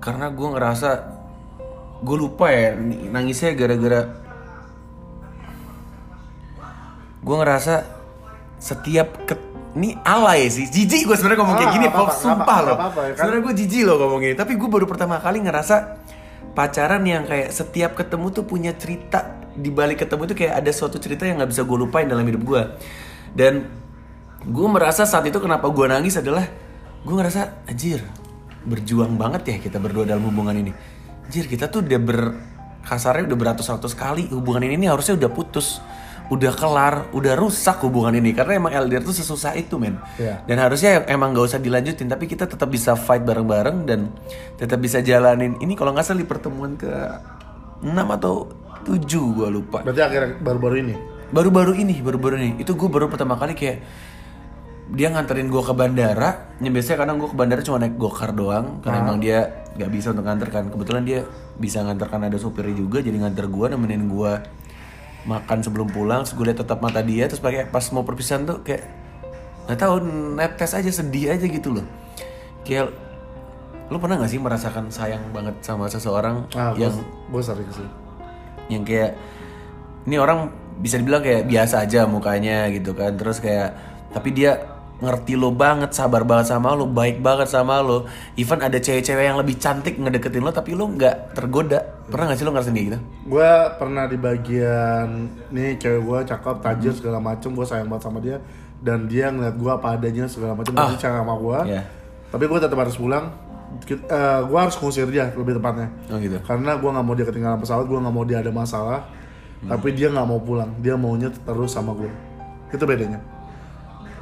Karena 0.00 0.32
gue 0.32 0.48
ngerasa 0.56 0.90
gue 2.02 2.16
lupa 2.16 2.50
ya 2.50 2.74
nangisnya 3.12 3.54
gara-gara 3.54 4.10
gue 7.22 7.36
ngerasa 7.38 7.86
setiap 8.58 9.22
ke 9.22 9.38
ini 9.72 9.96
alay 10.02 10.46
sih. 10.46 10.68
Jijik 10.68 11.08
gue 11.08 11.16
sebenarnya 11.16 11.40
ngomong 11.40 11.56
kayak 11.56 11.70
Ah, 11.70 11.74
gini 11.74 11.84
nggak 11.86 11.96
apa-apa, 11.96 12.12
Pop, 12.12 12.20
sumpah 12.20 12.58
loh. 12.60 12.76
ya 12.76 12.88
kan? 12.92 13.12
sebenarnya 13.16 13.42
gue 13.42 13.54
jijik 13.64 13.82
loh 13.82 13.96
ngomong 13.96 14.20
gini 14.20 14.34
tapi 14.34 14.52
gue 14.54 14.68
baru 14.68 14.84
pertama 14.84 15.16
kali 15.16 15.38
ngerasa 15.40 15.76
pacaran 16.52 17.02
yang 17.02 17.24
kayak 17.24 17.48
setiap 17.48 17.96
ketemu 17.96 18.26
tuh 18.30 18.44
punya 18.44 18.72
cerita. 18.72 19.40
Di 19.52 19.68
balik 19.68 20.00
ketemu 20.00 20.22
tuh 20.24 20.36
kayak 20.36 20.64
ada 20.64 20.70
suatu 20.72 20.96
cerita 20.96 21.24
yang 21.24 21.36
nggak 21.36 21.50
bisa 21.50 21.62
gue 21.62 21.76
lupain 21.76 22.04
dalam 22.04 22.24
hidup 22.24 22.40
gue 22.40 22.62
dan 23.32 23.68
gue 24.42 24.66
merasa 24.66 25.04
saat 25.04 25.24
itu 25.24 25.36
kenapa 25.36 25.68
gue 25.68 25.86
nangis 25.86 26.16
adalah 26.16 26.48
gue 27.00 27.14
ngerasa 27.14 27.68
anjir 27.68 28.00
berjuang 28.62 29.14
banget 29.14 29.42
ya 29.44 29.56
kita 29.58 29.76
berdua 29.76 30.04
dalam 30.04 30.24
hubungan 30.24 30.56
ini. 30.56 30.72
Anjir 31.24 31.48
kita 31.48 31.68
tuh 31.68 31.84
udah 31.84 32.00
ber 32.00 32.20
kasarnya 32.82 33.28
udah 33.28 33.38
beratus-ratus 33.38 33.92
kali. 33.92 34.26
Hubungan 34.28 34.64
ini, 34.64 34.74
ini 34.74 34.86
harusnya 34.88 35.14
udah 35.20 35.30
putus 35.30 35.78
udah 36.28 36.52
kelar 36.54 36.94
udah 37.10 37.34
rusak 37.34 37.82
hubungan 37.82 38.14
ini. 38.14 38.36
Karena 38.36 38.60
emang 38.60 38.72
LDR 38.72 39.02
tuh 39.02 39.16
sesusah 39.16 39.56
itu 39.58 39.80
men. 39.80 39.98
Iya. 40.20 40.44
dan 40.46 40.56
harusnya 40.60 41.02
emang 41.08 41.32
gak 41.34 41.54
usah 41.54 41.60
dilanjutin 41.62 42.06
tapi 42.06 42.28
kita 42.28 42.44
tetap 42.46 42.68
bisa 42.68 42.94
fight 42.94 43.24
bareng-bareng 43.24 43.88
dan 43.88 44.12
tetap 44.60 44.78
bisa 44.78 45.02
jalanin. 45.02 45.58
Ini 45.58 45.72
kalau 45.74 45.96
nggak 45.96 46.04
salah 46.06 46.20
di 46.20 46.28
pertemuan 46.28 46.76
ke 46.78 46.90
6 47.82 47.90
atau 47.90 48.46
7 48.86 49.02
gue 49.08 49.48
lupa. 49.50 49.82
Berarti 49.82 50.02
akhirnya 50.02 50.38
baru-baru 50.38 50.76
ini. 50.82 50.96
baru-baru 51.32 51.72
ini 51.80 51.96
baru-baru 52.04 52.34
ini. 52.36 52.50
Itu 52.60 52.76
gue 52.76 52.92
baru 52.92 53.08
pertama 53.08 53.40
kali 53.40 53.56
kayak 53.56 53.80
dia 54.92 55.08
nganterin 55.08 55.48
gue 55.48 55.62
ke 55.64 55.72
bandara. 55.72 56.52
Yang 56.60 56.72
biasanya 56.76 56.98
kadang 57.00 57.16
gue 57.16 57.28
ke 57.32 57.36
bandara 57.38 57.60
cuma 57.64 57.80
naik 57.80 57.96
gokar 57.96 58.36
doang 58.36 58.84
karena 58.84 58.98
emang 59.00 59.16
dia 59.16 59.64
nggak 59.80 59.90
bisa 59.90 60.12
untuk 60.12 60.28
nganter 60.28 60.48
kan. 60.52 60.68
Kebetulan 60.68 61.02
dia 61.08 61.24
bisa 61.56 61.80
nganterkan 61.80 62.28
ada 62.28 62.36
supirnya 62.36 62.76
juga 62.76 63.00
jadi 63.00 63.16
nganter 63.16 63.48
gue 63.48 63.66
nemenin 63.72 64.04
gue 64.08 64.32
makan 65.22 65.62
sebelum 65.62 65.86
pulang 65.86 66.22
terus 66.22 66.34
gue 66.34 66.44
liat 66.44 66.58
tetap 66.58 66.78
mata 66.78 66.98
dia 66.98 67.24
terus 67.24 67.38
pakai 67.38 67.64
pas 67.64 67.84
mau 67.90 68.02
perpisahan 68.02 68.42
tuh 68.42 68.58
kayak 68.60 68.82
nggak 69.64 69.78
tahu 69.78 69.94
netes 70.34 70.72
aja 70.72 70.90
sedih 70.90 71.30
aja 71.30 71.46
gitu 71.46 71.70
loh 71.72 71.86
kayak 72.62 72.90
lu 73.86 73.96
pernah 73.96 74.16
gak 74.16 74.30
sih 74.30 74.40
merasakan 74.40 74.88
sayang 74.88 75.20
banget 75.30 75.52
sama 75.60 75.84
seseorang 75.84 76.48
Ah, 76.52 76.72
yang 76.74 76.96
gue 77.28 77.42
sering 77.44 77.68
sih. 77.68 77.86
yang 78.66 78.82
kayak 78.82 79.14
ini 80.02 80.16
orang 80.16 80.48
bisa 80.78 80.96
dibilang 80.96 81.20
kayak 81.20 81.44
biasa 81.44 81.84
aja 81.84 82.08
mukanya 82.08 82.72
gitu 82.72 82.90
kan 82.90 83.14
terus 83.14 83.38
kayak 83.38 83.76
tapi 84.10 84.32
dia 84.32 84.58
ngerti 85.02 85.34
lo 85.34 85.50
banget 85.50 85.90
sabar 85.90 86.22
banget 86.22 86.54
sama 86.54 86.78
lo 86.78 86.86
baik 86.86 87.18
banget 87.18 87.50
sama 87.50 87.82
lo 87.82 88.06
even 88.38 88.62
ada 88.62 88.78
cewek-cewek 88.78 89.26
yang 89.26 89.34
lebih 89.34 89.58
cantik 89.58 89.98
ngedeketin 89.98 90.46
lo 90.46 90.54
tapi 90.54 90.78
lo 90.78 90.86
nggak 90.86 91.34
tergoda 91.34 91.82
pernah 92.06 92.30
gak 92.30 92.38
sih 92.38 92.46
lo 92.46 92.54
ngerasain 92.54 92.74
kayak 92.76 92.86
gitu 92.86 92.98
Gue 93.26 93.50
pernah 93.82 94.04
di 94.06 94.18
bagian 94.20 95.08
nih 95.50 95.80
cewek 95.80 96.00
gue 96.06 96.18
cakep, 96.30 96.56
tajir 96.62 96.92
segala 96.94 97.18
macem, 97.18 97.50
gue 97.50 97.66
sayang 97.66 97.90
banget 97.90 98.04
sama 98.06 98.18
dia 98.22 98.38
dan 98.82 99.06
dia 99.06 99.30
ngeliat 99.30 99.54
gue 99.56 99.70
apa 99.70 99.94
adanya 99.94 100.26
segala 100.26 100.58
macem, 100.58 100.74
dia 100.74 100.98
sayang 100.98 101.22
sama 101.22 101.34
gue. 101.38 101.58
Iya. 101.70 101.82
Tapi 102.34 102.44
gue 102.50 102.58
tetap 102.58 102.78
harus 102.78 102.98
pulang. 102.98 103.26
gue 103.88 104.58
harus 104.60 104.76
ngusir 104.76 105.08
dia 105.08 105.32
lebih 105.32 105.56
tepatnya. 105.56 105.88
oh 106.12 106.20
gitu 106.20 106.36
Karena 106.44 106.76
gue 106.76 106.90
nggak 106.92 107.06
mau 107.08 107.14
dia 107.16 107.24
ketinggalan 107.24 107.56
pesawat, 107.56 107.88
gue 107.88 107.98
nggak 108.04 108.14
mau 108.14 108.24
dia 108.28 108.38
ada 108.44 108.52
masalah. 108.52 109.00
Tapi 109.64 109.88
dia 109.96 110.12
nggak 110.12 110.26
mau 110.28 110.42
pulang, 110.42 110.76
dia 110.82 110.98
maunya 110.98 111.32
terus 111.32 111.72
sama 111.72 111.96
gue. 111.96 112.10
Itu 112.68 112.84
bedanya. 112.84 113.22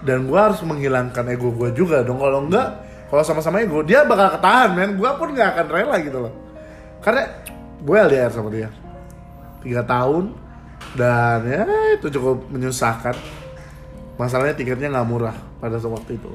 Dan 0.00 0.28
gue 0.28 0.40
harus 0.40 0.60
menghilangkan 0.64 1.28
ego 1.28 1.52
gue 1.52 1.76
juga 1.76 2.00
dong. 2.00 2.20
Kalau 2.20 2.48
enggak, 2.48 2.68
kalau 3.12 3.22
sama-sama 3.26 3.60
ego, 3.60 3.84
dia 3.84 4.04
bakal 4.08 4.40
ketahan 4.40 4.70
men. 4.72 4.90
Gue 4.96 5.10
pun 5.20 5.36
nggak 5.36 5.48
akan 5.56 5.66
rela 5.68 5.96
gitu 6.00 6.18
loh. 6.24 6.32
Karena 7.04 7.28
gue 7.80 7.96
LDR 7.96 8.32
sama 8.32 8.52
dia 8.52 8.68
tiga 9.60 9.84
tahun 9.84 10.32
dan 10.96 11.44
ya 11.44 11.64
itu 12.00 12.08
cukup 12.08 12.48
menyusahkan. 12.48 13.12
Masalahnya 14.16 14.56
tiketnya 14.56 14.88
nggak 14.92 15.08
murah 15.08 15.36
pada 15.60 15.76
waktu 15.80 16.16
itu. 16.16 16.32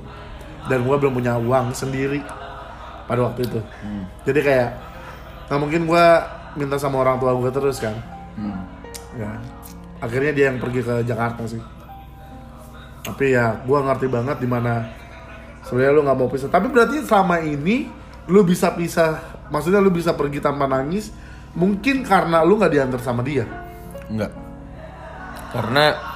Dan 0.66 0.86
gue 0.86 0.96
belum 0.98 1.14
punya 1.14 1.38
uang 1.38 1.74
sendiri 1.74 2.22
pada 3.06 3.30
waktu 3.30 3.46
itu. 3.46 3.60
Jadi 4.26 4.40
kayak 4.42 4.70
nggak 5.50 5.60
mungkin 5.62 5.82
gue 5.86 6.06
minta 6.58 6.78
sama 6.78 7.02
orang 7.02 7.22
tua 7.22 7.34
gue 7.38 7.50
terus 7.54 7.78
kan. 7.82 7.94
Ya, 9.16 9.38
akhirnya 10.02 10.32
dia 10.34 10.46
yang 10.54 10.58
pergi 10.58 10.82
ke 10.82 11.02
Jakarta 11.06 11.46
sih. 11.46 11.62
Tapi 13.06 13.38
ya 13.38 13.62
gue 13.62 13.80
ngerti 13.86 14.08
banget 14.10 14.38
di 14.42 14.50
mana 14.50 14.90
sebenarnya 15.62 15.94
lu 15.94 16.02
nggak 16.02 16.18
mau 16.18 16.30
pisah. 16.30 16.50
Tapi 16.50 16.68
berarti 16.74 17.06
selama 17.06 17.38
ini 17.46 17.86
lu 18.26 18.42
bisa 18.42 18.74
pisah, 18.74 19.22
maksudnya 19.54 19.78
lu 19.78 19.94
bisa 19.94 20.18
pergi 20.18 20.42
tanpa 20.42 20.66
nangis, 20.66 21.14
mungkin 21.54 22.02
karena 22.02 22.42
lu 22.42 22.58
nggak 22.58 22.74
diantar 22.74 23.02
sama 23.06 23.22
dia. 23.22 23.46
Enggak. 24.10 24.34
Karena 25.54 26.16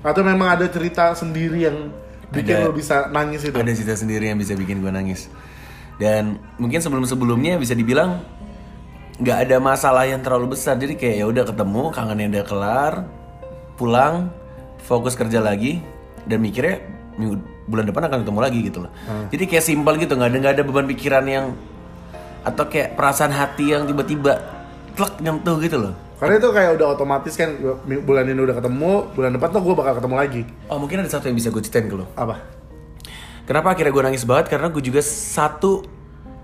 Atau 0.00 0.24
memang 0.24 0.56
ada 0.56 0.64
cerita 0.64 1.12
sendiri 1.12 1.68
yang 1.68 1.92
bikin 2.32 2.56
Ada. 2.56 2.64
lu 2.64 2.72
bisa 2.72 2.96
nangis 3.12 3.44
itu. 3.44 3.52
ada 3.52 3.68
cerita 3.68 3.92
sendiri 3.92 4.32
yang 4.32 4.40
bisa 4.40 4.56
bikin 4.56 4.80
gue 4.80 4.88
nangis. 4.88 5.28
Dan 6.00 6.40
mungkin 6.56 6.80
sebelum-sebelumnya 6.80 7.60
bisa 7.60 7.76
dibilang 7.76 8.24
nggak 9.20 9.38
ada 9.46 9.56
masalah 9.60 10.08
yang 10.08 10.24
terlalu 10.24 10.56
besar. 10.56 10.80
Jadi 10.80 10.96
kayak 10.96 11.16
ya 11.20 11.26
udah 11.28 11.44
ketemu, 11.44 11.82
kangennya 11.92 12.26
udah 12.32 12.44
kelar, 12.48 12.92
pulang, 13.76 14.32
fokus 14.84 15.12
kerja 15.12 15.44
lagi 15.44 15.84
dan 16.24 16.40
mikirnya 16.40 16.80
minggu 17.20 17.36
bulan 17.68 17.84
depan 17.86 18.02
akan 18.08 18.18
ketemu 18.24 18.40
lagi 18.40 18.58
gitu 18.64 18.78
loh. 18.88 18.92
Jadi 19.28 19.44
kayak 19.44 19.64
simpel 19.64 19.94
gitu, 20.00 20.16
nggak 20.16 20.28
ada 20.32 20.36
nggak 20.40 20.54
ada 20.56 20.64
beban 20.64 20.86
pikiran 20.88 21.24
yang 21.28 21.46
atau 22.40 22.64
kayak 22.64 22.96
perasaan 22.96 23.36
hati 23.36 23.76
yang 23.76 23.84
tiba-tiba 23.84 24.40
klek 24.96 25.20
nyentuh 25.20 25.60
gitu 25.60 25.76
loh. 25.76 25.94
Karena 26.16 26.36
itu 26.36 26.48
kayak 26.52 26.70
udah 26.76 26.86
otomatis 26.96 27.32
kan 27.32 27.56
bulan 27.84 28.28
ini 28.28 28.40
udah 28.40 28.56
ketemu, 28.56 28.92
bulan 29.16 29.30
depan 29.36 29.48
tuh 29.52 29.60
gue 29.64 29.74
bakal 29.76 29.92
ketemu 30.00 30.16
lagi. 30.16 30.42
Oh 30.68 30.76
mungkin 30.76 31.00
ada 31.00 31.08
satu 31.08 31.28
yang 31.32 31.36
bisa 31.36 31.48
gue 31.48 31.60
ceritain 31.64 31.88
ke 31.88 31.96
lo. 31.96 32.08
Apa? 32.16 32.40
Kenapa 33.48 33.72
akhirnya 33.72 33.92
gue 33.92 34.04
nangis 34.04 34.24
banget? 34.28 34.52
Karena 34.52 34.68
gue 34.68 34.84
juga 34.84 35.00
satu 35.00 35.99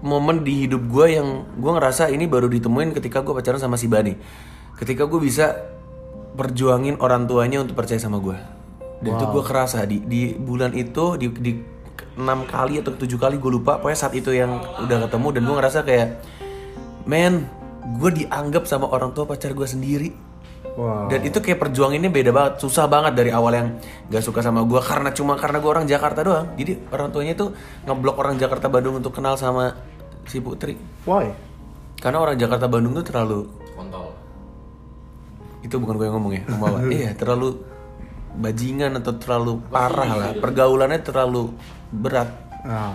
momen 0.07 0.47
di 0.47 0.65
hidup 0.65 0.87
gue 0.87 1.19
yang 1.19 1.43
gue 1.59 1.73
ngerasa 1.75 2.15
ini 2.15 2.31
baru 2.31 2.47
ditemuin 2.47 2.95
ketika 2.95 3.27
gue 3.27 3.35
pacaran 3.35 3.59
sama 3.59 3.75
si 3.75 3.91
Bani. 3.91 4.15
Ketika 4.79 5.11
gue 5.11 5.19
bisa 5.19 5.59
perjuangin 6.39 7.03
orang 7.03 7.27
tuanya 7.27 7.67
untuk 7.67 7.75
percaya 7.75 7.99
sama 7.99 8.23
gue. 8.23 8.39
Dan 9.03 9.19
itu 9.19 9.25
gue 9.29 9.43
kerasa 9.43 9.83
di 9.85 10.01
di 10.07 10.33
bulan 10.39 10.73
itu 10.73 11.19
di 11.19 11.27
di 11.35 11.53
enam 12.17 12.49
kali 12.49 12.81
atau 12.81 12.95
tujuh 12.95 13.19
kali 13.19 13.37
gue 13.37 13.51
lupa. 13.51 13.83
Pokoknya 13.83 13.99
saat 13.99 14.15
itu 14.15 14.31
yang 14.33 14.63
udah 14.81 15.11
ketemu 15.11 15.29
dan 15.35 15.43
gue 15.45 15.57
ngerasa 15.59 15.79
kayak, 15.85 16.09
men, 17.05 17.45
gue 18.01 18.11
dianggap 18.25 18.65
sama 18.65 18.89
orang 18.89 19.13
tua 19.13 19.29
pacar 19.29 19.53
gue 19.53 19.69
sendiri. 19.69 20.11
Wow. 20.77 21.09
Dan 21.09 21.25
itu 21.25 21.41
kayak 21.41 21.57
perjuanginnya 21.57 22.13
beda 22.13 22.31
banget, 22.37 22.61
susah 22.61 22.85
banget 22.85 23.17
dari 23.17 23.33
awal 23.33 23.49
yang 23.57 23.69
gak 24.13 24.21
suka 24.21 24.45
sama 24.45 24.61
gue 24.61 24.77
karena 24.85 25.09
cuma 25.09 25.33
karena 25.41 25.57
gue 25.57 25.71
orang 25.73 25.89
Jakarta 25.89 26.21
doang. 26.21 26.53
Jadi 26.53 26.93
orang 26.93 27.09
tuanya 27.09 27.33
tuh 27.33 27.57
ngeblok 27.89 28.17
orang 28.21 28.37
Jakarta 28.37 28.69
Bandung 28.69 29.01
untuk 29.01 29.17
kenal 29.17 29.41
sama 29.41 29.73
si 30.27 30.43
Putri. 30.43 30.75
Why? 31.07 31.33
Karena 31.97 32.21
orang 32.21 32.37
Jakarta 32.37 32.69
Bandung 32.69 32.93
tuh 33.01 33.07
terlalu 33.07 33.39
kontol 33.73 34.13
itu 35.65 35.77
bukan 35.83 35.95
gue 35.99 36.07
yang 36.07 36.15
ngomong 36.21 36.33
ya, 36.37 36.43
ngomong 36.47 36.69
apa? 36.69 36.79
iya 37.03 37.11
terlalu 37.19 37.59
bajingan 38.37 39.01
atau 39.01 39.17
terlalu 39.17 39.59
parah 39.73 40.11
lah, 40.13 40.31
pergaulannya 40.39 41.01
terlalu 41.03 41.51
berat. 41.91 42.29
Ah, 42.63 42.95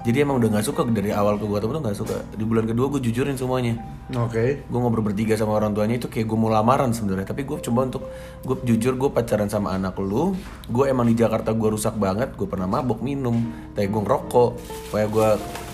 Jadi 0.00 0.24
emang 0.24 0.40
udah 0.40 0.48
nggak 0.48 0.66
suka 0.66 0.82
dari 0.88 1.12
awal 1.12 1.36
ke 1.36 1.44
gue 1.44 1.58
tuh 1.60 1.68
nggak 1.68 1.96
suka. 1.96 2.16
Di 2.32 2.44
bulan 2.44 2.64
kedua 2.64 2.88
gue 2.88 3.00
jujurin 3.04 3.36
semuanya. 3.36 3.76
Oke. 4.10 4.66
gue 4.66 4.78
ngobrol 4.82 5.06
bertiga 5.06 5.38
sama 5.38 5.54
orang 5.54 5.70
tuanya 5.70 5.94
itu 5.94 6.10
kayak 6.10 6.26
gue 6.26 6.34
mau 6.34 6.50
lamaran 6.50 6.90
sebenarnya 6.90 7.30
tapi 7.30 7.46
gue 7.46 7.62
coba 7.62 7.86
untuk 7.86 8.10
gue 8.42 8.56
jujur 8.66 8.98
gue 8.98 9.06
pacaran 9.06 9.46
sama 9.46 9.70
anak 9.70 9.94
lu 10.02 10.34
gue 10.66 10.84
emang 10.90 11.06
di 11.06 11.14
Jakarta 11.14 11.54
gue 11.54 11.68
rusak 11.70 11.94
banget 11.94 12.34
gue 12.34 12.48
pernah 12.50 12.66
mabok 12.66 13.06
minum 13.06 13.38
tapi 13.70 13.86
gue 13.86 14.02
ngerokok 14.02 14.50
kayak 14.90 15.08
gue 15.14 15.28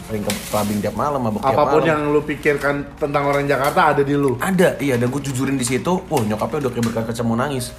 sering 0.06 0.22
ke 0.22 0.32
clubbing 0.48 0.78
tiap 0.78 0.94
malam 0.94 1.18
mabuk 1.18 1.42
tiap 1.42 1.52
Apa 1.52 1.62
pun 1.66 1.82
malam. 1.82 1.90
yang 1.90 2.00
lu 2.14 2.22
pikirkan 2.22 2.74
tentang 2.94 3.26
orang 3.26 3.44
Jakarta 3.44 3.90
ada 3.90 4.02
di 4.06 4.14
lu. 4.14 4.38
ada 4.38 4.78
iya 4.78 4.94
dan 4.94 5.10
gue 5.10 5.18
jujurin 5.18 5.58
di 5.58 5.66
situ 5.66 5.98
wah 6.06 6.22
nyokapnya 6.22 6.66
udah 6.66 6.70
kayak 6.70 6.84
berkaca 6.86 7.22
mau 7.26 7.34
nangis. 7.34 7.74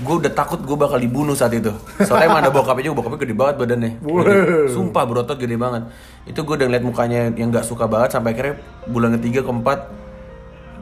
Gue 0.00 0.16
udah 0.18 0.32
takut 0.32 0.58
gue 0.58 0.76
bakal 0.76 0.98
dibunuh 0.98 1.32
saat 1.32 1.54
itu. 1.54 1.70
Soalnya 2.02 2.26
emang 2.26 2.40
ada 2.42 2.50
bokapnya 2.50 2.90
juga 2.90 3.04
bokapnya 3.04 3.18
gede 3.20 3.34
banget 3.36 3.54
badannya. 3.62 3.92
Gede. 4.00 4.34
sumpah 4.74 5.02
berotot 5.06 5.36
gede 5.38 5.56
banget. 5.56 5.82
Itu 6.26 6.42
gue 6.42 6.54
udah 6.56 6.66
ngeliat 6.66 6.84
mukanya 6.84 7.20
yang 7.32 7.48
nggak 7.52 7.64
suka 7.64 7.84
banget 7.86 8.12
sampai 8.12 8.34
akhirnya 8.34 8.54
bulan 8.90 9.16
ketiga 9.20 9.40
keempat 9.44 9.78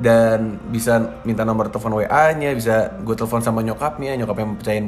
dan 0.01 0.59
bisa 0.73 1.21
minta 1.23 1.45
nomor 1.45 1.69
telepon 1.69 2.01
WA 2.01 2.33
nya 2.35 2.57
bisa 2.57 2.91
gue 3.05 3.15
telepon 3.15 3.45
sama 3.45 3.61
nyokapnya 3.61 4.17
nyokapnya 4.17 4.59
percayain 4.59 4.87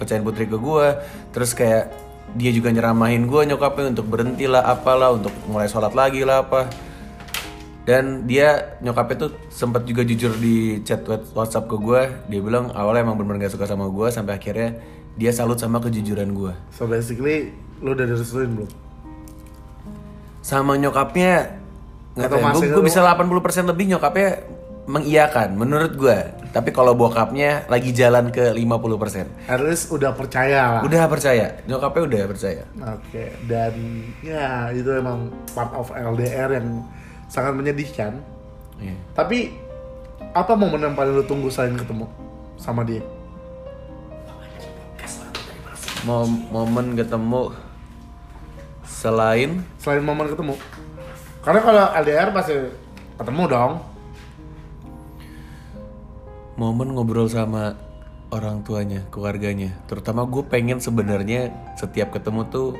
percayain 0.00 0.24
putri 0.24 0.48
ke 0.48 0.56
gue 0.56 0.86
terus 1.30 1.52
kayak 1.52 1.92
dia 2.36 2.50
juga 2.52 2.68
nyeramahin 2.68 3.24
gue 3.30 3.42
nyokapnya 3.54 3.96
untuk 3.96 4.06
berhenti 4.10 4.44
lah 4.44 4.66
apalah 4.66 5.14
untuk 5.16 5.32
mulai 5.48 5.70
sholat 5.70 5.94
lagi 5.96 6.26
lah 6.26 6.44
apa. 6.44 6.68
Dan 7.88 8.28
dia 8.28 8.76
nyokapnya 8.84 9.16
tuh 9.16 9.30
sempat 9.48 9.88
juga 9.88 10.04
jujur 10.04 10.36
di 10.36 10.84
chat 10.84 11.00
WhatsApp 11.08 11.72
ke 11.72 11.76
gue 11.80 12.02
dia 12.28 12.40
bilang 12.44 12.68
awalnya 12.76 13.08
emang 13.08 13.16
bener-bener 13.16 13.48
gak 13.48 13.56
suka 13.56 13.64
sama 13.64 13.88
gue 13.88 14.12
sampai 14.12 14.36
akhirnya 14.36 14.76
dia 15.16 15.32
salut 15.32 15.56
sama 15.56 15.80
kejujuran 15.80 16.36
gue 16.36 16.52
So 16.68 16.84
basically 16.84 17.56
lu 17.80 17.96
udah 17.96 18.04
direstuin 18.04 18.60
belum? 18.60 18.70
sama 20.48 20.80
nyokapnya 20.80 21.60
nggak 22.16 22.30
tahu 22.32 22.40
masih 22.40 22.66
gue 22.72 22.84
bisa 22.88 23.04
80% 23.04 23.68
lebih 23.68 23.84
nyokapnya 23.92 24.42
mengiyakan 24.88 25.52
menurut 25.52 25.92
gue 25.94 26.18
tapi 26.48 26.72
kalau 26.72 26.96
bokapnya 26.96 27.68
lagi 27.68 27.92
jalan 27.92 28.32
ke 28.32 28.56
50% 28.56 29.46
At 29.46 29.60
least 29.60 29.92
udah 29.92 30.16
percaya 30.16 30.60
lah. 30.74 30.82
udah 30.82 31.04
percaya 31.04 31.60
nyokapnya 31.68 32.02
udah 32.08 32.22
percaya 32.26 32.64
Oke, 32.96 33.36
dan 33.44 33.76
ya 34.18 34.72
itu 34.72 34.88
emang 34.88 35.28
part 35.52 35.76
of 35.76 35.92
LDR 35.92 36.56
yang 36.56 36.80
sangat 37.28 37.52
menyedihkan. 37.52 38.16
Iya. 38.80 38.96
Tapi 39.12 39.52
apa 40.32 40.56
momen 40.56 40.80
yang 40.80 40.96
paling 40.96 41.12
lu 41.12 41.22
tunggu 41.22 41.52
selain 41.52 41.76
ketemu 41.76 42.08
sama 42.56 42.80
dia? 42.80 43.04
Mom- 46.00 46.46
momen 46.48 46.96
ketemu 46.96 47.52
selain 48.82 49.60
Selain 49.76 50.00
momen 50.00 50.30
ketemu. 50.30 50.54
Karena 51.42 51.60
kalau 51.60 51.84
LDR 51.94 52.28
pasti 52.32 52.54
ketemu 53.14 53.42
dong. 53.46 53.72
Momen 56.58 56.92
ngobrol 56.92 57.30
sama 57.30 57.78
orang 58.34 58.60
tuanya, 58.66 59.06
keluarganya. 59.08 59.72
Terutama 59.86 60.26
gue 60.26 60.42
pengen 60.44 60.82
sebenarnya 60.82 61.54
setiap 61.78 62.12
ketemu 62.12 62.44
tuh 62.50 62.76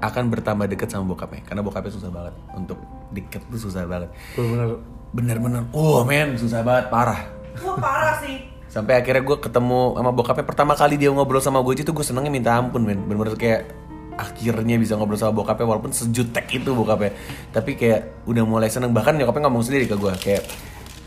akan 0.00 0.32
bertambah 0.32 0.66
deket 0.66 0.90
sama 0.90 1.14
bokapnya. 1.14 1.44
Karena 1.44 1.62
bokapnya 1.62 1.92
susah 1.92 2.10
banget 2.10 2.34
untuk 2.56 2.80
deket 3.12 3.44
tuh 3.52 3.60
susah 3.60 3.84
banget. 3.84 4.10
Bener-bener 4.34 4.80
Bener-bener, 5.08 5.64
oh 5.72 6.04
men 6.04 6.36
susah 6.36 6.60
banget, 6.60 6.92
parah. 6.92 7.24
Wah 7.64 7.76
parah 7.80 8.20
sih. 8.20 8.44
Sampai 8.74 9.00
akhirnya 9.00 9.24
gue 9.24 9.36
ketemu 9.40 9.96
sama 9.96 10.12
bokapnya 10.12 10.44
pertama 10.44 10.76
kali 10.76 11.00
dia 11.00 11.08
ngobrol 11.08 11.40
sama 11.40 11.64
gue 11.64 11.80
itu 11.80 11.88
gue 11.88 12.04
senengnya 12.04 12.28
minta 12.28 12.52
ampun 12.52 12.84
men. 12.84 13.00
Bener-bener 13.08 13.36
kayak 13.40 13.72
akhirnya 14.20 14.76
bisa 14.76 15.00
ngobrol 15.00 15.16
sama 15.16 15.32
bokapnya 15.32 15.64
walaupun 15.64 15.96
sejutek 15.96 16.52
itu 16.52 16.76
bokapnya. 16.76 17.16
Tapi 17.56 17.76
kayak 17.80 18.28
udah 18.28 18.44
mulai 18.44 18.68
seneng 18.68 18.92
bahkan 18.92 19.16
nyokapnya 19.16 19.48
ngomong 19.48 19.64
sendiri 19.64 19.88
ke 19.88 19.96
gue 19.96 20.12
kayak 20.20 20.44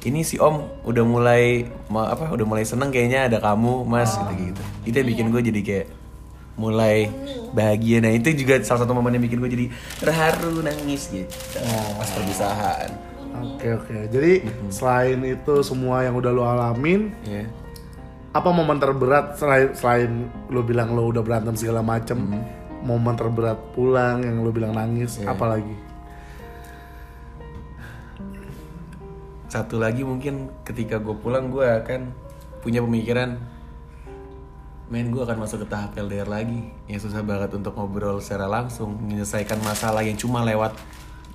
ini 0.01 0.25
si 0.25 0.41
om 0.41 0.65
udah 0.87 1.03
mulai 1.05 1.69
apa 1.89 2.33
udah 2.33 2.45
mulai 2.47 2.65
seneng 2.65 2.89
kayaknya 2.89 3.29
ada 3.29 3.37
kamu 3.37 3.85
mas 3.85 4.17
gitu 4.17 4.33
gitu 4.49 4.63
itu 4.89 4.95
yang 4.97 5.09
bikin 5.13 5.25
gue 5.29 5.41
jadi 5.53 5.61
kayak 5.61 5.87
mulai 6.59 7.09
bahagia. 7.55 8.03
Nah 8.03 8.11
itu 8.11 8.35
juga 8.35 8.59
salah 8.61 8.83
satu 8.85 8.93
momen 8.93 9.17
yang 9.17 9.23
bikin 9.23 9.39
gue 9.39 9.49
jadi 9.49 9.65
terharu 9.97 10.61
nangis 10.61 11.09
gitu. 11.09 11.31
Pas 11.97 12.09
perpisahan. 12.11 12.91
Oke 13.41 13.67
oke. 13.71 13.97
Jadi 14.11 14.45
selain 14.69 15.17
itu 15.25 15.63
semua 15.63 16.03
yang 16.05 16.19
udah 16.19 16.29
lu 16.29 16.43
alamin, 16.43 17.15
ya 17.25 17.47
apa 18.31 18.47
momen 18.47 18.79
terberat 18.79 19.35
selain 19.35 19.75
selain 19.75 20.11
lu 20.47 20.63
bilang 20.63 20.95
lu 20.95 21.11
udah 21.11 21.23
berantem 21.23 21.55
segala 21.55 21.83
macem, 21.83 22.19
momen 22.83 23.15
terberat 23.15 23.57
pulang 23.71 24.23
yang 24.23 24.43
lu 24.43 24.51
bilang 24.51 24.75
nangis, 24.75 25.19
apa 25.23 25.57
lagi? 25.57 25.75
Satu 29.51 29.83
lagi 29.83 30.07
mungkin 30.07 30.47
ketika 30.63 30.95
gue 31.03 31.11
pulang 31.19 31.51
gue 31.51 31.67
akan 31.67 32.15
punya 32.63 32.79
pemikiran 32.79 33.35
men 34.87 35.11
gue 35.11 35.19
akan 35.19 35.43
masuk 35.43 35.63
ke 35.63 35.67
tahap 35.71 35.91
LDR 35.95 36.27
lagi. 36.27 36.71
Yang 36.87 37.11
susah 37.11 37.23
banget 37.23 37.51
untuk 37.55 37.75
ngobrol 37.75 38.23
secara 38.23 38.47
langsung 38.47 38.95
menyelesaikan 38.95 39.59
masalah 39.63 40.03
yang 40.03 40.15
cuma 40.15 40.43
lewat 40.43 40.75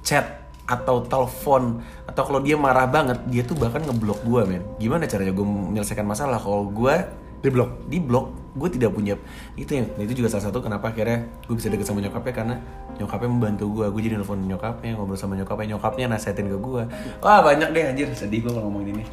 chat 0.00 0.48
atau 0.64 1.04
telepon. 1.04 1.80
Atau 2.08 2.24
kalau 2.28 2.40
dia 2.40 2.56
marah 2.56 2.88
banget 2.88 3.20
dia 3.28 3.44
tuh 3.44 3.56
bahkan 3.56 3.84
ngeblok 3.84 4.24
gue 4.24 4.42
men. 4.44 4.62
Gimana 4.80 5.08
caranya 5.08 5.32
gue 5.32 5.46
menyelesaikan 5.48 6.04
masalah? 6.04 6.40
Kalau 6.40 6.68
gue 6.68 6.96
Di 7.40 7.48
blok. 7.52 7.70
di 7.86 7.98
blok. 8.00 8.26
Gue 8.56 8.72
tidak 8.72 8.96
punya 8.96 9.12
itu 9.52 9.68
yang 9.68 9.84
itu 10.00 10.16
juga 10.16 10.32
salah 10.32 10.48
satu 10.48 10.64
kenapa 10.64 10.88
akhirnya 10.88 11.28
gue 11.44 11.52
bisa 11.60 11.68
deket 11.68 11.84
sama 11.84 12.00
nyokapnya 12.00 12.32
karena 12.32 12.54
nyokapnya 12.96 13.28
membantu 13.28 13.64
gue 13.68 13.86
gue 13.92 14.00
jadi 14.00 14.16
nelfon 14.16 14.40
nyokapnya 14.48 14.96
ngobrol 14.96 15.20
sama 15.20 15.36
nyokapnya. 15.36 15.76
Nyokapnya 15.76 16.08
nasihatin 16.08 16.48
ke 16.48 16.56
gue 16.56 16.82
wah 17.20 17.40
banyak 17.44 17.68
deh 17.76 17.82
anjir. 17.84 18.08
Sedih 18.16 18.40
gue 18.40 18.52
kalau 18.56 18.72
ngomongin 18.72 18.96
ini. 18.96 19.04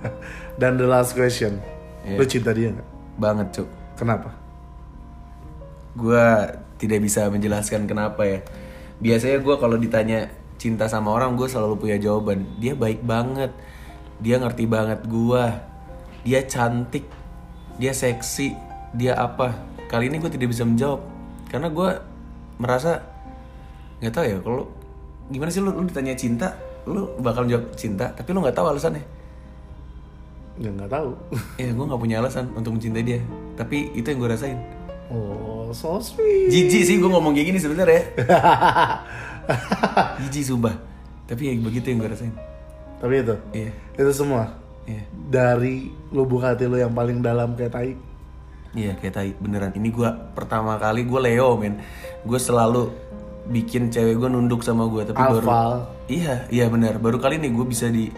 Dan 0.60 0.80
the 0.80 0.88
last 0.88 1.12
question, 1.12 1.60
Iya. 2.02 2.16
lu 2.16 2.24
cinta 2.24 2.50
dia 2.56 2.72
nggak? 2.72 2.88
banget 3.18 3.46
cuk. 3.60 3.68
Kenapa? 3.98 4.30
gue 5.98 6.24
tidak 6.78 7.02
bisa 7.02 7.26
menjelaskan 7.26 7.84
kenapa 7.90 8.22
ya. 8.22 8.40
Biasanya 9.02 9.42
gue 9.42 9.54
kalau 9.58 9.74
ditanya 9.74 10.30
cinta 10.58 10.86
sama 10.86 11.10
orang 11.10 11.34
gue 11.34 11.50
selalu 11.50 11.74
punya 11.76 11.98
jawaban. 11.98 12.46
Dia 12.62 12.78
baik 12.78 13.02
banget. 13.02 13.50
Dia 14.22 14.38
ngerti 14.38 14.64
banget 14.66 15.02
gue 15.06 15.42
dia 16.22 16.40
cantik 16.44 17.06
dia 17.78 17.94
seksi 17.94 18.52
dia 18.92 19.14
apa 19.14 19.54
kali 19.88 20.10
ini 20.10 20.18
gue 20.18 20.30
tidak 20.30 20.50
bisa 20.50 20.66
menjawab 20.66 21.00
karena 21.48 21.70
gue 21.70 21.88
merasa 22.58 23.00
nggak 24.02 24.12
tahu 24.12 24.24
ya 24.26 24.38
kalau 24.42 24.64
gimana 25.30 25.50
sih 25.54 25.62
lu, 25.62 25.70
lu 25.72 25.86
ditanya 25.86 26.14
cinta 26.18 26.58
lu 26.84 27.14
bakal 27.22 27.46
jawab 27.46 27.72
cinta 27.78 28.10
tapi 28.12 28.34
lu 28.34 28.42
nggak 28.42 28.54
tahu 28.58 28.68
alasannya 28.74 29.16
Ya 30.58 30.74
nggak 30.74 30.90
tahu. 30.90 31.14
ya 31.62 31.70
gue 31.70 31.84
nggak 31.86 32.02
punya 32.02 32.18
alasan 32.18 32.50
untuk 32.58 32.74
mencintai 32.74 33.06
dia 33.06 33.22
tapi 33.54 33.94
itu 33.94 34.10
yang 34.10 34.18
gue 34.18 34.30
rasain 34.34 34.58
oh, 35.08 35.70
so 35.70 36.02
sweet. 36.02 36.50
Jijik 36.50 36.82
sih 36.82 36.96
gue 36.98 37.08
ngomong 37.08 37.32
kayak 37.32 37.48
gini 37.54 37.58
sebenarnya. 37.62 38.02
Jijik 40.26 40.44
sumpah. 40.44 40.76
Tapi 41.24 41.42
ya 41.48 41.52
begitu 41.56 41.86
yang 41.88 41.98
gue 42.04 42.10
rasain. 42.12 42.34
Tapi 42.98 43.14
itu, 43.22 43.36
Iya, 43.54 43.70
itu 43.96 44.10
semua 44.12 44.52
iya. 44.88 45.04
dari 45.12 45.92
lubuk 46.08 46.40
hati 46.40 46.64
lu 46.64 46.80
yang 46.80 46.96
paling 46.96 47.20
dalam 47.20 47.52
kayak 47.52 47.72
tai. 47.76 47.92
Iya 48.72 48.96
kayak 48.96 49.12
tai 49.12 49.30
beneran. 49.36 49.76
Ini 49.76 49.88
gue 49.92 50.08
pertama 50.32 50.80
kali 50.80 51.04
gue 51.04 51.20
Leo 51.20 51.60
men. 51.60 51.76
Gue 52.24 52.40
selalu 52.40 52.88
bikin 53.48 53.88
cewek 53.88 54.20
gue 54.20 54.28
nunduk 54.28 54.60
sama 54.60 54.84
gue 54.92 55.08
tapi 55.08 55.16
baru 55.16 55.48
Hafal. 55.48 55.72
iya 56.06 56.44
iya 56.52 56.68
benar 56.68 57.00
baru 57.00 57.16
kali 57.16 57.40
ini 57.40 57.48
gue 57.56 57.64
bisa 57.64 57.88
di 57.88 58.12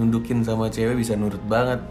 nundukin 0.00 0.40
sama 0.42 0.72
cewek 0.72 0.96
bisa 0.96 1.12
nurut 1.12 1.40
banget 1.44 1.84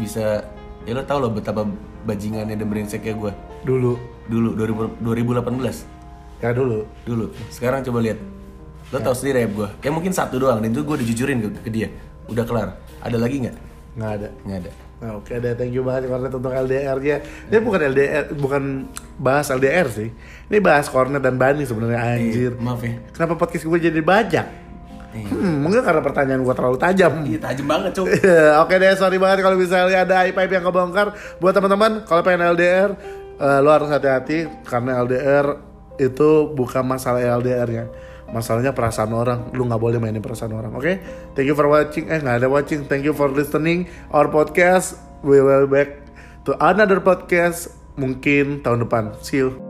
bisa 0.00 0.40
ya 0.88 0.92
lo 0.96 1.04
tau 1.04 1.20
loh 1.20 1.28
betapa 1.28 1.68
bajingannya 2.08 2.56
dan 2.56 2.68
brengseknya 2.68 3.12
gue 3.12 3.32
Dulu, 3.58 3.98
dulu 4.30 4.54
2000, 4.54 5.04
2018 5.04 6.40
ya 6.40 6.50
dulu. 6.54 6.86
dulu 7.04 7.26
sekarang 7.52 7.84
coba 7.84 7.98
lihat 8.00 8.18
lo 8.88 8.98
tau 9.04 9.12
sendiri 9.12 9.44
ya 9.44 9.48
gue 9.52 9.68
ya 9.84 9.90
mungkin 9.92 10.12
satu 10.16 10.40
doang 10.40 10.64
dan 10.64 10.72
itu 10.72 10.80
gue 10.80 10.96
dijujurin 11.04 11.44
ke, 11.44 11.48
ke 11.60 11.68
dia 11.68 11.88
udah 12.28 12.44
kelar 12.44 12.68
ada 13.00 13.16
lagi 13.16 13.36
nggak 13.42 13.56
Nggak 13.96 14.12
ada. 14.14 14.28
nggak 14.44 14.58
ada 14.62 14.72
Nah, 14.98 15.14
Oke 15.14 15.38
deh, 15.38 15.54
thank 15.54 15.70
you 15.70 15.86
banget 15.86 16.10
Kornet 16.10 16.34
untuk 16.34 16.50
LDR-nya. 16.50 17.22
Ini 17.46 17.62
bukan 17.62 17.80
LDR, 17.86 18.34
bukan 18.34 18.90
bahas 19.14 19.46
LDR 19.46 19.86
sih. 19.86 20.10
Ini 20.50 20.58
bahas 20.58 20.90
Kornet 20.90 21.22
dan 21.22 21.38
Bani 21.38 21.62
sebenarnya 21.62 22.02
anjir. 22.18 22.58
maaf 22.58 22.82
ya 22.82 22.98
Kenapa 23.14 23.38
podcast 23.38 23.62
gue 23.62 23.78
jadi 23.78 24.02
bajak? 24.02 24.46
Iya. 25.14 25.30
Hmm, 25.30 25.62
mungkin 25.62 25.86
karena 25.86 26.02
pertanyaan 26.02 26.42
gue 26.42 26.50
terlalu 26.50 26.76
tajam. 26.76 27.12
iya 27.22 27.38
tajam 27.38 27.64
banget 27.64 27.94
cuk 27.94 28.10
Oke 28.66 28.74
deh, 28.76 28.90
sorry 28.92 29.22
banget 29.22 29.38
kalau 29.38 29.54
misalnya 29.54 30.02
ada 30.02 30.26
aib-aib 30.26 30.50
yang 30.50 30.66
kebongkar. 30.66 31.14
Buat 31.38 31.54
teman-teman, 31.54 32.02
kalau 32.02 32.20
pengen 32.20 32.50
LDR, 32.58 32.90
eh, 33.38 33.58
lo 33.62 33.70
harus 33.70 33.86
hati-hati 33.88 34.50
karena 34.66 34.98
LDR 34.98 35.46
itu 35.96 36.28
bukan 36.52 36.82
masalah 36.82 37.22
LDR-nya. 37.38 37.86
Masalahnya 38.28 38.76
perasaan 38.76 39.12
orang, 39.16 39.48
lu 39.56 39.64
nggak 39.64 39.80
boleh 39.80 39.96
mainin 39.96 40.20
perasaan 40.20 40.52
orang. 40.52 40.76
Oke, 40.76 41.00
thank 41.32 41.48
you 41.48 41.56
for 41.56 41.68
watching. 41.68 42.12
Eh 42.12 42.20
nggak 42.20 42.44
ada 42.44 42.48
watching. 42.48 42.84
Thank 42.84 43.08
you 43.08 43.16
for 43.16 43.32
listening 43.32 43.88
our 44.12 44.28
podcast. 44.28 45.00
We 45.24 45.40
will 45.40 45.66
back 45.66 46.04
to 46.44 46.54
another 46.60 47.00
podcast 47.00 47.72
mungkin 47.98 48.62
tahun 48.62 48.86
depan. 48.86 49.16
See 49.24 49.42
you. 49.42 49.67